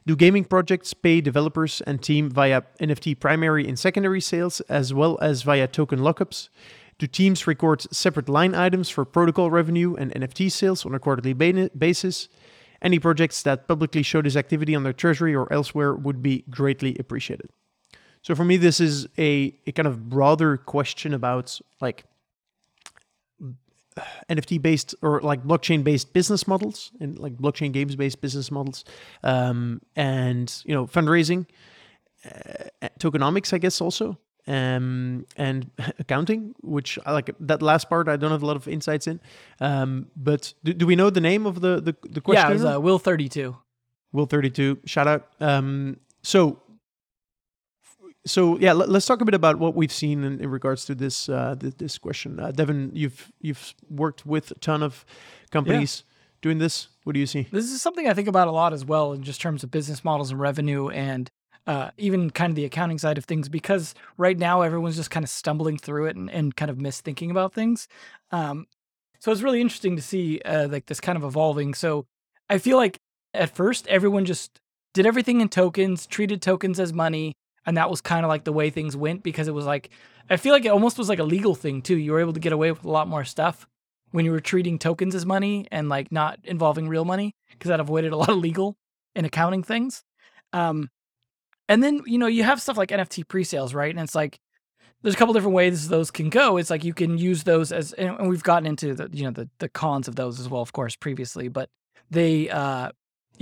Do 0.08 0.16
gaming 0.16 0.46
projects 0.46 0.94
pay 0.94 1.20
developers 1.20 1.82
and 1.82 2.02
team 2.02 2.30
via 2.30 2.62
NFT 2.80 3.20
primary 3.20 3.68
and 3.68 3.78
secondary 3.78 4.22
sales 4.22 4.62
as 4.70 4.94
well 4.94 5.20
as 5.22 5.42
via 5.42 5.68
token 5.68 6.00
lockups? 6.00 6.48
Do 6.98 7.08
teams 7.08 7.46
record 7.46 7.82
separate 7.94 8.30
line 8.30 8.56
items 8.56 8.90
for 8.90 9.04
protocol 9.04 9.52
revenue 9.52 9.96
and 9.96 10.14
NFT 10.14 10.50
sales 10.50 10.86
on 10.86 10.96
a 10.96 11.00
quarterly 11.00 11.34
basis? 11.34 12.30
Any 12.82 13.00
projects 13.00 13.44
that 13.44 13.68
publicly 13.68 14.02
show 14.02 14.22
this 14.22 14.38
activity 14.38 14.76
on 14.76 14.84
their 14.84 14.94
treasury 14.94 15.36
or 15.36 15.52
elsewhere 15.52 15.94
would 15.94 16.24
be 16.24 16.46
greatly 16.50 16.96
appreciated. 16.98 17.50
So 18.22 18.34
for 18.34 18.46
me, 18.46 18.56
this 18.56 18.80
is 18.80 19.10
a, 19.18 19.54
a 19.68 19.74
kind 19.74 19.88
of 19.88 20.10
broader 20.10 20.56
question 20.56 21.14
about 21.14 21.60
like 21.82 22.06
NFT 24.30 24.62
based 24.62 24.96
or 25.02 25.22
like 25.22 25.44
blockchain 25.44 25.84
based 25.84 26.14
business 26.14 26.48
models 26.48 26.92
and 27.00 27.18
like 27.20 27.38
blockchain 27.38 27.72
games 27.72 27.96
based 27.96 28.22
business 28.22 28.52
models, 28.52 28.84
um, 29.24 29.82
and 29.96 30.62
you 30.66 30.74
know 30.74 30.88
fundraising, 30.88 31.46
uh, 32.26 32.88
tokenomics, 33.00 33.54
I 33.54 33.58
guess 33.58 33.82
also, 33.82 34.18
um, 34.48 35.26
and 35.38 35.70
accounting, 36.00 36.56
which 36.62 36.98
I 37.06 37.12
like 37.12 37.32
that 37.40 37.62
last 37.62 37.90
part. 37.90 38.08
I 38.08 38.16
don't 38.16 38.32
have 38.32 38.44
a 38.44 38.46
lot 38.46 38.56
of 38.56 38.68
insights 38.68 39.08
in, 39.08 39.20
um, 39.60 40.08
but 40.16 40.54
do, 40.64 40.74
do 40.74 40.86
we 40.86 40.96
know 40.96 41.10
the 41.10 41.22
name 41.22 41.46
of 41.46 41.62
the 41.62 41.82
the, 41.82 41.96
the 42.10 42.22
question? 42.22 42.44
Yeah, 42.44 42.50
it 42.50 42.54
was 42.54 42.66
uh, 42.66 42.82
Will 42.82 43.00
thirty 43.00 43.30
two. 43.30 43.58
Will 44.12 44.26
thirty 44.26 44.50
two. 44.50 44.80
Shout 44.86 45.08
out. 45.08 45.28
Um, 45.40 45.98
so 46.24 46.63
so 48.26 48.58
yeah, 48.60 48.74
let, 48.74 48.90
us 48.90 49.06
talk 49.06 49.22
a 49.22 49.26
bit 49.26 49.34
about 49.34 49.60
what 49.60 49.76
we've 49.76 49.92
seen 49.92 50.24
in, 50.24 50.40
in 50.40 50.50
regards 50.50 50.86
to 50.86 50.96
this 50.96 51.28
uh, 51.30 51.56
th- 51.60 51.76
this 51.78 51.98
question. 51.98 52.40
Uh, 52.40 52.52
Devin, 52.52 52.92
you've 52.94 53.32
you've 53.42 53.74
worked 53.90 54.26
with 54.26 54.52
a 54.52 54.56
ton 54.56 54.82
of 54.82 55.06
companies 55.52 56.04
doing 56.42 56.58
this. 56.58 56.88
What 57.04 57.14
do 57.14 57.20
you 57.20 57.26
see? 57.26 57.48
This 57.52 57.72
is 57.72 57.82
something 57.82 58.08
I 58.08 58.14
think 58.14 58.28
about 58.28 58.48
a 58.48 58.52
lot 58.52 58.74
as 58.74 58.86
well, 58.86 59.14
in 59.14 59.24
just 59.24 59.42
terms 59.42 59.64
of 59.64 59.72
business 59.72 60.04
models 60.04 60.32
and 60.32 60.40
revenue, 60.40 60.90
and 60.90 61.30
uh, 61.68 61.92
even 61.98 62.30
kind 62.30 62.52
of 62.52 62.56
the 62.56 62.66
accounting 62.66 62.98
side 62.98 63.18
of 63.18 63.26
things. 63.26 63.50
Because 63.50 63.94
right 64.18 64.38
now 64.38 64.62
everyone's 64.62 64.96
just 64.96 65.12
kind 65.12 65.24
of 65.24 65.30
stumbling 65.30 65.78
through 65.78 66.06
it 66.06 66.16
and, 66.16 66.30
and 66.30 66.56
kind 66.56 66.72
of 66.72 66.78
misthinking 66.78 67.30
about 67.30 67.54
things. 67.54 67.88
Um, 68.32 68.68
so 69.20 69.32
it's 69.32 69.42
really 69.42 69.62
interesting 69.62 69.96
to 69.96 70.02
see 70.02 70.40
uh, 70.46 70.68
like 70.70 70.86
this 70.86 71.02
kind 71.02 71.18
of 71.18 71.24
evolving. 71.24 71.74
So 71.74 72.06
I 72.50 72.58
feel 72.58 72.78
like 72.78 73.00
at 73.34 73.56
first 73.56 73.88
everyone 73.88 74.26
just 74.26 74.60
did 74.94 75.06
everything 75.06 75.42
in 75.42 75.50
tokens, 75.50 76.06
treated 76.06 76.42
tokens 76.42 76.80
as 76.80 76.94
money, 76.94 77.34
and 77.66 77.78
that 77.78 77.90
was 77.90 78.02
kind 78.02 78.26
of 78.26 78.30
like 78.30 78.44
the 78.44 78.54
way 78.54 78.70
things 78.70 78.96
went 78.96 79.24
because 79.24 79.48
it 79.48 79.54
was 79.54 79.66
like 79.66 79.90
I 80.30 80.38
feel 80.38 80.54
like 80.54 80.66
it 80.66 80.70
almost 80.70 80.98
was 80.98 81.10
like 81.10 81.20
a 81.20 81.24
legal 81.24 81.56
thing 81.56 81.82
too. 81.82 81.98
You 81.98 82.14
were 82.14 82.20
able 82.20 82.34
to 82.34 82.40
get 82.40 82.54
away 82.54 82.72
with 82.72 82.84
a 82.84 82.90
lot 82.90 83.08
more 83.08 83.26
stuff 83.26 83.68
when 84.12 84.26
you 84.26 84.32
were 84.32 84.40
treating 84.40 84.80
tokens 84.80 85.16
as 85.16 85.26
money 85.26 85.68
and 85.72 85.90
like 85.90 86.12
not 86.12 86.40
involving 86.44 86.88
real 86.88 87.06
money 87.06 87.36
because 87.52 87.70
that 87.70 87.80
avoided 87.80 88.14
a 88.14 88.18
lot 88.18 88.30
of 88.30 88.38
legal 88.38 88.78
and 89.16 89.26
accounting 89.26 89.64
things. 89.64 90.04
Um, 90.54 90.90
and 91.68 91.84
then 91.84 92.02
you 92.06 92.18
know 92.18 92.28
you 92.28 92.44
have 92.44 92.62
stuff 92.62 92.78
like 92.78 92.90
NFT 92.90 93.28
pre-sales, 93.28 93.74
right? 93.74 93.90
And 93.90 94.04
it's 94.04 94.16
like 94.16 94.40
there's 95.02 95.16
a 95.16 95.18
couple 95.18 95.34
different 95.34 95.56
ways 95.56 95.90
those 95.90 96.12
can 96.12 96.30
go. 96.30 96.58
It's 96.58 96.70
like 96.70 96.84
you 96.84 96.94
can 96.94 97.18
use 97.18 97.44
those 97.44 97.72
as, 97.72 97.92
and 97.94 98.30
we've 98.30 98.44
gotten 98.44 98.66
into 98.66 98.94
the 98.94 99.10
you 99.12 99.24
know 99.24 99.32
the 99.32 99.50
the 99.60 99.70
cons 99.70 100.08
of 100.08 100.16
those 100.16 100.40
as 100.40 100.50
well, 100.50 100.62
of 100.62 100.74
course, 100.74 100.96
previously, 100.96 101.48
but 101.48 101.70
they 102.10 102.50
uh 102.50 102.92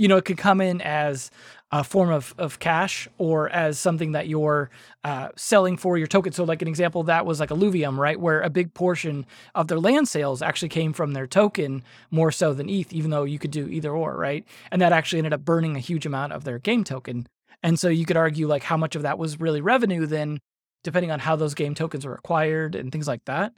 you 0.02 0.08
know, 0.08 0.16
it 0.16 0.24
could 0.24 0.36
come 0.36 0.60
in 0.60 0.80
as 0.80 1.30
a 1.70 1.84
form 1.84 2.10
of, 2.10 2.34
of 2.36 2.58
cash 2.58 3.06
or 3.18 3.48
as 3.50 3.78
something 3.78 4.12
that 4.12 4.26
you're 4.26 4.68
uh, 5.04 5.28
selling 5.36 5.76
for 5.76 5.96
your 5.96 6.08
token. 6.08 6.32
So, 6.32 6.42
like 6.42 6.60
an 6.60 6.66
example, 6.66 7.04
that 7.04 7.24
was 7.24 7.38
like 7.38 7.50
Illuvium, 7.50 7.96
right? 7.96 8.18
Where 8.18 8.40
a 8.40 8.50
big 8.50 8.74
portion 8.74 9.24
of 9.54 9.68
their 9.68 9.78
land 9.78 10.08
sales 10.08 10.42
actually 10.42 10.70
came 10.70 10.92
from 10.92 11.12
their 11.12 11.28
token 11.28 11.84
more 12.10 12.32
so 12.32 12.52
than 12.52 12.68
ETH, 12.68 12.92
even 12.92 13.12
though 13.12 13.22
you 13.22 13.38
could 13.38 13.52
do 13.52 13.68
either 13.68 13.92
or, 13.92 14.16
right? 14.16 14.44
And 14.72 14.82
that 14.82 14.90
actually 14.90 15.20
ended 15.20 15.34
up 15.34 15.44
burning 15.44 15.76
a 15.76 15.78
huge 15.78 16.04
amount 16.04 16.32
of 16.32 16.42
their 16.42 16.58
game 16.58 16.82
token. 16.82 17.28
And 17.62 17.78
so 17.78 17.88
you 17.88 18.04
could 18.04 18.16
argue 18.16 18.48
like 18.48 18.64
how 18.64 18.76
much 18.76 18.96
of 18.96 19.02
that 19.02 19.18
was 19.18 19.38
really 19.38 19.60
revenue 19.60 20.06
then, 20.06 20.40
depending 20.82 21.12
on 21.12 21.20
how 21.20 21.36
those 21.36 21.54
game 21.54 21.76
tokens 21.76 22.04
were 22.04 22.14
acquired 22.14 22.74
and 22.74 22.90
things 22.90 23.06
like 23.06 23.24
that. 23.26 23.52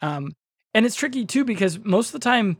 Um, 0.00 0.32
and 0.72 0.86
it's 0.86 0.96
tricky 0.96 1.26
too 1.26 1.44
because 1.44 1.78
most 1.78 2.08
of 2.08 2.12
the 2.14 2.24
time 2.24 2.56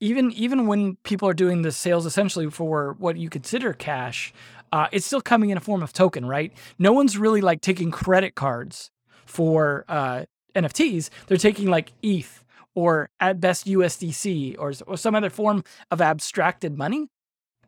even 0.00 0.32
even 0.32 0.66
when 0.66 0.96
people 1.04 1.28
are 1.28 1.34
doing 1.34 1.62
the 1.62 1.72
sales 1.72 2.06
essentially 2.06 2.50
for 2.50 2.94
what 2.98 3.16
you 3.16 3.30
consider 3.30 3.72
cash, 3.72 4.32
uh, 4.72 4.88
it's 4.92 5.06
still 5.06 5.20
coming 5.20 5.50
in 5.50 5.56
a 5.56 5.60
form 5.60 5.82
of 5.82 5.92
token, 5.92 6.26
right? 6.26 6.52
No 6.78 6.92
one's 6.92 7.16
really 7.16 7.40
like 7.40 7.60
taking 7.60 7.90
credit 7.90 8.34
cards 8.34 8.90
for 9.24 9.84
uh, 9.88 10.24
NFTs. 10.54 11.10
They're 11.26 11.36
taking 11.36 11.68
like 11.68 11.92
ETH 12.02 12.44
or 12.74 13.08
at 13.20 13.40
best 13.40 13.66
USDC 13.66 14.56
or, 14.58 14.72
or 14.86 14.96
some 14.96 15.14
other 15.14 15.30
form 15.30 15.62
of 15.90 16.00
abstracted 16.00 16.76
money. 16.76 17.08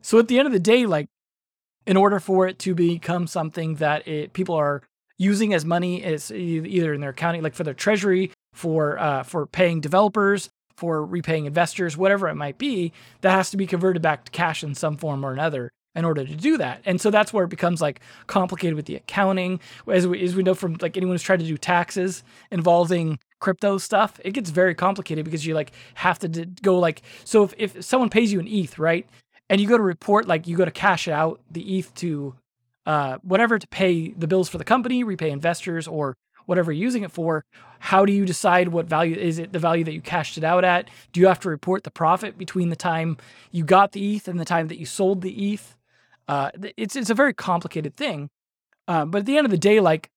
So 0.01 0.19
at 0.19 0.27
the 0.27 0.37
end 0.37 0.47
of 0.47 0.53
the 0.53 0.59
day, 0.59 0.85
like 0.85 1.07
in 1.85 1.97
order 1.97 2.19
for 2.19 2.47
it 2.47 2.59
to 2.59 2.75
become 2.75 3.27
something 3.27 3.75
that 3.75 4.07
it, 4.07 4.33
people 4.33 4.55
are 4.55 4.81
using 5.17 5.53
as 5.53 5.65
money 5.65 6.03
as 6.03 6.31
either 6.31 6.93
in 6.93 7.01
their 7.01 7.11
accounting, 7.11 7.41
like 7.41 7.55
for 7.55 7.63
their 7.63 7.73
treasury, 7.73 8.31
for 8.53 8.99
uh, 8.99 9.23
for 9.23 9.47
paying 9.47 9.79
developers, 9.79 10.49
for 10.77 11.03
repaying 11.03 11.45
investors, 11.45 11.97
whatever 11.97 12.27
it 12.29 12.35
might 12.35 12.57
be, 12.57 12.93
that 13.21 13.31
has 13.31 13.49
to 13.49 13.57
be 13.57 13.67
converted 13.67 14.01
back 14.01 14.25
to 14.25 14.31
cash 14.31 14.63
in 14.63 14.75
some 14.75 14.95
form 14.95 15.25
or 15.25 15.33
another 15.33 15.71
in 15.95 16.05
order 16.05 16.23
to 16.23 16.35
do 16.35 16.57
that. 16.57 16.81
And 16.85 17.01
so 17.01 17.09
that's 17.09 17.33
where 17.33 17.45
it 17.45 17.49
becomes 17.49 17.81
like 17.81 17.99
complicated 18.27 18.75
with 18.75 18.85
the 18.85 18.95
accounting. 18.95 19.59
As 19.91 20.07
we, 20.07 20.23
as 20.23 20.35
we 20.35 20.43
know 20.43 20.53
from 20.53 20.77
like 20.79 20.95
anyone 20.95 21.15
who's 21.15 21.23
tried 21.23 21.39
to 21.39 21.45
do 21.45 21.57
taxes 21.57 22.23
involving 22.51 23.17
crypto 23.39 23.79
stuff, 23.79 24.19
it 24.23 24.31
gets 24.31 24.51
very 24.51 24.75
complicated 24.75 25.25
because 25.25 25.45
you 25.45 25.55
like 25.55 25.71
have 25.95 26.19
to 26.19 26.27
d- 26.27 26.45
go 26.61 26.77
like, 26.77 27.01
so 27.23 27.43
if, 27.43 27.53
if 27.57 27.83
someone 27.83 28.09
pays 28.09 28.31
you 28.31 28.39
an 28.39 28.47
ETH, 28.47 28.77
right? 28.77 29.07
And 29.49 29.59
you 29.59 29.67
go 29.67 29.77
to 29.77 29.83
report, 29.83 30.27
like 30.27 30.47
you 30.47 30.55
go 30.55 30.65
to 30.65 30.71
cash 30.71 31.07
out 31.07 31.41
the 31.49 31.79
ETH 31.79 31.91
to 31.95 32.35
uh, 32.85 33.17
whatever 33.23 33.57
to 33.57 33.67
pay 33.67 34.09
the 34.11 34.27
bills 34.27 34.49
for 34.49 34.59
the 34.59 34.63
company, 34.63 35.03
repay 35.03 35.31
investors, 35.31 35.87
or 35.87 36.15
whatever 36.47 36.71
you're 36.71 36.83
using 36.83 37.03
it 37.03 37.11
for, 37.11 37.45
how 37.79 38.05
do 38.05 38.11
you 38.11 38.25
decide 38.25 38.69
what 38.69 38.87
value 38.87 39.15
is 39.15 39.37
it 39.37 39.53
the 39.53 39.59
value 39.59 39.83
that 39.83 39.93
you 39.93 40.01
cashed 40.01 40.37
it 40.37 40.43
out 40.43 40.63
at? 40.65 40.89
Do 41.13 41.19
you 41.19 41.27
have 41.27 41.39
to 41.41 41.49
report 41.49 41.83
the 41.83 41.91
profit 41.91 42.37
between 42.37 42.69
the 42.69 42.75
time 42.75 43.17
you 43.51 43.63
got 43.63 43.91
the 43.91 44.15
ETH 44.15 44.27
and 44.27 44.39
the 44.39 44.45
time 44.45 44.67
that 44.69 44.79
you 44.79 44.85
sold 44.85 45.21
the 45.21 45.53
ETH? 45.53 45.77
Uh, 46.27 46.49
it's 46.75 46.95
it's 46.95 47.09
a 47.09 47.13
very 47.13 47.33
complicated 47.33 47.95
thing, 47.95 48.29
uh, 48.87 49.05
but 49.05 49.19
at 49.19 49.25
the 49.25 49.37
end 49.37 49.45
of 49.45 49.51
the 49.51 49.57
day, 49.57 49.79
like 49.79 50.09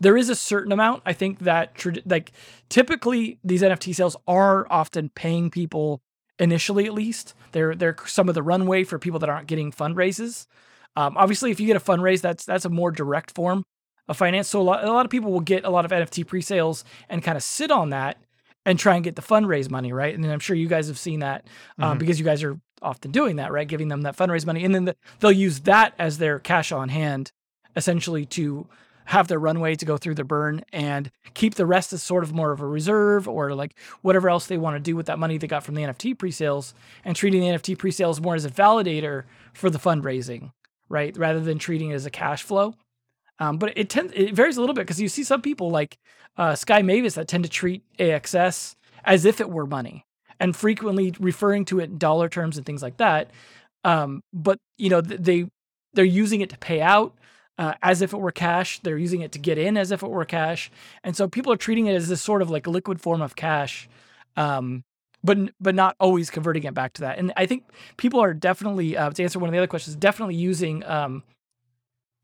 there 0.00 0.16
is 0.16 0.28
a 0.28 0.34
certain 0.34 0.72
amount 0.72 1.02
I 1.06 1.12
think 1.12 1.40
that 1.40 1.84
like 2.06 2.32
typically 2.68 3.38
these 3.44 3.62
NFT 3.62 3.94
sales 3.94 4.16
are 4.26 4.66
often 4.70 5.10
paying 5.10 5.50
people 5.50 6.00
initially 6.38 6.86
at 6.86 6.94
least. 6.94 7.34
They're 7.52 7.74
they're 7.74 7.96
some 8.06 8.28
of 8.28 8.34
the 8.34 8.42
runway 8.42 8.84
for 8.84 8.98
people 8.98 9.18
that 9.20 9.28
aren't 9.28 9.46
getting 9.46 9.70
fundraises. 9.70 10.46
Um, 10.96 11.16
obviously, 11.16 11.50
if 11.50 11.60
you 11.60 11.66
get 11.66 11.76
a 11.76 11.80
fundraise, 11.80 12.20
that's 12.20 12.44
that's 12.44 12.64
a 12.64 12.70
more 12.70 12.90
direct 12.90 13.30
form 13.30 13.64
of 14.08 14.16
finance. 14.16 14.48
So 14.48 14.60
a 14.60 14.62
lot, 14.62 14.84
a 14.84 14.92
lot 14.92 15.04
of 15.06 15.10
people 15.10 15.30
will 15.32 15.40
get 15.40 15.64
a 15.64 15.70
lot 15.70 15.84
of 15.84 15.90
NFT 15.90 16.26
pre-sales 16.26 16.84
and 17.08 17.22
kind 17.22 17.36
of 17.36 17.42
sit 17.42 17.70
on 17.70 17.90
that 17.90 18.16
and 18.66 18.78
try 18.78 18.94
and 18.96 19.04
get 19.04 19.16
the 19.16 19.22
fundraise 19.22 19.70
money, 19.70 19.92
right? 19.92 20.14
And 20.14 20.24
I'm 20.26 20.40
sure 20.40 20.56
you 20.56 20.68
guys 20.68 20.88
have 20.88 20.98
seen 20.98 21.20
that 21.20 21.46
um, 21.78 21.96
Mhm. 21.96 22.00
because 22.00 22.18
you 22.18 22.24
guys 22.24 22.42
are 22.42 22.58
often 22.82 23.10
doing 23.10 23.36
that, 23.36 23.50
right? 23.52 23.66
Giving 23.66 23.88
them 23.88 24.02
that 24.02 24.16
fundraise 24.16 24.46
money, 24.46 24.64
and 24.64 24.74
then 24.74 24.84
the, 24.86 24.96
they'll 25.20 25.32
use 25.32 25.60
that 25.60 25.94
as 25.98 26.18
their 26.18 26.38
cash 26.38 26.70
on 26.72 26.88
hand, 26.90 27.32
essentially 27.76 28.24
to 28.26 28.66
have 29.06 29.26
their 29.28 29.38
runway 29.38 29.74
to 29.74 29.86
go 29.86 29.96
through 29.96 30.14
the 30.14 30.24
burn 30.24 30.62
and 30.70 31.10
keep 31.32 31.54
the 31.54 31.64
rest 31.64 31.94
as 31.94 32.02
sort 32.02 32.22
of 32.22 32.34
more 32.34 32.52
of 32.52 32.60
a 32.60 32.66
reserve 32.66 33.26
or 33.26 33.54
like 33.54 33.74
whatever 34.02 34.28
else 34.28 34.46
they 34.46 34.58
want 34.58 34.76
to 34.76 34.80
do 34.80 34.94
with 34.94 35.06
that 35.06 35.18
money 35.18 35.38
they 35.38 35.46
got 35.46 35.64
from 35.64 35.74
the 35.74 35.82
NFT 35.82 36.12
pre-sales 36.18 36.74
and 37.06 37.16
treating 37.16 37.40
the 37.40 37.46
NFT 37.48 37.78
pre-sales 37.78 38.20
more 38.20 38.34
as 38.34 38.44
a 38.44 38.50
validator 38.50 39.24
for 39.54 39.70
the 39.70 39.78
fundraising, 39.78 40.52
right? 40.90 41.16
Rather 41.16 41.40
than 41.40 41.58
treating 41.58 41.90
it 41.90 41.94
as 41.94 42.04
a 42.04 42.10
cash 42.10 42.42
flow. 42.42 42.74
Um, 43.38 43.58
but 43.58 43.72
it 43.76 43.88
tends 43.88 44.12
it 44.16 44.34
varies 44.34 44.56
a 44.56 44.60
little 44.60 44.74
bit 44.74 44.82
because 44.82 45.00
you 45.00 45.08
see 45.08 45.22
some 45.24 45.42
people 45.42 45.70
like 45.70 45.98
uh, 46.36 46.54
Sky 46.54 46.82
Mavis 46.82 47.14
that 47.14 47.28
tend 47.28 47.44
to 47.44 47.50
treat 47.50 47.82
AXS 47.98 48.74
as 49.04 49.24
if 49.24 49.40
it 49.40 49.50
were 49.50 49.66
money 49.66 50.04
and 50.40 50.54
frequently 50.54 51.14
referring 51.18 51.64
to 51.66 51.80
it 51.80 51.84
in 51.84 51.98
dollar 51.98 52.28
terms 52.28 52.56
and 52.56 52.66
things 52.66 52.82
like 52.82 52.96
that. 52.98 53.30
Um, 53.84 54.22
but 54.32 54.58
you 54.76 54.90
know 54.90 55.00
they 55.00 55.48
they're 55.94 56.04
using 56.04 56.40
it 56.40 56.50
to 56.50 56.58
pay 56.58 56.80
out 56.80 57.14
uh, 57.58 57.74
as 57.82 58.02
if 58.02 58.12
it 58.12 58.18
were 58.18 58.32
cash. 58.32 58.80
They're 58.80 58.98
using 58.98 59.20
it 59.20 59.32
to 59.32 59.38
get 59.38 59.58
in 59.58 59.76
as 59.76 59.90
if 59.90 60.02
it 60.02 60.10
were 60.10 60.24
cash, 60.24 60.70
and 61.04 61.16
so 61.16 61.28
people 61.28 61.52
are 61.52 61.56
treating 61.56 61.86
it 61.86 61.94
as 61.94 62.08
this 62.08 62.22
sort 62.22 62.42
of 62.42 62.50
like 62.50 62.66
liquid 62.66 63.00
form 63.00 63.22
of 63.22 63.36
cash. 63.36 63.88
Um, 64.36 64.84
but 65.24 65.38
but 65.60 65.74
not 65.74 65.96
always 65.98 66.30
converting 66.30 66.64
it 66.64 66.74
back 66.74 66.92
to 66.94 67.02
that. 67.02 67.18
And 67.18 67.32
I 67.36 67.46
think 67.46 67.64
people 67.96 68.20
are 68.20 68.34
definitely 68.34 68.96
uh, 68.96 69.10
to 69.10 69.22
answer 69.22 69.38
one 69.38 69.48
of 69.48 69.52
the 69.52 69.58
other 69.58 69.66
questions, 69.66 69.96
definitely 69.96 70.36
using 70.36 70.84
um, 70.84 71.22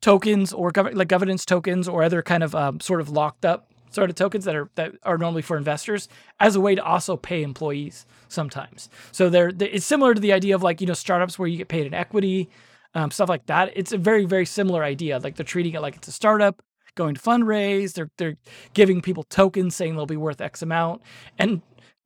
tokens 0.04 0.52
or 0.52 0.70
gov- 0.70 0.94
like 0.94 1.08
governance 1.08 1.46
tokens 1.46 1.88
or 1.88 2.02
other 2.02 2.20
kind 2.20 2.42
of 2.42 2.54
um, 2.54 2.78
sort 2.78 3.00
of 3.00 3.08
locked 3.08 3.46
up 3.46 3.72
sort 3.88 4.10
of 4.10 4.16
tokens 4.16 4.44
that 4.44 4.54
are 4.54 4.68
that 4.74 4.92
are 5.02 5.16
normally 5.16 5.40
for 5.40 5.56
investors 5.56 6.08
as 6.40 6.54
a 6.56 6.60
way 6.60 6.74
to 6.74 6.84
also 6.84 7.16
pay 7.16 7.42
employees 7.42 8.04
sometimes. 8.28 8.90
So 9.12 9.30
they're, 9.30 9.50
they 9.50 9.70
it's 9.70 9.86
similar 9.86 10.12
to 10.12 10.20
the 10.20 10.34
idea 10.34 10.54
of 10.54 10.62
like 10.62 10.82
you 10.82 10.86
know 10.86 10.92
startups 10.92 11.38
where 11.38 11.48
you 11.48 11.56
get 11.56 11.68
paid 11.68 11.86
in 11.86 11.94
equity, 11.94 12.50
um, 12.94 13.10
stuff 13.10 13.30
like 13.30 13.46
that. 13.46 13.72
It's 13.74 13.92
a 13.92 13.98
very 13.98 14.26
very 14.26 14.44
similar 14.44 14.84
idea. 14.84 15.18
Like 15.18 15.36
they're 15.36 15.44
treating 15.44 15.72
it 15.72 15.80
like 15.80 15.96
it's 15.96 16.08
a 16.08 16.12
startup 16.12 16.60
going 16.96 17.14
to 17.14 17.20
fundraise. 17.22 17.94
They're 17.94 18.10
they're 18.18 18.36
giving 18.74 19.00
people 19.00 19.22
tokens 19.22 19.74
saying 19.74 19.96
they'll 19.96 20.04
be 20.04 20.18
worth 20.18 20.42
X 20.42 20.60
amount, 20.60 21.00
and 21.38 21.62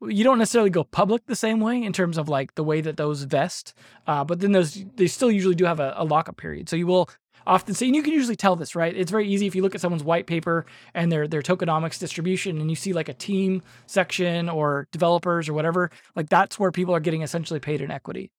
you 0.07 0.23
don't 0.23 0.39
necessarily 0.39 0.71
go 0.71 0.85
public 0.85 1.27
the 1.27 1.35
same 1.35 1.59
way 1.59 1.83
in 1.83 1.93
terms 1.93 2.17
of 2.17 2.29
like 2.29 2.55
the 2.55 2.63
way 2.63 2.81
that 2.81 2.97
those 2.97 3.25
vest. 3.25 3.75
Uh, 4.07 4.23
but 4.23 4.39
then 4.39 4.53
those 4.53 4.85
they 4.95 5.09
still 5.09 5.33
usually 5.33 5.57
do 5.57 5.65
have 5.65 5.81
a, 5.81 5.95
a 5.97 6.05
lockup 6.05 6.37
period. 6.37 6.69
So 6.69 6.77
you 6.77 6.87
will 6.87 7.11
often 7.49 7.75
see, 7.75 7.87
and 7.87 7.97
you 7.97 8.03
can 8.03 8.13
usually 8.13 8.37
tell 8.37 8.55
this, 8.55 8.77
right? 8.77 8.95
It's 8.95 9.11
very 9.11 9.27
easy 9.27 9.47
if 9.47 9.55
you 9.55 9.63
look 9.63 9.75
at 9.75 9.81
someone's 9.81 10.05
white 10.05 10.27
paper 10.27 10.67
and 10.95 11.11
their 11.11 11.27
their 11.27 11.43
tokenomics 11.43 11.99
distribution, 11.99 12.61
and 12.61 12.71
you 12.71 12.77
see 12.77 12.93
like 12.93 13.09
a 13.09 13.15
team 13.15 13.63
section 13.87 14.49
or 14.49 14.87
developers 14.93 15.49
or 15.49 15.55
whatever. 15.55 15.91
Like 16.15 16.29
that's 16.29 16.59
where 16.59 16.71
people 16.71 16.95
are 16.95 17.01
getting 17.01 17.23
essentially 17.23 17.59
paid 17.59 17.81
in 17.81 17.91
equity. 17.91 18.31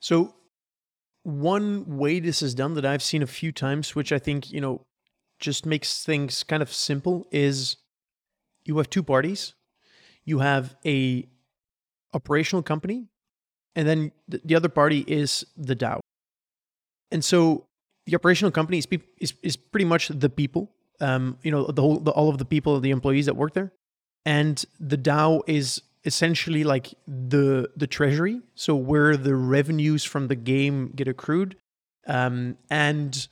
So, 0.00 0.34
one 1.22 1.96
way 1.96 2.20
this 2.20 2.42
is 2.42 2.54
done 2.54 2.74
that 2.74 2.84
I've 2.84 3.02
seen 3.02 3.22
a 3.22 3.26
few 3.26 3.52
times, 3.52 3.94
which 3.94 4.12
I 4.12 4.18
think, 4.18 4.50
you 4.50 4.60
know, 4.60 4.84
just 5.38 5.64
makes 5.64 6.04
things 6.04 6.42
kind 6.42 6.62
of 6.62 6.70
simple, 6.72 7.26
is 7.30 7.76
you 8.64 8.76
have 8.76 8.90
two 8.90 9.02
parties. 9.02 9.54
You 10.24 10.40
have 10.40 10.76
a 10.84 11.26
operational 12.12 12.62
company, 12.62 13.08
and 13.74 13.86
then 13.88 14.12
the, 14.28 14.40
the 14.44 14.54
other 14.54 14.68
party 14.68 15.04
is 15.06 15.44
the 15.56 15.76
DAO. 15.76 16.00
And 17.14 17.24
so 17.24 17.68
the 18.06 18.16
operational 18.16 18.50
company 18.50 18.78
is, 18.78 18.88
is, 19.18 19.34
is 19.42 19.56
pretty 19.56 19.84
much 19.84 20.08
the 20.08 20.28
people, 20.28 20.72
um, 21.00 21.38
you 21.44 21.52
know, 21.52 21.64
the 21.64 21.80
whole, 21.80 22.00
the, 22.00 22.10
all 22.10 22.28
of 22.28 22.38
the 22.38 22.44
people, 22.44 22.80
the 22.80 22.90
employees 22.90 23.26
that 23.26 23.36
work 23.36 23.54
there. 23.54 23.72
And 24.26 24.62
the 24.80 24.98
DAO 24.98 25.42
is 25.46 25.80
essentially 26.04 26.64
like 26.64 26.92
the 27.06 27.70
the 27.76 27.86
treasury. 27.86 28.40
So 28.56 28.74
where 28.74 29.16
the 29.16 29.36
revenues 29.36 30.02
from 30.04 30.28
the 30.28 30.34
game 30.34 30.92
get 30.94 31.08
accrued 31.08 31.56
um 32.06 32.58
and 32.68 33.26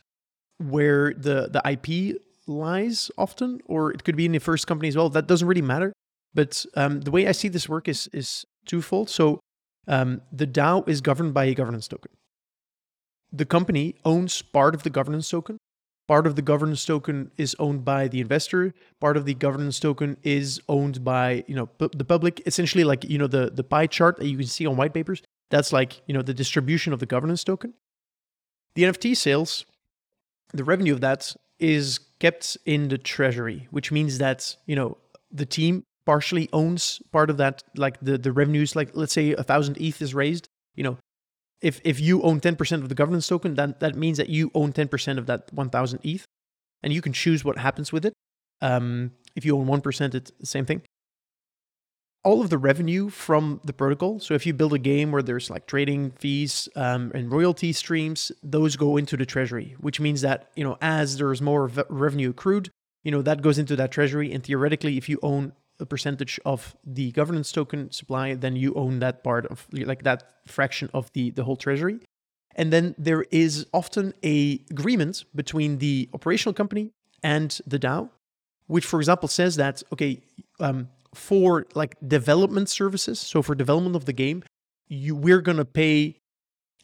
where 0.58 1.12
the 1.12 1.50
the 1.54 1.60
ip 1.72 2.18
lies 2.46 3.10
often 3.18 3.60
or 3.66 3.92
it 3.92 4.04
could 4.04 4.16
be 4.16 4.24
in 4.24 4.32
the 4.32 4.38
first 4.38 4.66
company 4.66 4.88
as 4.88 4.96
well. 4.96 5.10
That 5.10 5.26
doesn't 5.26 5.46
really 5.46 5.68
matter. 5.74 5.92
But 6.32 6.64
um 6.76 7.02
the 7.02 7.10
way 7.10 7.26
i 7.28 7.32
see 7.32 7.48
this 7.48 7.68
work 7.68 7.88
is 7.88 8.08
is 8.14 8.46
twofold. 8.64 9.10
So 9.10 9.40
um 9.86 10.22
the 10.32 10.46
dao 10.46 10.88
is 10.88 11.02
governed 11.02 11.34
by 11.34 11.44
a 11.44 11.54
governance 11.54 11.88
token 11.88 12.12
the 13.32 13.44
company 13.44 13.94
owns 14.04 14.42
part 14.42 14.74
of 14.74 14.82
the 14.82 14.90
governance 14.90 15.28
token. 15.28 15.58
Part 16.08 16.26
of 16.26 16.36
the 16.36 16.42
governance 16.42 16.84
token 16.84 17.30
is 17.38 17.56
owned 17.58 17.84
by 17.84 18.08
the 18.08 18.20
investor. 18.20 18.74
Part 19.00 19.16
of 19.16 19.24
the 19.24 19.34
governance 19.34 19.78
token 19.80 20.16
is 20.22 20.60
owned 20.68 21.04
by 21.04 21.44
you 21.46 21.54
know 21.54 21.66
pu- 21.66 21.90
the 21.94 22.04
public. 22.04 22.42
Essentially 22.46 22.84
like 22.84 23.04
you 23.04 23.18
know 23.18 23.28
the 23.28 23.50
the 23.50 23.64
pie 23.64 23.86
chart 23.86 24.18
that 24.18 24.26
you 24.26 24.36
can 24.36 24.46
see 24.46 24.66
on 24.66 24.76
white 24.76 24.92
papers 24.92 25.22
that's 25.50 25.72
like 25.72 26.00
you 26.06 26.14
know 26.14 26.22
the 26.22 26.34
distribution 26.34 26.92
of 26.92 26.98
the 26.98 27.06
governance 27.06 27.44
token. 27.44 27.74
The 28.74 28.84
nft 28.84 29.16
sales 29.16 29.66
the 30.52 30.64
revenue 30.64 30.92
of 30.92 31.00
that 31.00 31.34
is 31.58 32.00
kept 32.18 32.56
in 32.64 32.88
the 32.88 32.98
treasury 32.98 33.68
which 33.70 33.92
means 33.92 34.18
that 34.18 34.56
you 34.66 34.74
know 34.74 34.96
the 35.30 35.46
team 35.46 35.84
partially 36.04 36.48
owns 36.52 37.00
part 37.12 37.30
of 37.30 37.36
that 37.36 37.62
like 37.76 38.00
the 38.00 38.18
the 38.18 38.32
revenues 38.32 38.74
like 38.74 38.90
let's 38.94 39.12
say 39.12 39.32
a 39.32 39.42
thousand 39.42 39.80
eth 39.80 40.02
is 40.02 40.14
raised 40.14 40.48
you 40.74 40.82
know 40.82 40.96
if 41.62 41.80
if 41.84 42.00
you 42.00 42.22
own 42.22 42.40
10% 42.40 42.82
of 42.82 42.88
the 42.88 42.94
governance 42.94 43.26
token, 43.26 43.54
then 43.54 43.74
that 43.78 43.94
means 43.94 44.18
that 44.18 44.28
you 44.28 44.50
own 44.54 44.72
10% 44.72 45.18
of 45.18 45.26
that 45.26 45.52
1000 45.52 46.00
ETH, 46.02 46.24
and 46.82 46.92
you 46.92 47.00
can 47.00 47.12
choose 47.12 47.44
what 47.44 47.58
happens 47.58 47.92
with 47.92 48.04
it. 48.04 48.12
Um, 48.60 49.12
if 49.34 49.44
you 49.44 49.56
own 49.56 49.66
1%, 49.66 50.14
it's 50.14 50.30
the 50.38 50.46
same 50.46 50.66
thing. 50.66 50.82
All 52.24 52.40
of 52.40 52.50
the 52.50 52.58
revenue 52.58 53.08
from 53.08 53.60
the 53.64 53.72
protocol, 53.72 54.20
so 54.20 54.34
if 54.34 54.46
you 54.46 54.54
build 54.54 54.72
a 54.72 54.78
game 54.78 55.10
where 55.10 55.22
there's 55.22 55.50
like 55.50 55.66
trading 55.66 56.12
fees 56.12 56.68
um, 56.76 57.10
and 57.14 57.32
royalty 57.32 57.72
streams, 57.72 58.30
those 58.44 58.76
go 58.76 58.96
into 58.96 59.16
the 59.16 59.26
treasury, 59.26 59.74
which 59.80 59.98
means 59.98 60.20
that, 60.20 60.50
you 60.54 60.62
know, 60.62 60.78
as 60.80 61.16
there's 61.16 61.42
more 61.42 61.66
revenue 61.88 62.30
accrued, 62.30 62.70
you 63.02 63.10
know, 63.10 63.22
that 63.22 63.42
goes 63.42 63.58
into 63.58 63.74
that 63.74 63.90
treasury. 63.90 64.32
And 64.32 64.44
theoretically, 64.44 64.96
if 64.96 65.08
you 65.08 65.18
own 65.20 65.52
a 65.82 65.86
percentage 65.86 66.40
of 66.46 66.74
the 66.84 67.12
governance 67.12 67.52
token 67.52 67.90
supply, 67.90 68.34
then 68.34 68.56
you 68.56 68.72
own 68.74 69.00
that 69.00 69.22
part 69.22 69.46
of 69.46 69.66
like 69.72 70.04
that 70.04 70.32
fraction 70.46 70.88
of 70.94 71.12
the 71.12 71.30
the 71.30 71.44
whole 71.44 71.56
treasury. 71.56 71.98
And 72.54 72.72
then 72.72 72.94
there 72.98 73.22
is 73.30 73.66
often 73.72 74.14
a 74.22 74.60
agreement 74.70 75.24
between 75.34 75.78
the 75.78 76.08
operational 76.12 76.54
company 76.54 76.90
and 77.22 77.58
the 77.66 77.78
DAO, 77.78 78.10
which, 78.66 78.84
for 78.84 79.00
example, 79.00 79.28
says 79.28 79.56
that 79.56 79.82
okay, 79.92 80.22
um, 80.60 80.88
for 81.14 81.66
like 81.74 81.96
development 82.06 82.68
services, 82.68 83.20
so 83.20 83.42
for 83.42 83.54
development 83.54 83.96
of 83.96 84.04
the 84.04 84.12
game, 84.12 84.42
you 84.88 85.14
we're 85.14 85.40
gonna 85.40 85.64
pay 85.64 86.16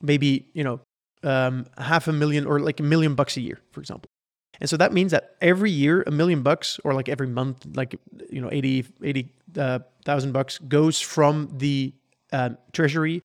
maybe 0.03 0.49
you 0.53 0.65
know 0.65 0.81
um, 1.23 1.67
half 1.77 2.09
a 2.09 2.13
million 2.13 2.47
or 2.47 2.61
like 2.61 2.81
a 2.81 2.83
million 2.83 3.15
bucks 3.15 3.37
a 3.37 3.41
year, 3.41 3.61
for 3.73 3.81
example. 3.81 4.11
And 4.61 4.69
so 4.69 4.77
that 4.77 4.93
means 4.93 5.13
that 5.13 5.37
every 5.41 5.71
year, 5.71 6.03
a 6.07 6.11
million 6.11 6.43
bucks, 6.43 6.81
or 6.85 6.95
like 6.95 7.09
every 7.09 7.29
month, 7.29 7.67
like, 7.75 7.99
you 8.31 8.41
know, 8.41 8.49
80, 8.51 8.87
80,000 9.03 10.29
uh, 10.29 10.33
bucks 10.33 10.59
goes 10.59 11.01
from 11.01 11.49
the 11.57 11.93
uh, 12.33 12.51
treasury 12.73 13.23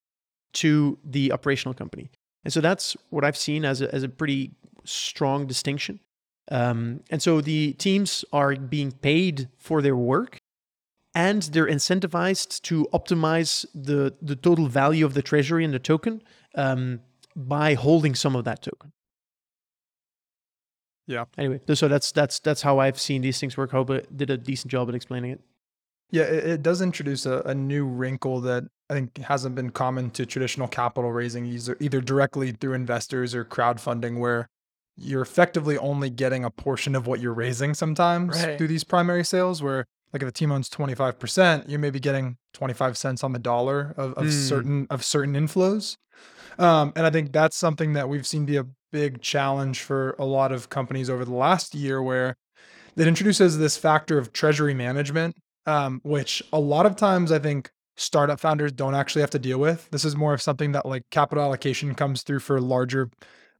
to 0.53 0.97
the 1.03 1.31
operational 1.31 1.73
company. 1.73 2.09
And 2.43 2.53
so 2.53 2.61
that's 2.61 2.95
what 3.09 3.23
I've 3.23 3.37
seen 3.37 3.65
as 3.65 3.81
a, 3.81 3.93
as 3.93 4.03
a 4.03 4.09
pretty 4.09 4.51
strong 4.83 5.47
distinction. 5.47 5.99
Um, 6.51 7.01
and 7.09 7.21
so 7.21 7.41
the 7.41 7.73
teams 7.73 8.25
are 8.33 8.55
being 8.55 8.91
paid 8.91 9.49
for 9.57 9.81
their 9.81 9.95
work 9.95 10.39
and 11.15 11.43
they're 11.43 11.67
incentivized 11.67 12.61
to 12.63 12.87
optimize 12.93 13.65
the, 13.73 14.13
the 14.21 14.35
total 14.35 14.67
value 14.67 15.05
of 15.05 15.13
the 15.13 15.21
treasury 15.21 15.63
and 15.63 15.73
the 15.73 15.79
token 15.79 16.21
um, 16.55 16.99
by 17.35 17.75
holding 17.75 18.15
some 18.15 18.35
of 18.35 18.45
that 18.45 18.61
token. 18.61 18.91
Yeah. 21.07 21.25
Anyway, 21.37 21.59
so 21.73 21.87
that's 21.87 22.11
that's 22.11 22.39
that's 22.39 22.61
how 22.61 22.79
I've 22.79 22.99
seen 22.99 23.21
these 23.21 23.39
things 23.39 23.57
work. 23.57 23.71
Hope 23.71 23.89
it 23.89 24.15
did 24.15 24.29
a 24.29 24.37
decent 24.37 24.71
job 24.71 24.87
at 24.89 24.95
explaining 24.95 25.31
it. 25.31 25.41
Yeah, 26.11 26.23
it, 26.23 26.45
it 26.45 26.61
does 26.63 26.81
introduce 26.81 27.25
a, 27.25 27.41
a 27.45 27.55
new 27.55 27.85
wrinkle 27.85 28.39
that 28.41 28.63
I 28.89 28.93
think 28.93 29.17
hasn't 29.17 29.55
been 29.55 29.71
common 29.71 30.11
to 30.11 30.25
traditional 30.25 30.67
capital 30.67 31.11
raising, 31.11 31.45
either 31.45 31.75
either 31.79 31.99
directly 32.01 32.51
through 32.51 32.73
investors 32.73 33.33
or 33.35 33.43
crowdfunding, 33.43 34.19
where 34.19 34.47
you're 34.95 35.23
effectively 35.23 35.77
only 35.77 36.09
getting 36.09 36.45
a 36.45 36.51
portion 36.51 36.95
of 36.95 37.07
what 37.07 37.19
you're 37.19 37.33
raising 37.33 37.73
sometimes 37.73 38.41
Right. 38.43 38.57
through 38.57 38.67
these 38.67 38.83
primary 38.83 39.23
sales. 39.25 39.61
Where 39.63 39.85
like 40.13 40.21
if 40.21 40.29
a 40.29 40.31
team 40.31 40.51
owns 40.51 40.69
25%, 40.69 41.67
you 41.67 41.79
may 41.79 41.89
be 41.89 41.99
getting 41.99 42.37
25 42.53 42.95
cents 42.97 43.23
on 43.23 43.33
the 43.33 43.39
dollar 43.39 43.93
of, 43.97 44.13
of 44.13 44.25
Mm. 44.27 44.31
certain 44.47 44.87
of 44.89 45.03
certain 45.03 45.33
inflows. 45.33 45.97
Um, 46.59 46.93
and 46.95 47.05
I 47.05 47.09
think 47.09 47.31
that's 47.33 47.57
something 47.57 47.93
that 47.93 48.07
we've 48.07 48.27
seen 48.27 48.45
be 48.45 48.57
a 48.57 48.65
big 48.93 49.21
challenge 49.21 49.81
for 49.81 50.15
a 50.19 50.25
lot 50.25 50.53
of 50.53 50.69
companies 50.69 51.09
over 51.09 51.25
the 51.25 51.33
last 51.33 51.75
year, 51.75 52.01
where 52.01 52.37
that 52.95 53.07
introduces 53.07 53.57
this 53.57 53.77
factor 53.77 54.17
of 54.17 54.33
treasury 54.33 54.73
management, 54.73 55.35
um, 55.65 55.99
which 56.03 56.41
a 56.53 56.59
lot 56.59 56.85
of 56.85 56.95
times 56.95 57.31
I 57.31 57.39
think 57.39 57.71
startup 57.97 58.39
founders 58.39 58.71
don't 58.71 58.95
actually 58.95 59.21
have 59.21 59.31
to 59.31 59.39
deal 59.39 59.59
with. 59.59 59.89
This 59.91 60.05
is 60.05 60.15
more 60.15 60.33
of 60.33 60.41
something 60.41 60.71
that 60.73 60.85
like 60.85 61.03
capital 61.11 61.43
allocation 61.43 61.95
comes 61.95 62.23
through 62.23 62.39
for 62.39 62.61
larger 62.61 63.09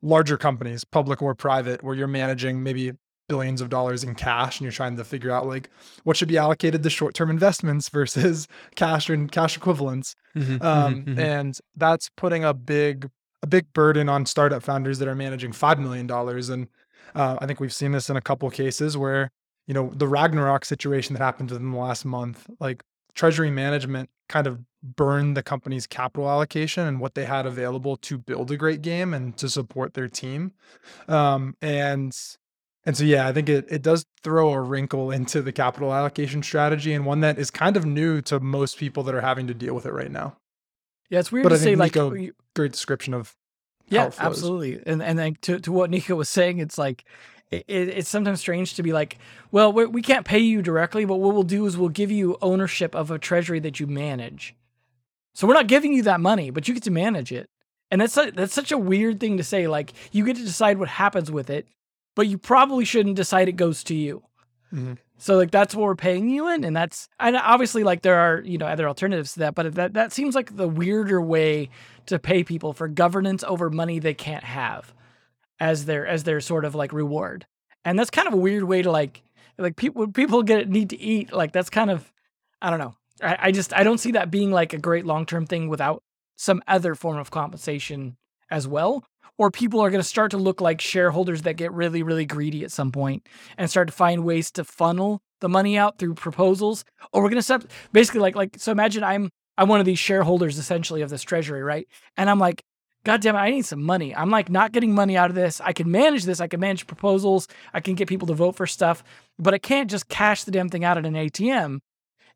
larger 0.02 0.38
companies, 0.38 0.84
public 0.84 1.22
or 1.22 1.34
private, 1.34 1.84
where 1.84 1.96
you're 1.96 2.08
managing 2.08 2.62
maybe 2.62 2.92
billions 3.30 3.62
of 3.62 3.70
dollars 3.70 4.04
in 4.04 4.16
cash 4.16 4.60
and 4.60 4.66
you're 4.66 4.72
trying 4.72 4.98
to 4.98 5.04
figure 5.04 5.32
out 5.32 5.48
like 5.48 5.70
what 6.04 6.18
should 6.18 6.28
be 6.28 6.38
allocated 6.38 6.84
to 6.84 6.90
short-term 6.90 7.30
investments 7.30 7.90
versus 7.94 8.48
cash 8.76 9.10
and 9.10 9.32
cash 9.32 9.56
equivalents. 9.58 10.16
Mhm, 10.36 10.60
mhm, 10.60 10.66
Um, 10.66 10.96
mhm. 11.06 11.18
and 11.18 11.58
that's 11.76 12.10
putting 12.18 12.44
a 12.44 12.54
big 12.54 13.10
a 13.44 13.48
big 13.48 13.72
burden 13.74 14.10
on 14.10 14.26
startup 14.26 14.64
founders 14.64 14.98
that 15.00 15.08
are 15.08 15.16
managing 15.16 15.52
five 15.52 15.78
million 15.78 16.08
dollars. 16.08 16.50
And 16.50 16.68
uh, 17.14 17.38
I 17.40 17.46
think 17.46 17.60
we've 17.60 17.74
seen 17.74 17.92
this 17.92 18.10
in 18.10 18.16
a 18.16 18.22
couple 18.22 18.50
cases 18.50 18.98
where 18.98 19.30
you 19.68 19.74
know 19.74 19.92
the 19.94 20.08
Ragnarok 20.08 20.66
situation 20.66 21.14
that 21.14 21.22
happened 21.22 21.52
within 21.52 21.72
the 21.72 21.78
last 21.78 22.06
month, 22.06 22.48
like 22.60 22.82
treasury 23.14 23.52
management 23.52 24.10
kind 24.30 24.48
of 24.48 24.60
burned 24.82 25.38
the 25.38 25.44
company's 25.44 25.86
capital 25.86 26.30
allocation 26.30 26.88
and 26.88 27.00
what 27.00 27.14
they 27.14 27.26
had 27.26 27.46
available 27.46 27.96
to 27.98 28.18
build 28.18 28.50
a 28.50 28.58
great 28.58 28.82
game 28.82 29.14
and 29.14 29.38
to 29.38 29.48
support 29.48 29.94
their 29.94 30.08
team. 30.08 30.54
Um, 31.08 31.56
and 31.62 32.18
and 32.86 32.98
so 32.98 33.04
yeah, 33.04 33.28
I 33.28 33.34
think 33.34 33.50
it 33.50 33.66
it 33.70 33.82
does 33.82 34.06
throw 34.24 34.54
a 34.54 34.62
wrinkle 34.62 35.12
into 35.12 35.42
the 35.42 35.52
capital 35.52 35.94
allocation 35.94 36.42
strategy 36.44 36.94
and 36.94 37.06
one 37.06 37.20
that 37.20 37.38
is 37.38 37.52
kind 37.52 37.76
of 37.76 37.86
new 37.86 38.22
to 38.24 38.40
most 38.40 38.78
people 38.78 39.04
that 39.04 39.16
are 39.16 39.22
having 39.22 39.48
to 39.48 39.54
deal 39.54 39.76
with 39.76 39.86
it 39.86 39.92
right 39.92 40.12
now. 40.12 40.38
Yeah, 41.10 41.20
it's 41.20 41.32
weird 41.32 41.44
But 41.44 41.50
to 41.50 41.56
I 41.56 41.58
say 41.60 41.76
like 41.76 41.96
Nico- 41.96 42.14
you- 42.14 42.34
Great 42.56 42.72
description 42.72 43.14
of 43.14 43.36
Yeah, 43.90 44.12
absolutely. 44.20 44.82
And 44.86 45.02
and 45.02 45.18
then 45.20 45.36
to 45.42 45.60
to 45.60 45.72
what 45.72 45.90
Nico 45.90 46.16
was 46.16 46.30
saying, 46.30 46.60
it's 46.60 46.78
like 46.78 47.04
it, 47.52 47.66
it, 47.68 47.90
it's 47.90 48.10
sometimes 48.10 48.40
strange 48.40 48.74
to 48.76 48.84
be 48.84 48.94
like, 48.94 49.18
well, 49.52 49.72
we, 49.72 49.86
we 49.86 50.02
can't 50.02 50.26
pay 50.26 50.40
you 50.40 50.62
directly, 50.62 51.06
but 51.06 51.18
what 51.18 51.34
we'll 51.34 51.44
do 51.44 51.66
is 51.66 51.78
we'll 51.78 51.90
give 51.90 52.12
you 52.12 52.38
ownership 52.42 52.96
of 52.96 53.12
a 53.12 53.20
treasury 53.20 53.60
that 53.60 53.80
you 53.80 53.86
manage. 53.88 54.56
So 55.36 55.48
we're 55.48 55.54
not 55.56 55.68
giving 55.68 55.94
you 55.94 56.04
that 56.04 56.20
money, 56.20 56.50
but 56.52 56.68
you 56.68 56.74
get 56.74 56.84
to 56.84 56.92
manage 56.92 57.32
it. 57.32 57.50
And 57.92 58.02
that's 58.02 58.14
su- 58.14 58.32
that's 58.32 58.54
such 58.54 58.72
a 58.72 58.78
weird 58.78 59.20
thing 59.20 59.38
to 59.38 59.44
say. 59.44 59.68
Like 59.68 59.94
you 60.12 60.26
get 60.26 60.38
to 60.38 60.44
decide 60.46 60.78
what 60.80 60.90
happens 60.90 61.30
with 61.32 61.50
it, 61.50 61.68
but 62.16 62.28
you 62.28 62.38
probably 62.38 62.86
shouldn't 62.86 63.16
decide 63.16 63.48
it 63.50 63.54
goes 63.54 63.84
to 63.86 63.96
you. 63.96 64.24
Mhm. 64.74 64.98
So 65.18 65.38
like 65.38 65.52
that's 65.52 65.76
what 65.76 65.84
we're 65.84 65.96
paying 65.96 66.30
you 66.30 66.50
in, 66.50 66.64
and 66.64 66.76
that's 66.76 67.08
and 67.20 67.36
obviously 67.36 67.84
like 67.84 68.02
there 68.02 68.20
are 68.20 68.42
you 68.42 68.58
know 68.58 68.66
other 68.66 68.88
alternatives 68.88 69.34
to 69.34 69.40
that, 69.40 69.56
but 69.56 69.76
that 69.76 69.94
that 69.94 70.12
seems 70.12 70.36
like 70.36 70.56
the 70.56 70.68
weirder 70.68 71.22
way 71.22 71.70
to 72.08 72.20
pay 72.20 72.44
people 72.44 72.74
for 72.74 72.88
governance 72.88 73.44
over 73.44 73.70
money 73.70 74.00
they 74.00 74.14
can't 74.14 74.44
have 74.44 74.94
as 75.60 75.86
their 75.86 76.06
as 76.06 76.24
their 76.24 76.42
sort 76.42 76.66
of 76.66 76.76
like 76.76 76.92
reward, 76.92 77.46
and 77.86 77.98
that's 77.98 78.10
kind 78.10 78.28
of 78.28 78.34
a 78.34 78.38
weird 78.38 78.64
way 78.64 78.82
to 78.82 78.92
like 78.92 79.22
like 79.58 79.76
people 79.76 80.08
people 80.08 80.44
get 80.44 80.68
need 80.68 80.90
to 80.90 81.00
eat 81.00 81.32
like 81.32 81.52
that's 81.52 81.70
kind 81.70 81.92
of 81.92 82.12
I 82.62 82.70
don't 82.70 82.80
know 82.80 82.96
I, 83.22 83.38
I 83.44 83.52
just 83.52 83.74
I 83.74 83.84
don't 83.84 84.00
see 84.00 84.12
that 84.12 84.32
being 84.32 84.52
like 84.52 84.74
a 84.74 84.78
great 84.78 85.06
long 85.06 85.26
term 85.26 85.46
thing 85.46 85.70
without 85.70 86.04
some 86.36 86.62
other 86.68 86.96
form 86.96 87.18
of 87.18 87.32
compensation 87.32 88.18
as 88.50 88.68
well. 88.68 89.06
Or 89.38 89.50
people 89.50 89.80
are 89.80 89.90
going 89.90 90.02
to 90.02 90.08
start 90.08 90.32
to 90.32 90.38
look 90.38 90.62
like 90.62 90.80
shareholders 90.80 91.42
that 91.42 91.54
get 91.54 91.74
really, 91.74 92.04
really 92.04 92.26
greedy 92.26 92.64
at 92.64 92.72
some 92.72 92.92
point 92.92 93.28
and 93.58 93.70
start 93.70 93.88
to 93.88 93.94
find 93.94 94.24
ways 94.24 94.52
to 94.52 94.64
funnel 94.64 95.22
the 95.42 95.50
money 95.50 95.78
out 95.78 95.98
through 95.98 96.14
proposals. 96.14 96.86
Or 97.12 97.24
we're 97.24 97.30
going 97.30 97.42
to 97.42 97.68
basically 97.92 98.22
like 98.22 98.36
like 98.36 98.58
so. 98.58 98.72
Imagine 98.72 99.04
I'm 99.04 99.30
I'm 99.58 99.68
one 99.68 99.80
of 99.80 99.86
these 99.86 100.00
shareholders 100.00 100.58
essentially 100.58 101.02
of 101.02 101.10
this 101.10 101.24
treasury, 101.24 101.64
right? 101.64 101.88
And 102.16 102.30
I'm 102.30 102.40
like, 102.40 102.64
God 103.06 103.22
damn 103.22 103.36
it, 103.36 103.40
I 103.40 103.50
need 103.50 103.66
some 103.66 103.84
money. 103.84 104.16
I'm 104.16 104.30
like 104.30 104.50
not 104.50 104.72
getting 104.72 104.96
money 104.96 105.18
out 105.18 105.30
of 105.30 105.36
this. 105.36 105.60
I 105.60 105.74
can 105.74 105.92
manage 105.92 106.24
this. 106.24 106.40
I 106.40 106.48
can 106.48 106.60
manage 106.60 106.88
proposals. 106.88 107.48
I 107.74 107.82
can 107.82 107.96
get 107.96 108.08
people 108.08 108.28
to 108.28 108.34
vote 108.34 108.56
for 108.56 108.66
stuff, 108.66 109.04
but 109.38 109.54
I 109.54 109.58
can't 109.58 109.90
just 109.90 110.08
cash 110.08 110.44
the 110.44 110.52
damn 110.52 110.70
thing 110.70 110.86
out 110.86 110.98
at 110.98 111.06
an 111.06 111.14
ATM. 111.16 111.80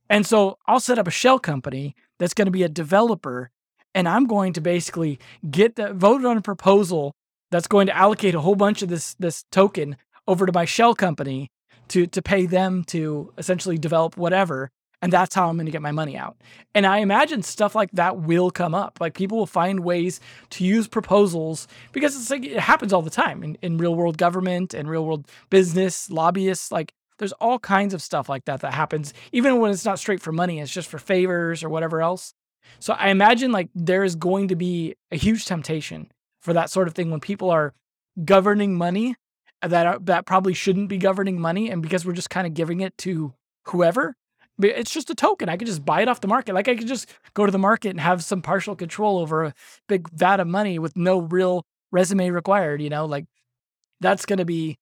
And 0.09 0.25
so 0.25 0.57
I'll 0.67 0.79
set 0.79 0.99
up 0.99 1.07
a 1.07 1.11
shell 1.11 1.39
company 1.39 1.95
that's 2.19 2.33
going 2.33 2.45
to 2.45 2.51
be 2.51 2.63
a 2.63 2.69
developer, 2.69 3.51
and 3.93 4.07
I'm 4.07 4.25
going 4.25 4.53
to 4.53 4.61
basically 4.61 5.19
get 5.49 5.75
the 5.75 5.93
voted 5.93 6.25
on 6.25 6.37
a 6.37 6.41
proposal 6.41 7.13
that's 7.51 7.67
going 7.67 7.87
to 7.87 7.95
allocate 7.95 8.35
a 8.35 8.41
whole 8.41 8.55
bunch 8.55 8.81
of 8.81 8.89
this 8.89 9.15
this 9.15 9.43
token 9.51 9.97
over 10.27 10.45
to 10.45 10.51
my 10.51 10.65
shell 10.65 10.95
company 10.95 11.49
to 11.89 12.07
to 12.07 12.21
pay 12.21 12.45
them 12.45 12.83
to 12.85 13.33
essentially 13.37 13.77
develop 13.77 14.17
whatever 14.17 14.69
and 15.01 15.13
that's 15.13 15.35
how 15.35 15.47
I'm 15.47 15.57
going 15.57 15.67
to 15.67 15.71
get 15.71 15.81
my 15.81 15.91
money 15.91 16.17
out. 16.17 16.37
And 16.73 16.85
I 16.85 16.99
imagine 16.99 17.43
stuff 17.43 17.75
like 17.75 17.91
that 17.91 18.19
will 18.19 18.49
come 18.49 18.73
up. 18.73 18.97
Like 18.99 19.13
people 19.13 19.37
will 19.37 19.45
find 19.45 19.81
ways 19.81 20.19
to 20.51 20.65
use 20.65 20.87
proposals 20.87 21.67
because 21.91 22.15
it's 22.15 22.29
like 22.31 22.43
it 22.43 22.59
happens 22.59 22.93
all 22.93 23.03
the 23.03 23.09
time 23.09 23.43
in, 23.43 23.57
in 23.61 23.77
real 23.77 23.93
world 23.95 24.17
government 24.17 24.73
and 24.73 24.89
real 24.89 25.05
world 25.05 25.27
business, 25.49 26.09
lobbyists. 26.09 26.71
Like 26.71 26.93
there's 27.19 27.33
all 27.33 27.59
kinds 27.59 27.93
of 27.93 28.01
stuff 28.01 28.27
like 28.27 28.45
that 28.45 28.61
that 28.61 28.73
happens, 28.73 29.13
even 29.31 29.59
when 29.59 29.71
it's 29.71 29.85
not 29.85 29.99
straight 29.99 30.21
for 30.21 30.31
money, 30.31 30.59
it's 30.59 30.71
just 30.71 30.89
for 30.89 30.99
favors 30.99 31.63
or 31.63 31.69
whatever 31.69 32.01
else. 32.01 32.33
So 32.79 32.93
I 32.93 33.09
imagine 33.09 33.51
like 33.51 33.69
there 33.73 34.03
is 34.03 34.15
going 34.15 34.49
to 34.49 34.55
be 34.55 34.95
a 35.11 35.17
huge 35.17 35.45
temptation 35.45 36.11
for 36.41 36.53
that 36.53 36.69
sort 36.69 36.87
of 36.87 36.93
thing 36.93 37.11
when 37.11 37.19
people 37.19 37.49
are 37.49 37.73
governing 38.23 38.75
money 38.75 39.15
that 39.61 39.85
are, 39.85 39.99
that 39.99 40.25
probably 40.25 40.53
shouldn't 40.53 40.89
be 40.89 40.97
governing 40.97 41.39
money, 41.39 41.69
and 41.69 41.81
because 41.81 42.05
we're 42.05 42.13
just 42.13 42.29
kind 42.29 42.45
of 42.45 42.53
giving 42.53 42.81
it 42.81 42.97
to 42.99 43.33
whoever, 43.65 44.15
it's 44.61 44.91
just 44.91 45.09
a 45.09 45.15
token. 45.15 45.49
I 45.49 45.57
could 45.57 45.67
just 45.67 45.85
buy 45.85 46.01
it 46.01 46.07
off 46.07 46.21
the 46.21 46.27
market. 46.27 46.53
Like 46.53 46.67
I 46.67 46.75
could 46.75 46.87
just 46.87 47.09
go 47.33 47.45
to 47.45 47.51
the 47.51 47.57
market 47.57 47.89
and 47.89 47.99
have 47.99 48.23
some 48.23 48.41
partial 48.41 48.75
control 48.75 49.19
over 49.19 49.45
a 49.45 49.53
big 49.87 50.09
vat 50.09 50.39
of 50.39 50.47
money 50.47 50.79
with 50.79 50.95
no 50.95 51.19
real 51.19 51.63
resume 51.91 52.29
required. 52.29 52.81
You 52.81 52.89
know, 52.89 53.05
like 53.05 53.25
that's 53.99 54.25
going 54.25 54.39
to 54.39 54.45
be 54.45 54.77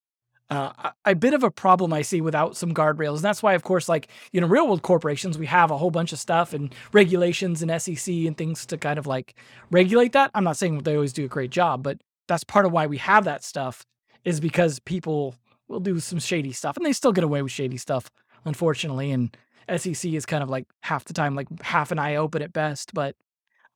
uh, 0.49 0.91
a 1.05 1.15
bit 1.15 1.33
of 1.33 1.43
a 1.43 1.49
problem 1.49 1.91
I 1.91 2.03
see 2.03 2.21
without 2.21 2.55
some 2.55 2.73
guardrails. 2.73 3.15
And 3.15 3.23
that's 3.23 3.41
why, 3.41 3.53
of 3.53 3.63
course, 3.63 3.89
like, 3.89 4.09
you 4.31 4.39
know, 4.39 4.47
real 4.47 4.67
world 4.67 4.83
corporations, 4.83 5.37
we 5.37 5.47
have 5.47 5.71
a 5.71 5.77
whole 5.77 5.91
bunch 5.91 6.13
of 6.13 6.19
stuff 6.19 6.53
and 6.53 6.73
regulations 6.93 7.63
and 7.63 7.81
SEC 7.81 8.13
and 8.13 8.37
things 8.37 8.65
to 8.67 8.77
kind 8.77 8.99
of 8.99 9.07
like 9.07 9.35
regulate 9.71 10.11
that. 10.11 10.31
I'm 10.35 10.43
not 10.43 10.57
saying 10.57 10.79
they 10.79 10.95
always 10.95 11.13
do 11.13 11.25
a 11.25 11.29
great 11.29 11.49
job, 11.49 11.81
but 11.81 11.99
that's 12.27 12.43
part 12.43 12.65
of 12.65 12.71
why 12.71 12.85
we 12.85 12.97
have 12.97 13.23
that 13.25 13.43
stuff 13.43 13.85
is 14.23 14.39
because 14.39 14.79
people 14.79 15.35
will 15.67 15.79
do 15.79 15.99
some 15.99 16.19
shady 16.19 16.51
stuff 16.51 16.77
and 16.77 16.85
they 16.85 16.93
still 16.93 17.11
get 17.11 17.23
away 17.23 17.41
with 17.41 17.51
shady 17.51 17.77
stuff, 17.77 18.11
unfortunately. 18.43 19.11
And 19.11 19.35
SEC 19.77 20.11
is 20.13 20.27
kind 20.27 20.43
of 20.43 20.49
like 20.49 20.67
half 20.83 21.05
the 21.05 21.13
time, 21.13 21.35
like 21.35 21.47
half 21.61 21.91
an 21.91 21.97
eye 21.97 22.17
open 22.17 22.43
at 22.43 22.53
best. 22.53 22.93
But 22.93 23.15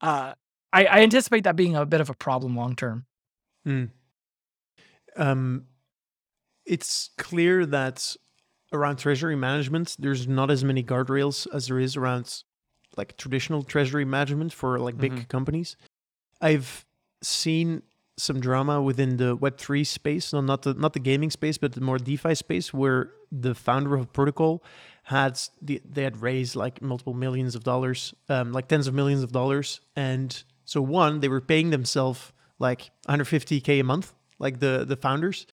uh, 0.02 0.34
I, 0.72 0.86
I 0.86 1.00
anticipate 1.00 1.46
that 1.46 1.56
being 1.56 1.76
a 1.76 1.86
bit 1.86 2.02
of 2.02 2.12
a 2.12 2.16
problem 2.16 2.56
long 2.56 2.76
term. 2.76 3.06
um, 5.16 5.66
it's 6.70 7.10
clear 7.18 7.66
that 7.66 8.16
around 8.72 8.98
treasury 8.98 9.36
management, 9.36 9.96
there's 10.00 10.28
not 10.28 10.50
as 10.52 10.64
many 10.64 10.84
guardrails 10.84 11.48
as 11.54 11.68
there 11.68 11.80
is 11.80 11.98
around 11.98 12.44
like 12.98 13.18
traditional 13.18 13.64
treasury 13.64 14.06
management 14.06 14.54
for 14.54 14.80
like 14.80 14.98
big 14.98 15.14
Mhm. 15.14 15.28
companies. 15.30 15.76
I've 16.42 16.86
seen 17.22 17.82
some 18.18 18.40
drama 18.40 18.82
within 18.82 19.18
the 19.18 19.36
Web 19.36 19.58
three 19.58 19.84
space, 19.84 20.34
no, 20.34 20.42
not 20.42 20.62
the 20.64 20.74
not 20.74 20.94
the 20.94 21.00
gaming 21.00 21.32
space, 21.32 21.58
but 21.58 21.74
the 21.74 21.82
more 21.82 21.98
DeFi 21.98 22.36
space, 22.36 22.74
where 22.74 23.12
the 23.32 23.56
founder 23.56 23.96
of 23.96 24.12
Protocol 24.14 24.64
had 25.04 25.40
the, 25.62 25.82
they 25.90 26.04
had 26.04 26.18
raised 26.22 26.56
like 26.56 26.82
multiple 26.82 27.14
millions 27.14 27.56
of 27.56 27.64
dollars, 27.64 28.14
um, 28.28 28.52
like 28.52 28.68
tens 28.68 28.88
of 28.88 28.94
millions 28.94 29.24
of 29.24 29.32
dollars, 29.32 29.80
and 29.96 30.44
so 30.66 30.82
one 30.82 31.20
they 31.22 31.30
were 31.30 31.42
paying 31.42 31.70
themselves 31.72 32.32
like 32.60 32.92
150k 33.08 33.80
a 33.80 33.84
month, 33.84 34.14
like 34.38 34.60
the 34.60 34.86
the 34.88 34.98
founders. 34.98 35.48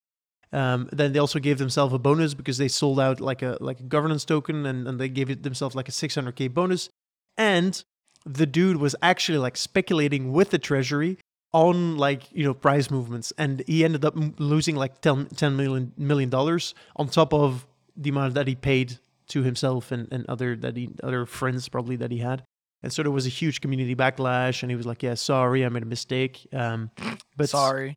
Um, 0.53 0.89
then 0.93 1.13
they 1.13 1.19
also 1.19 1.39
gave 1.39 1.59
themselves 1.59 1.93
a 1.93 1.99
bonus 1.99 2.35
because 2.35 2.59
they 2.59 2.69
sold 2.69 3.01
out 3.01 3.21
like 3.21 3.43
a 3.43 3.59
like 3.61 3.81
a 3.81 3.85
governance 3.85 4.25
token, 4.25 4.67
and, 4.67 4.87
and 4.87 5.01
they 5.01 5.09
gave 5.09 5.31
it 5.31 5.43
themselves 5.43 5.75
like 5.75 5.89
a 5.89 5.93
600k 5.93 6.53
bonus. 6.53 6.89
And 7.37 7.83
the 8.25 8.47
dude 8.47 8.79
was 8.79 8.97
actually 9.03 9.39
like 9.39 9.57
speculating 9.57 10.33
with 10.33 10.51
the 10.51 10.59
treasury 10.59 11.19
on 11.53 11.97
like 11.97 12.31
you 12.33 12.45
know 12.45 12.55
price 12.55 12.91
movements, 12.91 13.33
and 13.39 13.63
he 13.67 13.85
ended 13.85 14.05
up 14.05 14.15
losing 14.39 14.77
like 14.77 15.01
10, 15.01 15.27
10 15.27 15.57
million 15.57 15.93
million 15.97 16.31
dollars 16.31 16.75
on 16.97 17.09
top 17.09 17.33
of 17.35 17.67
the 17.97 18.11
amount 18.11 18.35
that 18.35 18.47
he 18.47 18.55
paid 18.55 18.99
to 19.29 19.43
himself 19.43 19.91
and, 19.91 20.07
and 20.13 20.25
other 20.29 20.55
that 20.57 20.77
he 20.77 20.91
other 21.03 21.27
friends 21.27 21.69
probably 21.69 21.97
that 21.97 22.11
he 22.11 22.19
had. 22.19 22.45
And 22.83 22.93
so 22.93 23.03
there 23.03 23.11
was 23.11 23.27
a 23.27 23.31
huge 23.31 23.61
community 23.61 23.97
backlash, 23.97 24.63
and 24.63 24.71
he 24.71 24.77
was 24.77 24.87
like, 24.87 25.03
"Yeah, 25.03 25.15
sorry, 25.15 25.65
I 25.65 25.69
made 25.69 25.83
a 25.83 25.87
mistake." 25.87 26.47
Um, 26.53 26.91
but 27.37 27.49
Sorry. 27.49 27.97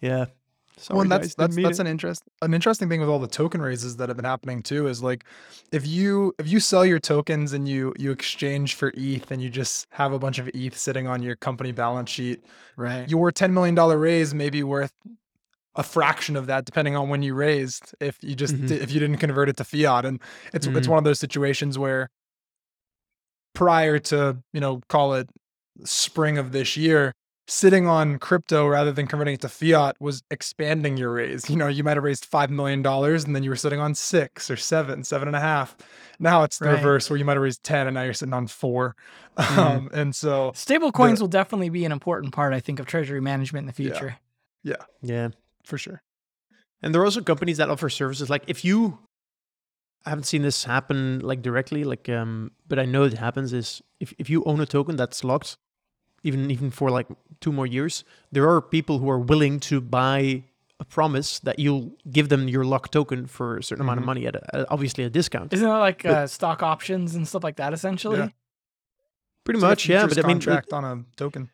yeah. 0.00 0.26
Sorry, 0.78 0.96
well, 0.96 1.02
and 1.02 1.10
guys, 1.10 1.20
that's 1.20 1.34
that's 1.34 1.56
that's 1.62 1.78
it. 1.78 1.82
an 1.82 1.86
interest 1.86 2.22
an 2.40 2.54
interesting 2.54 2.88
thing 2.88 3.00
with 3.00 3.08
all 3.08 3.18
the 3.18 3.28
token 3.28 3.60
raises 3.60 3.96
that 3.98 4.08
have 4.08 4.16
been 4.16 4.24
happening 4.24 4.62
too 4.62 4.86
is 4.88 5.02
like 5.02 5.24
if 5.70 5.86
you 5.86 6.34
if 6.38 6.48
you 6.48 6.60
sell 6.60 6.84
your 6.84 6.98
tokens 6.98 7.52
and 7.52 7.68
you 7.68 7.92
you 7.98 8.10
exchange 8.10 8.74
for 8.74 8.90
ETH 8.96 9.30
and 9.30 9.42
you 9.42 9.50
just 9.50 9.86
have 9.90 10.12
a 10.12 10.18
bunch 10.18 10.38
of 10.38 10.48
ETH 10.54 10.76
sitting 10.76 11.06
on 11.06 11.22
your 11.22 11.36
company 11.36 11.72
balance 11.72 12.10
sheet, 12.10 12.42
Right. 12.76 13.08
your 13.08 13.30
ten 13.30 13.52
million 13.54 13.74
dollar 13.74 13.98
raise 13.98 14.32
may 14.34 14.48
be 14.50 14.62
worth 14.62 14.92
a 15.74 15.82
fraction 15.82 16.36
of 16.36 16.46
that 16.46 16.64
depending 16.64 16.96
on 16.96 17.08
when 17.08 17.22
you 17.22 17.34
raised 17.34 17.94
if 18.00 18.18
you 18.22 18.34
just 18.34 18.54
Mhm. 18.56 18.70
if 18.70 18.90
you 18.90 19.00
didn't 19.00 19.18
convert 19.18 19.48
it 19.48 19.56
to 19.58 19.64
fiat 19.64 20.04
and 20.04 20.20
it's 20.52 20.66
it's 20.66 20.86
Mhm. 20.86 20.90
one 20.90 20.98
of 20.98 21.04
those 21.04 21.18
situations 21.20 21.78
where 21.78 22.08
prior 23.54 23.98
to 23.98 24.38
you 24.52 24.60
know 24.60 24.80
call 24.88 25.14
it 25.14 25.28
spring 25.84 26.38
of 26.38 26.52
this 26.52 26.76
year 26.76 27.12
sitting 27.52 27.86
on 27.86 28.18
crypto 28.18 28.66
rather 28.66 28.90
than 28.92 29.06
converting 29.06 29.34
it 29.34 29.40
to 29.42 29.48
fiat 29.48 29.94
was 30.00 30.22
expanding 30.30 30.96
your 30.96 31.12
raise 31.12 31.50
you 31.50 31.56
know 31.56 31.68
you 31.68 31.84
might 31.84 31.96
have 31.98 32.04
raised 32.04 32.24
five 32.24 32.50
million 32.50 32.80
dollars 32.80 33.24
and 33.24 33.36
then 33.36 33.42
you 33.42 33.50
were 33.50 33.56
sitting 33.56 33.78
on 33.78 33.94
six 33.94 34.50
or 34.50 34.56
seven 34.56 35.04
seven 35.04 35.28
and 35.28 35.36
a 35.36 35.40
half 35.40 35.76
now 36.18 36.44
it's 36.44 36.58
the 36.58 36.64
Right. 36.66 36.72
reverse 36.76 37.10
where 37.10 37.18
you 37.18 37.24
might 37.26 37.34
have 37.34 37.42
raised 37.42 37.62
10 37.62 37.86
and 37.88 37.94
now 37.94 38.02
you're 38.04 38.14
sitting 38.14 38.32
on 38.32 38.46
4 38.46 38.96
Mhm. 39.38 39.58
um, 39.58 39.90
and 39.92 40.14
so 40.16 40.52
Stable 40.54 40.92
coins 40.92 41.20
will 41.20 41.28
definitely 41.28 41.68
be 41.68 41.84
an 41.84 41.92
important 41.92 42.32
part, 42.34 42.52
I 42.54 42.60
think, 42.60 42.78
of 42.80 42.86
treasury 42.86 43.20
management 43.20 43.62
in 43.64 43.66
the 43.66 43.72
future. 43.72 44.16
Yeah. 44.62 44.76
future. 45.02 45.12
Yeah. 45.14 45.28
for 45.64 45.78
sure. 45.78 46.02
And 46.82 46.94
there 46.94 47.00
are 47.02 47.04
also 47.04 47.20
companies 47.22 47.56
that 47.58 47.68
offer 47.70 47.88
services 47.90 48.28
like 48.30 48.44
if 48.46 48.64
you 48.64 48.98
I 50.04 50.10
haven't 50.10 50.24
seen 50.24 50.42
this 50.42 50.64
happen 50.64 51.20
like 51.20 51.42
directly, 51.42 51.84
like 51.84 52.08
um 52.08 52.52
but 52.66 52.78
I 52.78 52.84
know 52.86 53.02
it 53.04 53.14
happens 53.14 53.52
is 53.52 53.82
if, 54.00 54.12
if 54.18 54.28
you 54.30 54.42
own 54.44 54.60
a 54.60 54.66
token 54.66 54.96
that's 54.96 55.22
locked, 55.22 55.56
even 56.22 56.50
even 56.50 56.70
for 56.70 56.90
like 56.90 57.06
two 57.40 57.52
more 57.52 57.66
years, 57.66 58.04
there 58.30 58.48
are 58.48 58.60
people 58.60 58.98
who 58.98 59.08
are 59.10 59.18
willing 59.18 59.60
to 59.60 59.80
buy 59.80 60.42
a 60.80 60.84
promise 60.84 61.38
that 61.40 61.58
you'll 61.58 61.92
give 62.10 62.28
them 62.28 62.48
your 62.48 62.64
lock 62.64 62.90
token 62.90 63.26
for 63.26 63.58
a 63.58 63.62
certain 63.62 63.82
amount 63.84 63.98
of 63.98 64.02
Mhm. 64.04 64.06
money 64.06 64.26
at, 64.26 64.34
a, 64.34 64.56
at 64.56 64.66
obviously 64.70 65.04
a 65.04 65.10
discount. 65.10 65.52
Isn't 65.52 65.68
that 65.68 65.78
like 65.78 66.02
But- 66.02 66.12
uh, 66.12 66.26
stock 66.26 66.62
options 66.62 67.14
and 67.14 67.26
stuff 67.26 67.44
like 67.44 67.56
that? 67.56 67.72
Essentially, 67.72 68.18
Yeah. 68.18 68.28
Pretty 69.44 69.58
It's 69.58 69.62
like 69.62 69.68
a 69.68 69.72
much, 69.72 69.88
yeah. 69.88 69.98
futures 70.00 70.16
But 70.16 70.24
I 70.24 70.28
mean, 70.28 70.36
contract 70.36 70.72
on 70.72 70.84
a 70.84 71.04
token. 71.16 71.50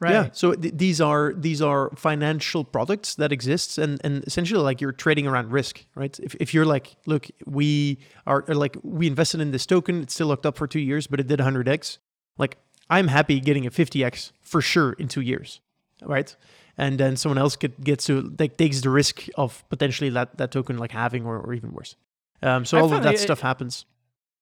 right? 0.00 0.12
Yeah. 0.12 0.28
So 0.32 0.52
th- 0.54 0.74
these 0.76 1.00
are 1.00 1.32
these 1.34 1.62
are 1.62 1.90
financial 1.96 2.62
products 2.64 3.14
that 3.16 3.32
exist, 3.32 3.78
and 3.78 4.00
and 4.04 4.22
essentially 4.26 4.60
like 4.62 4.80
you're 4.82 4.92
trading 4.92 5.26
around 5.26 5.50
risk, 5.52 5.84
right? 5.94 6.18
If 6.20 6.34
if 6.40 6.52
you're 6.54 6.66
like, 6.66 6.96
look, 7.06 7.28
we 7.46 7.98
are 8.26 8.44
or 8.48 8.54
like 8.54 8.76
we 8.82 9.06
invested 9.06 9.40
in 9.40 9.50
this 9.50 9.64
token, 9.66 10.02
it's 10.02 10.12
still 10.14 10.26
locked 10.28 10.44
up 10.46 10.56
for 10.58 10.66
two 10.66 10.80
years, 10.80 11.06
but 11.06 11.20
it 11.20 11.26
did 11.26 11.40
100x. 11.40 11.98
Like 12.38 12.56
I'm 12.96 13.08
happy 13.08 13.40
getting 13.40 13.66
a 13.66 13.70
50x 13.70 14.32
for 14.42 14.60
sure 14.60 14.92
in 14.92 15.08
two 15.08 15.22
years, 15.22 15.60
right? 16.04 16.36
And 16.76 16.98
then 16.98 17.16
someone 17.16 17.38
else 17.38 17.56
get, 17.56 17.82
gets 17.82 18.06
to 18.06 18.34
like 18.38 18.56
takes 18.56 18.80
the 18.82 18.90
risk 18.90 19.28
of 19.36 19.64
potentially 19.70 20.10
that 20.10 20.36
that 20.38 20.50
token 20.52 20.76
like 20.78 20.92
having 20.92 21.24
or, 21.24 21.38
or 21.40 21.54
even 21.54 21.72
worse. 21.72 21.96
Um, 22.42 22.64
so 22.64 22.76
I 22.76 22.80
all 22.80 22.92
of 22.92 23.02
that 23.02 23.14
it- 23.14 23.20
stuff 23.20 23.40
happens. 23.40 23.86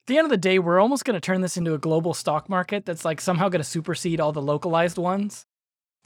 At 0.05 0.07
the 0.15 0.19
end 0.19 0.25
of 0.25 0.31
the 0.31 0.49
day, 0.49 0.59
we're 0.59 0.81
almost 0.81 1.05
going 1.05 1.15
to 1.15 1.21
turn 1.21 1.41
this 1.43 1.57
into 1.57 1.75
a 1.75 1.79
global 1.79 2.15
stock 2.15 2.49
market 2.49 2.85
that's 2.85 3.05
like 3.05 3.21
somehow 3.21 3.49
going 3.49 3.61
to 3.63 3.69
supersede 3.69 4.19
all 4.21 4.33
the 4.33 4.43
localized 4.43 4.99
ones. 4.99 5.47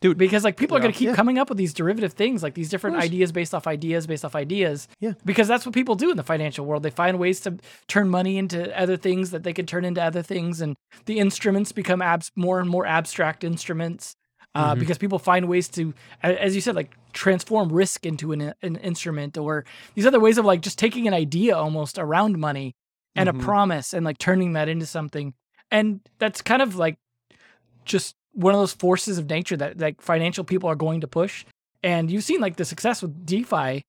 Dude, 0.05 0.19
because 0.19 0.45
like 0.45 0.59
people 0.59 0.77
are 0.77 0.81
going 0.81 0.93
to 0.93 0.99
keep 0.99 1.09
Yeah. 1.09 1.15
coming 1.15 1.39
up 1.39 1.49
with 1.49 1.57
these 1.57 1.73
derivative 1.73 2.13
things, 2.13 2.43
like 2.43 2.53
these 2.53 2.69
different 2.69 2.97
ideas 2.99 3.33
based 3.33 3.55
off 3.55 3.67
ideas, 3.67 4.07
based 4.07 4.23
off 4.23 4.37
ideas. 4.37 4.87
Yeah. 5.01 5.15
Because 5.25 5.49
that's 5.49 5.65
what 5.65 5.75
people 5.75 5.95
do 5.95 6.11
in 6.11 6.19
the 6.19 6.23
financial 6.23 6.67
world. 6.67 6.83
They 6.83 6.91
find 6.91 7.19
ways 7.19 7.41
to 7.41 7.57
turn 7.89 8.11
money 8.11 8.37
into 8.37 8.79
other 8.79 8.99
things 8.99 9.31
that 9.31 9.45
they 9.45 9.55
can 9.55 9.65
turn 9.65 9.83
into 9.83 10.03
other 10.03 10.21
things, 10.21 10.61
and 10.61 10.77
the 11.07 11.19
instruments 11.19 11.73
become 11.73 12.03
abs- 12.03 12.31
more 12.37 12.61
and 12.61 12.69
more 12.69 12.85
abstract 12.85 13.45
instruments. 13.45 14.15
Uh, 14.55 14.75
Mhm. 14.75 14.81
Because 14.81 14.99
people 14.99 15.19
find 15.19 15.49
ways 15.49 15.69
to, 15.69 15.95
as 16.23 16.55
you 16.55 16.61
said, 16.61 16.75
like 16.77 16.91
transform 17.15 17.73
risk 17.73 18.05
into 18.05 18.33
an, 18.33 18.53
an 18.61 18.77
instrument, 18.77 19.39
or 19.39 19.65
these 19.95 20.05
other 20.05 20.21
ways 20.21 20.37
of 20.37 20.45
like 20.45 20.61
just 20.61 20.79
taking 20.79 21.09
an 21.09 21.15
idea 21.15 21.57
almost 21.57 21.99
around 21.99 22.39
money 22.39 22.75
and 23.17 23.27
Mhm. 23.31 23.41
a 23.41 23.43
promise 23.43 23.95
and 23.95 24.05
like 24.05 24.19
turning 24.19 24.53
that 24.53 24.69
into 24.69 24.85
something. 24.85 25.33
And 25.71 26.01
that's 26.19 26.43
kind 26.43 26.61
of 26.61 26.77
like 26.77 26.99
just 27.87 28.15
one 28.35 28.55
of 28.55 28.61
those 28.61 28.73
forces 28.73 29.19
of 29.19 29.29
nature 29.29 29.57
that 29.57 29.79
like 29.79 30.01
financial 30.01 30.45
people 30.45 30.69
are 30.69 30.77
going 30.77 31.01
to 31.01 31.09
push. 31.09 31.45
And 31.83 32.11
you've 32.11 32.25
seen 32.25 32.41
like 32.41 32.57
the 32.57 32.65
success 32.65 33.03
with 33.03 33.25
DeFi. 33.27 33.83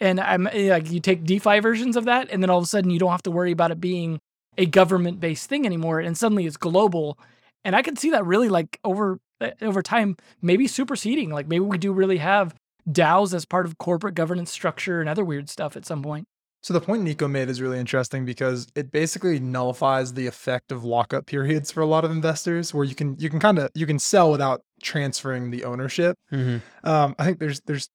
And 0.00 0.18
I'm 0.18 0.46
eh, 0.48 0.70
like 0.70 0.90
you 0.90 1.00
take 1.00 1.24
DeFi 1.24 1.60
versions 1.60 1.96
of 1.96 2.06
that, 2.06 2.28
and 2.30 2.42
then 2.42 2.50
all 2.50 2.58
of 2.58 2.64
a 2.64 2.66
sudden 2.66 2.90
you 2.90 2.98
don't 2.98 3.10
have 3.10 3.22
to 3.22 3.30
worry 3.30 3.52
about 3.52 3.70
it 3.70 3.80
being 3.80 4.18
a 4.58 4.66
government 4.66 5.20
based 5.20 5.48
thing 5.48 5.64
anymore, 5.64 6.00
and 6.00 6.18
suddenly 6.18 6.44
it's 6.44 6.56
global. 6.56 7.18
And 7.64 7.76
I 7.76 7.82
can 7.82 7.96
see 7.96 8.10
that 8.10 8.26
really 8.26 8.48
like 8.48 8.80
over 8.82 9.20
eh, 9.40 9.52
over 9.62 9.80
time, 9.80 10.16
maybe 10.40 10.66
superseding. 10.66 11.30
Like 11.30 11.46
maybe 11.46 11.64
we 11.64 11.78
do 11.78 11.92
really 11.92 12.18
have 12.18 12.54
DAOs 12.90 13.32
as 13.32 13.44
part 13.44 13.64
of 13.64 13.78
corporate 13.78 14.14
governance 14.14 14.50
structure 14.50 15.00
and 15.00 15.08
other 15.08 15.24
weird 15.24 15.48
stuff 15.48 15.76
at 15.76 15.86
some 15.86 16.02
point. 16.02 16.26
So 16.62 16.72
the 16.72 16.80
point 16.80 17.02
Nico 17.02 17.26
made 17.26 17.48
is 17.48 17.60
really 17.60 17.80
interesting 17.80 18.24
because 18.24 18.68
it 18.76 18.92
basically 18.92 19.40
nullifies 19.40 20.14
the 20.14 20.28
effect 20.28 20.70
of 20.70 20.84
lockup 20.84 21.26
periods 21.26 21.72
for 21.72 21.80
a 21.80 21.86
lot 21.86 22.04
of 22.04 22.12
investors, 22.12 22.72
where 22.72 22.84
you 22.84 22.94
can 22.94 23.16
you 23.18 23.28
can 23.28 23.40
kind 23.40 23.58
of 23.58 23.70
you 23.74 23.84
can 23.84 23.98
sell 23.98 24.30
without 24.30 24.62
transferring 24.80 25.50
the 25.50 25.64
ownership. 25.64 26.16
Mm-hmm. 26.30 26.88
Um, 26.88 27.16
I 27.18 27.24
think 27.24 27.40
there's 27.40 27.60
there's 27.62 27.88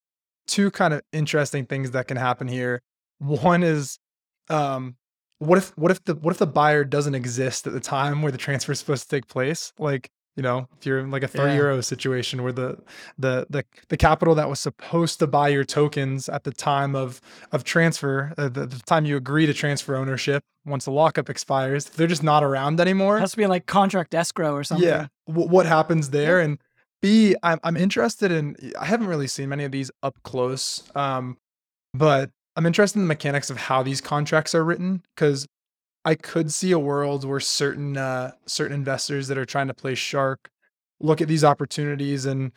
two 0.47 0.69
kind 0.69 0.93
of 0.93 1.01
interesting 1.13 1.65
things 1.65 1.91
that 1.91 2.07
can 2.07 2.17
happen 2.17 2.49
here. 2.49 2.81
One 3.19 3.63
is, 3.63 3.99
um, 4.49 4.97
what 5.39 5.57
if 5.57 5.69
what 5.77 5.91
if 5.91 6.03
the 6.03 6.15
what 6.15 6.31
if 6.31 6.37
the 6.37 6.47
buyer 6.47 6.83
doesn't 6.83 7.15
exist 7.15 7.67
at 7.67 7.73
the 7.73 7.79
time 7.79 8.21
where 8.21 8.33
the 8.33 8.37
transfer 8.37 8.73
is 8.73 8.79
supposed 8.79 9.09
to 9.09 9.15
take 9.15 9.27
place? 9.29 9.71
Like 9.79 10.09
you 10.37 10.43
know, 10.43 10.67
if 10.79 10.85
you're 10.85 10.99
in 10.99 11.11
like 11.11 11.23
a 11.23 11.27
30 11.27 11.49
Yeah. 11.49 11.55
euro 11.57 11.81
situation 11.81 12.43
where 12.43 12.53
the 12.53 12.77
the 13.17 13.45
the 13.49 13.65
the 13.89 13.97
capital 13.97 14.35
that 14.35 14.47
was 14.47 14.59
supposed 14.59 15.19
to 15.19 15.27
buy 15.27 15.49
your 15.49 15.65
tokens 15.65 16.29
at 16.29 16.43
the 16.45 16.51
time 16.51 16.95
of 16.95 17.19
of 17.51 17.63
transfer, 17.65 18.33
uh, 18.37 18.47
the, 18.47 18.65
the 18.67 18.79
time 18.85 19.03
you 19.05 19.17
agree 19.17 19.45
to 19.47 19.53
transfer 19.53 19.95
ownership, 19.95 20.43
once 20.65 20.85
the 20.85 20.91
lockup 20.91 21.29
expires, 21.29 21.85
they're 21.85 22.07
just 22.07 22.23
not 22.23 22.43
around 22.43 22.79
anymore. 22.79 23.17
It 23.17 23.21
has 23.21 23.31
to 23.31 23.37
be 23.37 23.47
like 23.47 23.65
contract 23.65 24.13
escrow 24.13 24.53
or 24.53 24.63
something. 24.63 24.87
Yeah. 24.87 25.07
W- 25.27 25.49
what 25.49 25.65
happens 25.65 26.11
there? 26.11 26.39
And 26.39 26.59
B, 27.01 27.35
I'm 27.43 27.59
I'm 27.63 27.75
interested 27.75 28.31
in. 28.31 28.55
I 28.79 28.85
haven't 28.85 29.07
really 29.07 29.27
seen 29.27 29.49
many 29.49 29.63
of 29.65 29.71
these 29.71 29.89
up 30.03 30.15
close, 30.23 30.83
um, 30.95 31.37
but 31.93 32.29
I'm 32.55 32.65
interested 32.65 32.99
in 32.99 33.03
the 33.05 33.07
mechanics 33.07 33.49
of 33.49 33.57
how 33.57 33.83
these 33.83 34.01
contracts 34.01 34.53
are 34.55 34.63
written 34.63 35.01
because 35.15 35.47
I 36.07 36.15
could 36.15 36.53
see 36.53 36.71
a 36.71 36.79
world 36.79 37.25
where 37.25 37.41
certain 37.41 37.97
uh, 37.97 38.31
certain 38.45 38.73
investors 38.73 39.27
that 39.27 39.37
are 39.37 39.45
trying 39.45 39.67
to 39.67 39.73
play 39.73 39.93
shark 39.93 40.49
look 41.01 41.19
at 41.19 41.27
these 41.27 41.43
opportunities 41.43 42.25
and 42.25 42.53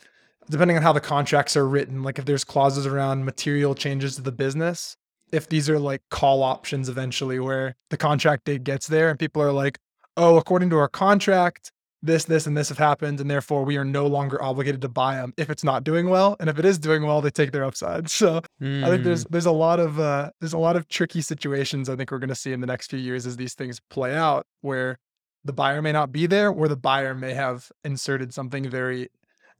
depending 0.48 0.76
on 0.76 0.84
how 0.84 0.92
the 0.92 1.00
contracts 1.00 1.56
are 1.56 1.66
written, 1.66 2.04
like 2.04 2.20
if 2.20 2.26
there's 2.26 2.44
clauses 2.44 2.86
around 2.86 3.24
material 3.24 3.74
changes 3.74 4.14
to 4.14 4.22
the 4.22 4.30
business, 4.30 4.96
if 5.32 5.48
these 5.48 5.68
are 5.68 5.80
like 5.80 6.00
call 6.10 6.44
options 6.44 6.88
eventually 6.88 7.40
where 7.40 7.74
the 7.88 7.96
contract 7.96 8.44
date 8.44 8.62
gets 8.62 8.86
there 8.86 9.10
and 9.10 9.18
people 9.18 9.42
are 9.42 9.52
like, 9.52 9.78
oh, 10.16 10.36
according 10.36 10.70
to 10.70 10.76
our 10.76 10.88
contract, 10.88 11.72
this, 12.02 12.24
this, 12.24 12.46
and 12.46 12.56
this 12.56 12.70
have 12.70 12.78
happened, 12.78 13.20
and 13.20 13.30
therefore 13.30 13.64
we 13.64 13.76
are 13.76 13.84
no 13.84 14.06
longer 14.06 14.42
obligated 14.42 14.80
to 14.82 14.88
buy 14.88 15.16
them 15.16 15.34
if 15.36 15.50
it's 15.50 15.62
not 15.62 15.84
doing 15.84 16.08
well, 16.08 16.36
and 16.40 16.48
if 16.48 16.58
it 16.58 16.64
is 16.64 16.78
doing 16.78 17.04
well, 17.04 17.20
they 17.20 17.30
take 17.30 17.52
their 17.52 17.64
upside. 17.64 18.08
So 18.20 18.42
I 18.60 18.88
think 18.88 19.04
there's 19.04 19.24
there's 19.26 19.46
a 19.46 19.52
lot 19.52 19.80
of 19.80 19.98
uh, 19.98 20.30
there's 20.40 20.52
a 20.52 20.58
lot 20.58 20.76
of 20.76 20.88
tricky 20.88 21.20
situations 21.20 21.88
I 21.88 21.96
think 21.96 22.10
we're 22.10 22.18
going 22.18 22.28
to 22.28 22.34
see 22.34 22.52
in 22.52 22.60
the 22.60 22.66
next 22.66 22.90
few 22.90 22.98
years 22.98 23.26
as 23.26 23.36
these 23.36 23.54
things 23.54 23.80
play 23.90 24.14
out, 24.14 24.46
where 24.60 24.98
the 25.44 25.52
buyer 25.52 25.80
may 25.80 25.92
not 25.92 26.12
be 26.12 26.26
there, 26.26 26.50
or 26.50 26.68
the 26.68 26.76
buyer 26.76 27.14
may 27.14 27.34
have 27.34 27.70
inserted 27.84 28.34
something 28.34 28.68
very, 28.68 29.08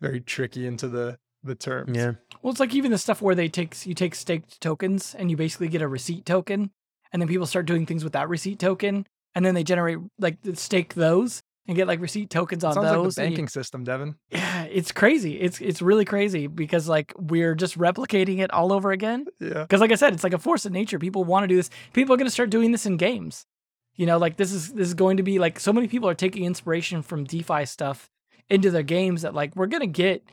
very 0.01 0.21
tricky 0.21 0.67
into 0.67 0.89
the 0.89 1.19
the 1.43 1.55
terms. 1.55 1.97
yeah. 1.97 2.13
Well, 2.43 2.51
it's 2.51 2.61
like 2.61 2.75
even 2.75 2.91
the 2.91 2.99
stuff 2.99 3.23
where 3.23 3.35
they 3.35 3.49
take 3.49 3.87
you 3.87 3.95
take 3.95 4.15
staked 4.15 4.61
tokens 4.61 5.15
and 5.15 5.31
you 5.31 5.37
basically 5.37 5.69
get 5.69 5.83
a 5.83 5.89
receipt 5.89 6.27
token, 6.27 6.71
and 7.13 7.21
then 7.21 7.29
people 7.29 7.47
start 7.47 7.67
doing 7.67 7.87
things 7.87 8.05
with 8.05 8.13
that 8.13 8.29
receipt 8.29 8.59
token, 8.59 9.07
and 9.35 9.45
then 9.45 9.55
they 9.55 9.65
generate 9.65 9.99
like 10.19 10.39
stake 10.55 10.95
those 10.95 11.43
and 11.71 11.77
get 11.77 11.87
like 11.87 12.01
receipt 12.01 12.29
tokens 12.31 12.65
on 12.65 12.75
Sounds 12.75 12.85
like 12.85 12.93
those. 12.95 13.15
the 13.15 13.23
and 13.23 13.31
you- 13.31 13.37
banking 13.37 13.49
system, 13.49 13.85
Devin. 13.85 14.17
yeah, 14.31 14.65
it's 14.65 14.91
crazy. 14.91 15.41
It's 15.41 15.61
it's 15.61 15.81
really 15.81 16.05
crazy 16.05 16.49
because 16.49 16.89
like 16.89 17.13
we're 17.17 17.55
just 17.55 17.79
replicating 17.79 18.41
it 18.41 18.53
all 18.53 18.73
over 18.73 18.91
again. 18.91 19.27
Yeah. 19.39 19.63
Because 19.63 19.81
like 19.81 19.93
I 19.93 19.95
said, 19.95 20.13
it's 20.13 20.25
like 20.25 20.35
a 20.35 20.39
force 20.39 20.67
of 20.67 20.73
nature. 20.73 20.99
People 20.99 21.23
want 21.25 21.45
to 21.45 21.49
do 21.49 21.55
this. 21.57 21.71
People 21.93 22.13
are 22.13 22.19
going 22.19 22.27
to 22.27 22.31
start 22.33 22.51
doing 22.51 22.73
this 22.73 22.87
in 22.87 22.97
games. 22.97 23.47
You 23.95 24.07
know, 24.07 24.19
like 24.19 24.37
this 24.37 24.53
is 24.53 24.73
this 24.73 24.89
is 24.89 24.95
going 24.95 25.17
to 25.19 25.23
be 25.23 25.39
like 25.39 25.61
so 25.61 25.73
many 25.73 25.87
people 25.87 26.09
are 26.09 26.15
taking 26.15 26.45
inspiration 26.45 27.03
from 27.03 27.23
DeFi 27.25 27.65
stuff 27.67 28.11
into 28.49 28.71
their 28.73 28.83
games 28.83 29.23
that 29.23 29.33
like 29.33 29.55
we're 29.55 29.67
going 29.67 29.81
to 29.83 29.87
get. 29.87 30.25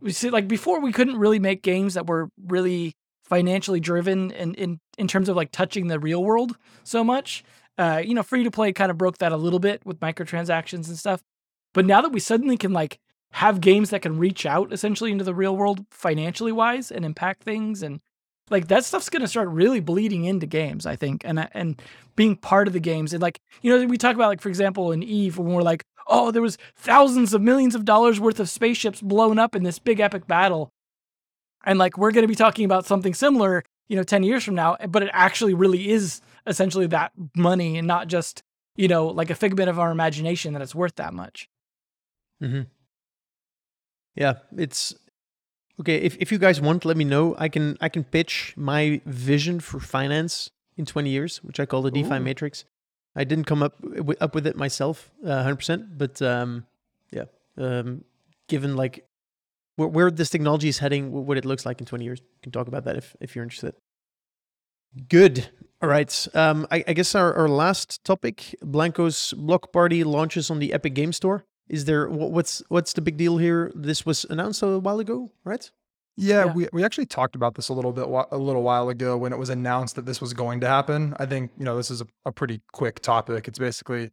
We 0.00 0.12
see 0.12 0.30
like 0.30 0.48
before 0.48 0.80
we 0.80 0.92
couldn't 0.92 1.18
really 1.18 1.38
make 1.38 1.62
games 1.62 1.94
that 1.94 2.06
were 2.06 2.30
really 2.46 2.94
financially 3.24 3.80
driven 3.80 4.32
and 4.32 4.54
in 4.56 4.80
in 4.96 5.06
terms 5.06 5.28
of 5.28 5.36
like 5.36 5.52
touching 5.52 5.88
the 5.88 5.98
real 5.98 6.24
world 6.24 6.56
so 6.84 7.04
much. 7.04 7.44
Uh, 7.78 8.02
you 8.04 8.12
know, 8.12 8.24
free 8.24 8.42
to 8.42 8.50
play 8.50 8.72
kind 8.72 8.90
of 8.90 8.98
broke 8.98 9.18
that 9.18 9.32
a 9.32 9.36
little 9.36 9.60
bit 9.60 9.80
with 9.86 10.00
microtransactions 10.00 10.88
and 10.88 10.98
stuff. 10.98 11.22
But 11.72 11.86
now 11.86 12.00
that 12.00 12.10
we 12.10 12.18
suddenly 12.18 12.56
can 12.56 12.72
like 12.72 12.98
have 13.32 13.60
games 13.60 13.90
that 13.90 14.02
can 14.02 14.18
reach 14.18 14.46
out 14.46 14.72
essentially 14.72 15.12
into 15.12 15.24
the 15.24 15.34
real 15.34 15.56
world 15.56 15.84
financially 15.90 16.52
wise 16.52 16.90
and 16.90 17.04
impact 17.04 17.42
things 17.42 17.82
and 17.82 18.00
like 18.50 18.68
that 18.68 18.84
stuff's 18.84 19.10
going 19.10 19.20
to 19.22 19.28
start 19.28 19.48
really 19.48 19.80
bleeding 19.80 20.24
into 20.24 20.46
games 20.46 20.86
i 20.86 20.96
think 20.96 21.22
and 21.24 21.48
and 21.52 21.80
being 22.16 22.36
part 22.36 22.66
of 22.66 22.72
the 22.72 22.80
games 22.80 23.12
and 23.12 23.22
like 23.22 23.40
you 23.60 23.70
know 23.70 23.86
we 23.86 23.98
talk 23.98 24.14
about 24.14 24.28
like 24.28 24.40
for 24.40 24.48
example 24.48 24.92
in 24.92 25.02
eve 25.02 25.36
when 25.36 25.52
we're 25.52 25.62
like 25.62 25.84
oh 26.06 26.30
there 26.30 26.42
was 26.42 26.56
thousands 26.76 27.34
of 27.34 27.42
millions 27.42 27.74
of 27.74 27.84
dollars 27.84 28.18
worth 28.18 28.40
of 28.40 28.48
spaceships 28.48 29.02
blown 29.02 29.38
up 29.38 29.54
in 29.54 29.62
this 29.62 29.78
big 29.78 30.00
epic 30.00 30.26
battle 30.26 30.70
and 31.66 31.78
like 31.78 31.98
we're 31.98 32.12
going 32.12 32.24
to 32.24 32.28
be 32.28 32.34
talking 32.34 32.64
about 32.64 32.86
something 32.86 33.12
similar 33.12 33.62
you 33.88 33.96
know 33.96 34.02
10 34.02 34.22
years 34.22 34.42
from 34.42 34.54
now 34.54 34.76
but 34.88 35.02
it 35.02 35.10
actually 35.12 35.52
really 35.52 35.90
is 35.90 36.22
essentially 36.46 36.86
that 36.86 37.12
money 37.36 37.78
and 37.78 37.86
not 37.86 38.08
just 38.08 38.42
you 38.76 38.88
know 38.88 39.06
like 39.06 39.30
a 39.30 39.34
figment 39.34 39.68
of 39.68 39.78
our 39.78 39.90
imagination 39.90 40.52
that 40.52 40.62
it's 40.62 40.74
worth 40.74 40.96
that 40.96 41.12
much 41.14 41.48
Mm-hmm. 42.42 42.62
Yeah, 44.14 44.34
it's 44.56 44.94
okay. 45.80 45.96
If 45.96 46.16
if 46.18 46.32
you 46.32 46.38
guys 46.38 46.60
want, 46.60 46.84
let 46.84 46.96
me 46.96 47.04
know. 47.04 47.34
I 47.38 47.48
can 47.48 47.76
I 47.80 47.88
can 47.88 48.04
pitch 48.04 48.54
my 48.56 49.00
vision 49.06 49.60
for 49.60 49.80
finance 49.80 50.50
in 50.76 50.86
20 50.86 51.10
years, 51.10 51.42
which 51.42 51.60
I 51.60 51.66
call 51.66 51.82
the 51.82 51.90
DeFi 51.90 52.18
matrix. 52.20 52.64
I 53.16 53.24
didn't 53.24 53.44
come 53.46 53.62
up 53.62 53.80
wi- 53.82 54.16
up 54.20 54.34
with 54.34 54.46
it 54.46 54.56
myself, 54.56 55.10
uh, 55.24 55.42
100%, 55.42 55.98
but 55.98 56.22
um, 56.22 56.66
yeah, 57.10 57.24
um, 57.56 58.04
given 58.48 58.76
like 58.76 59.04
where, 59.76 59.88
where 59.88 60.10
this 60.10 60.30
technology 60.30 60.68
is 60.68 60.78
heading, 60.78 61.10
what 61.10 61.36
it 61.36 61.44
looks 61.44 61.66
like 61.66 61.80
in 61.80 61.86
20 61.86 62.04
years, 62.04 62.20
we 62.20 62.40
can 62.42 62.52
talk 62.52 62.68
about 62.68 62.84
that 62.84 62.96
if 62.96 63.16
if 63.20 63.34
you're 63.34 63.42
interested. 63.42 63.74
Good. 65.08 65.48
All 65.80 65.88
right. 65.88 66.26
Um, 66.34 66.66
I, 66.70 66.82
I 66.88 66.92
guess 66.92 67.14
our, 67.14 67.32
our 67.34 67.48
last 67.48 68.02
topic, 68.04 68.54
Blankos 68.64 69.36
Block 69.36 69.72
Party 69.72 70.02
launches 70.04 70.50
on 70.50 70.58
the 70.58 70.72
Epic 70.72 70.94
Game 70.94 71.12
Store. 71.12 71.44
Is 71.68 71.84
there 71.84 72.08
what's 72.08 72.62
what's 72.68 72.94
the 72.94 73.00
big 73.02 73.16
deal 73.16 73.36
here? 73.36 73.70
This 73.74 74.04
was 74.06 74.24
announced 74.30 74.62
a 74.62 74.78
while 74.78 74.98
ago, 75.00 75.30
right? 75.44 75.70
Yeah, 76.16 76.46
Yeah. 76.46 76.52
we 76.52 76.68
we 76.72 76.82
actually 76.82 77.06
talked 77.06 77.36
about 77.36 77.54
this 77.54 77.68
a 77.68 77.74
little 77.74 77.92
bit 77.92 78.08
whi- 78.08 78.26
a 78.32 78.38
little 78.38 78.62
while 78.62 78.88
ago 78.88 79.16
when 79.16 79.32
it 79.32 79.38
was 79.38 79.50
announced 79.50 79.94
that 79.96 80.06
this 80.06 80.20
was 80.20 80.32
going 80.32 80.60
to 80.60 80.66
happen. 80.66 81.14
I 81.18 81.26
think 81.26 81.52
you 81.58 81.64
know 81.64 81.76
this 81.76 81.90
is 81.90 82.00
a, 82.00 82.06
a 82.24 82.32
pretty 82.32 82.60
quick 82.72 83.00
topic. 83.00 83.46
It's 83.46 83.58
basically 83.58 84.10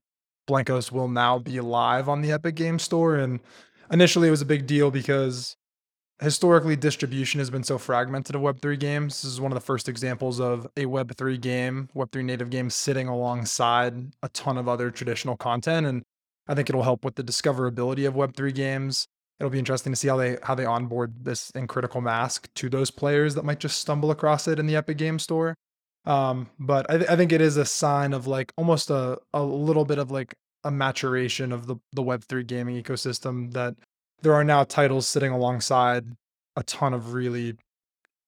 Blankos 0.50 0.92
will 0.92 1.08
now 1.08 1.40
be 1.40 1.60
live 1.62 2.08
on 2.10 2.22
the 2.22 2.32
Epic 2.34 2.56
Game 2.56 2.78
Store, 2.78 3.16
and 3.16 3.40
initially 3.90 4.28
it 4.28 4.32
was 4.32 4.42
a 4.42 4.46
big 4.46 4.68
deal 4.68 4.92
because 4.92 5.56
historically 6.22 6.76
distribution 6.76 7.40
has 7.40 7.50
been 7.50 7.64
so 7.64 7.78
fragmented 7.78 8.36
of 8.36 8.42
Web3 8.42 8.80
games. 8.80 9.22
This 9.22 9.32
is 9.32 9.42
one 9.42 9.52
of 9.52 9.56
the 9.56 9.66
first 9.66 9.90
examples 9.90 10.40
of 10.40 10.66
a 10.78 10.86
Web3 10.86 11.40
game, 11.40 11.90
Web3 11.96 12.24
native 12.24 12.50
game 12.50 12.70
sitting 12.70 13.08
alongside 13.08 14.14
a 14.24 14.30
ton 14.30 14.58
of 14.58 14.68
other 14.68 14.92
traditional 14.92 15.36
content, 15.36 15.86
and 15.86 16.04
I 16.48 16.56
think 16.56 16.70
it'll 16.70 16.84
help 16.84 17.04
with 17.04 17.16
the 17.16 17.24
discoverability 17.24 18.08
of 18.08 18.14
Web3 18.14 18.54
games 18.54 19.08
it'll 19.40 19.50
be 19.52 19.60
interesting 19.60 19.92
to 19.92 19.98
see 19.98 20.08
how 20.08 20.18
they 20.18 20.38
how 20.44 20.56
they 20.56 20.66
onboard 20.66 21.14
this 21.24 21.50
in 21.52 21.68
critical 21.68 22.02
mask 22.02 22.50
to 22.56 22.70
those 22.70 22.92
players 22.92 23.36
that 23.36 23.46
might 23.46 23.60
just 23.60 23.80
stumble 23.80 24.12
across 24.12 24.48
it 24.48 24.60
in 24.60 24.66
the 24.66 24.76
epic 24.76 24.98
game 24.98 25.20
store 25.20 25.56
um 26.06 26.50
but 26.60 26.90
i, 26.90 26.98
th- 26.98 27.10
I 27.10 27.16
think 27.16 27.32
it 27.32 27.42
is 27.42 27.58
a 27.58 27.66
sign 27.66 28.14
of 28.14 28.28
like 28.28 28.54
almost 28.58 28.90
a, 28.90 29.18
a 29.34 29.44
little 29.44 29.86
bit 29.86 29.98
of 29.98 30.12
like 30.12 30.36
a 30.64 30.72
maturation 30.72 31.52
of 31.52 31.68
the 31.68 31.76
the 31.94 32.04
web3 32.04 32.46
gaming 32.48 32.82
ecosystem 32.82 33.52
that 33.54 33.76
there 34.22 34.34
are 34.34 34.44
now 34.44 34.64
titles 34.64 35.08
sitting 35.08 35.32
alongside 35.32 36.06
a 36.56 36.64
ton 36.64 36.94
of 36.94 37.14
really 37.14 37.56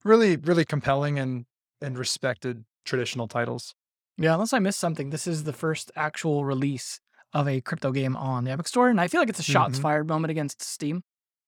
really 0.03 0.35
really 0.38 0.65
compelling 0.65 1.17
and 1.19 1.45
and 1.81 1.97
respected 1.97 2.65
traditional 2.85 3.27
titles 3.27 3.73
Yeah, 4.17 4.33
unless 4.33 4.53
I 4.53 4.59
missed 4.59 4.79
something, 4.79 5.11
this 5.11 5.27
is 5.27 5.43
the 5.43 5.53
first 5.53 5.91
actual 5.95 6.43
release 6.45 6.99
of 7.33 7.47
a 7.47 7.61
crypto 7.61 7.91
game 7.91 8.15
on 8.15 8.45
the 8.45 8.51
Epic 8.51 8.67
Store, 8.67 8.89
and 8.89 8.99
I 8.99 9.07
feel 9.07 9.21
like 9.21 9.29
it's 9.29 9.39
a 9.39 9.43
shots 9.43 9.77
Mhm. 9.77 9.81
fired 9.81 10.07
moment 10.07 10.31
against 10.31 10.61
Steam, 10.63 11.03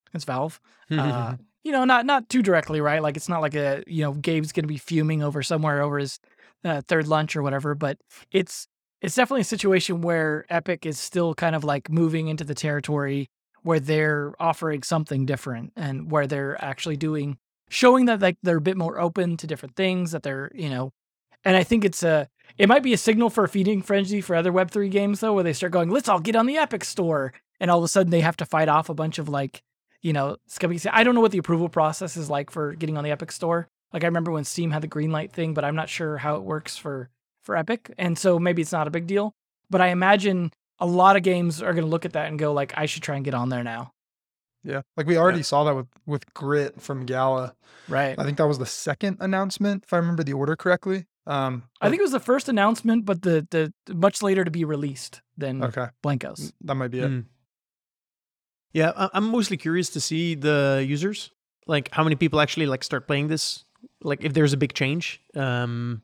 against 0.10 0.28
Valve. 0.28 0.60
uh, 0.92 1.36
you 1.64 1.72
know, 1.72 1.84
not 1.86 2.06
not 2.06 2.30
too 2.30 2.42
directly, 2.44 2.80
right? 2.82 3.02
Like 3.02 3.18
it's 3.18 3.30
not 3.30 3.42
like 3.42 3.56
a 3.56 3.84
you 3.88 4.04
know 4.04 4.14
Gabe's 4.14 4.52
gonna 4.52 4.68
be 4.68 4.78
fuming 4.78 5.24
over 5.24 5.42
somewhere 5.42 5.82
over 5.82 5.98
his 6.00 6.20
uh, 6.64 6.82
third 6.88 7.08
lunch 7.08 7.36
or 7.36 7.42
whatever, 7.42 7.74
but 7.76 7.98
it's 8.32 8.68
it's 9.02 9.16
definitely 9.16 9.42
a 9.42 9.46
situation 9.56 10.02
where 10.02 10.46
Epic 10.50 10.86
is 10.86 11.00
still 11.00 11.34
kind 11.34 11.56
of 11.56 11.64
like 11.64 11.90
moving 11.90 12.28
into 12.28 12.44
the 12.44 12.56
territory 12.56 13.30
where 13.70 13.80
they're 13.80 14.34
offering 14.40 14.82
something 14.82 15.28
different 15.28 15.72
and 15.76 16.10
where 16.10 16.26
they're 16.26 16.60
actually 16.60 16.98
doing 16.98 17.38
showing 17.70 18.06
that 18.06 18.20
like 18.20 18.36
they're 18.42 18.58
a 18.58 18.62
bit 18.62 18.76
more 18.76 19.00
open 19.00 19.38
to 19.38 19.46
different 19.46 19.76
things 19.76 20.12
that 20.12 20.24
they're 20.24 20.50
you 20.56 20.68
know 20.68 20.90
and 21.46 21.56
i 21.56 21.62
think 21.62 21.86
it's 21.86 22.02
a 22.02 22.28
it 22.58 22.68
might 22.68 22.82
be 22.82 22.94
a 22.94 22.98
signal 22.98 23.30
for 23.30 23.44
a 23.44 23.48
feeding 23.48 23.84
frenzy 23.84 24.22
for 24.22 24.36
other 24.36 24.52
web3 24.52 24.90
games 24.90 25.20
though 25.20 25.34
where 25.34 25.44
they 25.44 25.54
start 25.54 25.72
going 25.72 25.88
let's 25.88 26.10
all 26.10 26.20
get 26.20 26.36
on 26.36 26.48
the 26.48 26.58
epic 26.58 26.84
store 26.84 27.32
and 27.60 27.70
all 27.70 27.78
of 27.78 27.84
a 27.84 27.88
sudden 27.88 28.10
they 28.10 28.22
have 28.22 28.36
to 28.36 28.44
fight 28.44 28.70
off 28.70 28.90
a 28.90 28.96
bunch 28.96 29.20
of 29.20 29.30
like 29.30 29.62
you 30.02 30.14
know 30.14 30.36
scummy 30.48 30.80
i 30.92 31.04
don't 31.04 31.14
know 31.14 31.22
what 31.22 31.32
the 31.32 31.38
approval 31.38 31.70
process 31.70 32.18
is 32.18 32.28
like 32.28 32.50
for 32.50 32.74
getting 32.74 32.98
on 32.98 33.04
the 33.04 33.12
epic 33.12 33.32
store. 33.32 33.68
Like 33.94 34.04
i 34.04 34.08
remember 34.08 34.32
when 34.32 34.46
steam 34.46 34.72
had 34.72 34.82
the 34.82 34.88
green 34.88 35.12
light 35.12 35.32
thing 35.32 35.54
but 35.54 35.64
i'm 35.64 35.76
not 35.76 35.90
sure 35.90 36.18
how 36.18 36.38
it 36.38 36.42
works 36.42 36.76
for 36.76 37.12
for 37.44 37.56
epic 37.56 37.94
and 38.00 38.18
so 38.18 38.40
maybe 38.40 38.64
it's 38.64 38.72
not 38.72 38.88
a 38.88 38.92
big 38.98 39.06
deal 39.06 39.36
but 39.70 39.80
i 39.80 39.90
imagine 39.90 40.52
a 40.80 40.86
lot 40.86 41.16
of 41.18 41.24
games 41.24 41.62
are 41.62 41.74
going 41.74 41.84
to 41.86 41.90
look 41.90 42.06
at 42.06 42.14
that 42.14 42.28
and 42.28 42.40
go 42.40 42.54
like 42.54 42.74
i 42.78 42.86
should 42.86 43.04
try 43.04 43.16
and 43.16 43.26
get 43.26 43.34
on 43.34 43.50
there 43.50 43.64
now. 43.64 43.94
Yeah 44.64 44.82
like 44.98 45.08
we 45.08 45.18
already 45.18 45.44
saw 45.44 45.64
that 45.66 45.76
with 45.76 45.88
with 46.06 46.34
grit 46.34 46.82
from 46.82 47.06
gala. 47.06 47.56
Right. 47.88 48.18
I 48.20 48.24
think 48.24 48.38
that 48.38 48.48
was 48.48 48.60
the 48.60 48.66
second 48.66 49.18
announcement 49.20 49.84
if 49.86 49.94
i 49.94 49.98
remember 49.98 50.24
the 50.24 50.34
order 50.34 50.56
correctly. 50.56 51.06
Um 51.28 51.64
i 51.82 51.90
think 51.90 52.00
it 52.00 52.04
was 52.04 52.12
the 52.12 52.20
first 52.20 52.50
announcement 52.50 53.06
but 53.06 53.22
the 53.22 53.48
the 53.52 53.74
much 53.94 54.22
later 54.22 54.44
to 54.44 54.52
be 54.52 54.66
released 54.66 55.22
than 55.38 55.64
okay. 55.64 55.88
Blankos 56.04 56.52
that 56.62 56.76
might 56.76 56.92
be 56.92 57.00
it. 57.00 57.10
Mm. 57.12 57.26
Yeah, 58.74 58.92
I- 58.96 59.10
I'm 59.14 59.30
mostly 59.32 59.58
curious 59.58 59.90
to 59.92 60.00
see 60.00 60.36
the 60.36 60.86
users, 60.88 61.32
like 61.66 61.90
how 61.92 62.04
many 62.04 62.16
people 62.16 62.40
actually 62.40 62.68
like 62.68 62.84
start 62.84 63.08
playing 63.08 63.28
this. 63.28 63.66
Like 64.04 64.24
if 64.24 64.34
there's 64.34 64.54
a 64.54 64.58
big 64.58 64.74
change, 64.74 65.22
um, 65.36 66.04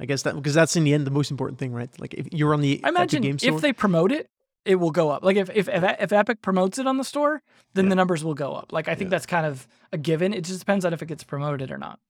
I 0.00 0.06
guess 0.06 0.22
that 0.22 0.34
because 0.34 0.54
that's 0.54 0.76
in 0.76 0.84
the 0.84 0.94
end 0.94 1.06
the 1.06 1.10
most 1.10 1.30
important 1.30 1.58
thing, 1.58 1.72
right? 1.72 1.90
Like 2.00 2.14
if 2.14 2.32
you're 2.32 2.54
on 2.54 2.62
the 2.62 2.80
I 2.82 2.88
imagine 2.88 3.18
Epic 3.18 3.22
Game 3.30 3.38
Store, 3.38 3.54
if 3.56 3.60
they 3.60 3.72
promote 3.74 4.10
it, 4.12 4.30
it 4.64 4.76
will 4.76 4.90
go 4.90 5.10
up. 5.10 5.22
Like 5.22 5.36
if 5.36 5.50
if 5.50 5.68
if, 5.68 5.82
if 5.84 6.12
Epic 6.12 6.40
promotes 6.42 6.78
it 6.78 6.86
on 6.86 6.96
the 6.96 7.04
store, 7.04 7.42
then 7.74 7.84
Yeah. 7.84 7.88
the 7.90 7.94
numbers 7.96 8.24
will 8.24 8.34
go 8.34 8.54
up. 8.54 8.72
Like 8.72 8.88
I 8.88 8.94
think 8.94 9.08
Yeah. 9.08 9.16
that's 9.16 9.26
kind 9.26 9.44
of 9.46 9.68
a 9.92 9.98
given. 9.98 10.32
It 10.32 10.44
just 10.44 10.58
depends 10.60 10.84
on 10.86 10.92
if 10.94 11.02
it 11.02 11.06
gets 11.06 11.22
promoted 11.24 11.70
or 11.70 11.78
not. 11.78 12.00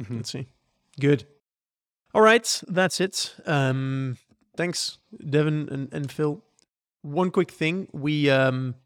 Mhm. 0.00 0.16
Let's 0.16 0.30
see. 0.30 0.46
Good. 0.98 1.26
All 2.14 2.22
right, 2.22 2.62
that's 2.68 3.00
it. 3.00 3.34
Um, 3.44 4.16
thanks, 4.56 4.98
Devin 5.28 5.68
and, 5.70 5.92
and 5.92 6.10
Phil. 6.10 6.42
One 7.02 7.30
quick 7.30 7.50
thing: 7.50 7.86
we, 7.92 8.30
um, 8.30 8.76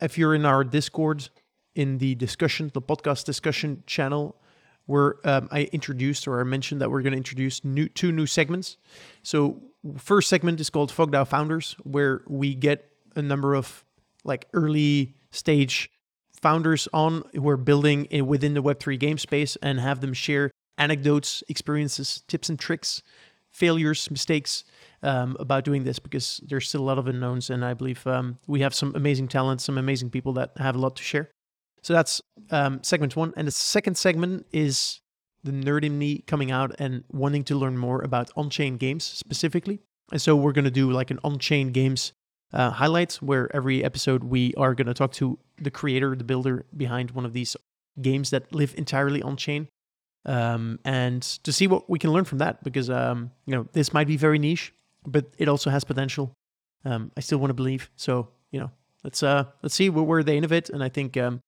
if 0.00 0.18
you're 0.18 0.34
in 0.34 0.44
our 0.44 0.64
Discord, 0.64 1.28
in 1.76 1.98
the 1.98 2.14
discussion, 2.16 2.70
the 2.74 2.82
podcast 2.82 3.24
discussion 3.24 3.84
channel, 3.86 4.36
where 4.86 5.16
um, 5.24 5.48
I 5.50 5.64
introduced 5.72 6.26
or 6.26 6.40
I 6.40 6.44
mentioned 6.44 6.80
that 6.80 6.90
we're 6.90 7.02
going 7.02 7.12
to 7.12 7.18
introduce 7.18 7.64
new 7.64 7.88
two 7.88 8.12
new 8.12 8.26
segments. 8.26 8.76
So, 9.22 9.62
first 9.98 10.28
segment 10.28 10.60
is 10.60 10.70
called 10.70 10.92
FogDAO 10.92 11.26
Founders, 11.28 11.76
where 11.82 12.22
we 12.26 12.54
get 12.54 12.90
a 13.14 13.22
number 13.22 13.54
of 13.54 13.84
like 14.24 14.46
early 14.52 15.14
stage 15.30 15.90
founders 16.40 16.88
on 16.92 17.22
who 17.34 17.48
are 17.48 17.56
building 17.56 18.04
in, 18.06 18.26
within 18.26 18.54
the 18.54 18.62
Web3 18.62 18.98
game 18.98 19.18
space 19.18 19.56
and 19.62 19.80
have 19.80 20.00
them 20.00 20.12
share 20.12 20.50
anecdotes, 20.78 21.42
experiences, 21.48 22.22
tips 22.28 22.48
and 22.48 22.58
tricks, 22.58 23.02
failures, 23.50 24.10
mistakes 24.10 24.64
um, 25.02 25.36
about 25.40 25.64
doing 25.64 25.84
this 25.84 25.98
because 25.98 26.40
there's 26.46 26.68
still 26.68 26.82
a 26.82 26.84
lot 26.84 26.98
of 26.98 27.06
unknowns. 27.06 27.48
And 27.48 27.64
I 27.64 27.74
believe 27.74 28.06
um, 28.06 28.38
we 28.46 28.60
have 28.60 28.74
some 28.74 28.94
amazing 28.94 29.28
talent, 29.28 29.60
some 29.60 29.78
amazing 29.78 30.10
people 30.10 30.34
that 30.34 30.52
have 30.58 30.76
a 30.76 30.78
lot 30.78 30.96
to 30.96 31.02
share. 31.02 31.30
So 31.86 31.92
that's 31.92 32.20
um, 32.50 32.82
segment 32.82 33.14
one. 33.14 33.32
And 33.36 33.46
the 33.46 33.52
second 33.52 33.96
segment 33.96 34.46
is 34.50 35.00
the 35.44 35.52
nerd 35.52 35.84
in 35.84 35.96
me 35.96 36.18
coming 36.26 36.50
out 36.50 36.74
and 36.80 37.04
wanting 37.12 37.44
to 37.44 37.54
learn 37.54 37.78
more 37.78 38.02
about 38.02 38.28
on 38.34 38.50
chain 38.50 38.76
games 38.76 39.04
specifically. 39.04 39.78
And 40.10 40.20
so 40.20 40.34
we're 40.34 40.50
going 40.50 40.64
to 40.64 40.70
do 40.72 40.90
like 40.90 41.12
an 41.12 41.20
on 41.22 41.38
chain 41.38 41.70
games 41.70 42.12
uh, 42.52 42.70
highlights 42.70 43.22
where 43.22 43.54
every 43.54 43.84
episode 43.84 44.24
we 44.24 44.52
are 44.54 44.74
going 44.74 44.88
to 44.88 44.94
talk 44.94 45.12
to 45.12 45.38
the 45.58 45.70
creator, 45.70 46.16
the 46.16 46.24
builder 46.24 46.66
behind 46.76 47.12
one 47.12 47.24
of 47.24 47.32
these 47.32 47.56
games 48.02 48.30
that 48.30 48.52
live 48.52 48.74
entirely 48.76 49.22
on 49.22 49.36
chain. 49.36 49.68
Um, 50.24 50.80
and 50.84 51.22
to 51.44 51.52
see 51.52 51.68
what 51.68 51.88
we 51.88 52.00
can 52.00 52.10
learn 52.10 52.24
from 52.24 52.38
that, 52.38 52.64
because 52.64 52.90
um, 52.90 53.30
you 53.46 53.54
know 53.54 53.68
this 53.74 53.92
might 53.92 54.08
be 54.08 54.16
very 54.16 54.40
niche, 54.40 54.72
but 55.06 55.26
it 55.38 55.46
also 55.46 55.70
has 55.70 55.84
potential. 55.84 56.32
Um, 56.84 57.12
I 57.16 57.20
still 57.20 57.38
want 57.38 57.50
to 57.50 57.54
believe. 57.54 57.90
So 57.94 58.26
you 58.50 58.58
know, 58.58 58.72
let's 59.04 59.22
uh, 59.22 59.44
let's 59.62 59.76
see 59.76 59.88
where, 59.88 60.02
where 60.02 60.24
they 60.24 60.36
innovate. 60.36 60.68
And 60.68 60.82
I 60.82 60.88
think 60.88 61.16
um, 61.16 61.42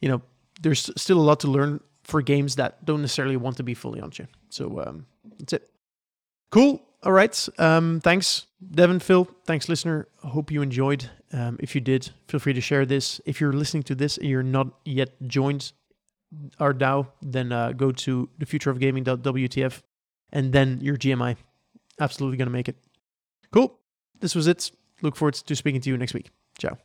you 0.00 0.08
know 0.08 0.22
there's 0.60 0.90
still 0.96 1.18
a 1.18 1.22
lot 1.22 1.40
to 1.40 1.48
learn 1.48 1.80
for 2.02 2.22
games 2.22 2.56
that 2.56 2.84
don't 2.84 3.02
necessarily 3.02 3.36
want 3.36 3.56
to 3.56 3.62
be 3.62 3.74
fully 3.74 4.00
on 4.00 4.10
chain. 4.10 4.28
So 4.48 4.80
um, 4.80 5.06
that's 5.38 5.52
it. 5.54 5.70
Cool. 6.50 6.82
All 7.02 7.12
right. 7.12 7.48
Um, 7.58 8.00
thanks, 8.00 8.46
Devin, 8.70 9.00
Phil. 9.00 9.28
Thanks, 9.44 9.68
listener. 9.68 10.08
Hope 10.22 10.50
you 10.50 10.62
enjoyed. 10.62 11.10
Um, 11.32 11.56
if 11.60 11.74
you 11.74 11.80
did, 11.80 12.10
feel 12.28 12.40
free 12.40 12.52
to 12.52 12.60
share 12.60 12.86
this. 12.86 13.20
If 13.26 13.40
you're 13.40 13.52
listening 13.52 13.82
to 13.84 13.94
this 13.94 14.16
and 14.18 14.28
you're 14.28 14.42
not 14.42 14.68
yet 14.84 15.10
joined 15.26 15.72
our 16.58 16.72
DAO, 16.72 17.08
then 17.22 17.52
uh, 17.52 17.72
go 17.72 17.92
to 17.92 18.28
thefutureofgaming.wtf 18.40 19.82
and 20.32 20.52
then 20.52 20.78
your 20.80 20.96
GMI. 20.96 21.36
Absolutely 22.00 22.36
going 22.36 22.46
to 22.46 22.52
make 22.52 22.68
it. 22.68 22.76
Cool. 23.52 23.78
This 24.20 24.34
was 24.34 24.46
it. 24.46 24.70
Look 25.02 25.16
forward 25.16 25.34
to 25.34 25.56
speaking 25.56 25.80
to 25.80 25.90
you 25.90 25.96
next 25.96 26.14
week. 26.14 26.30
Ciao. 26.58 26.78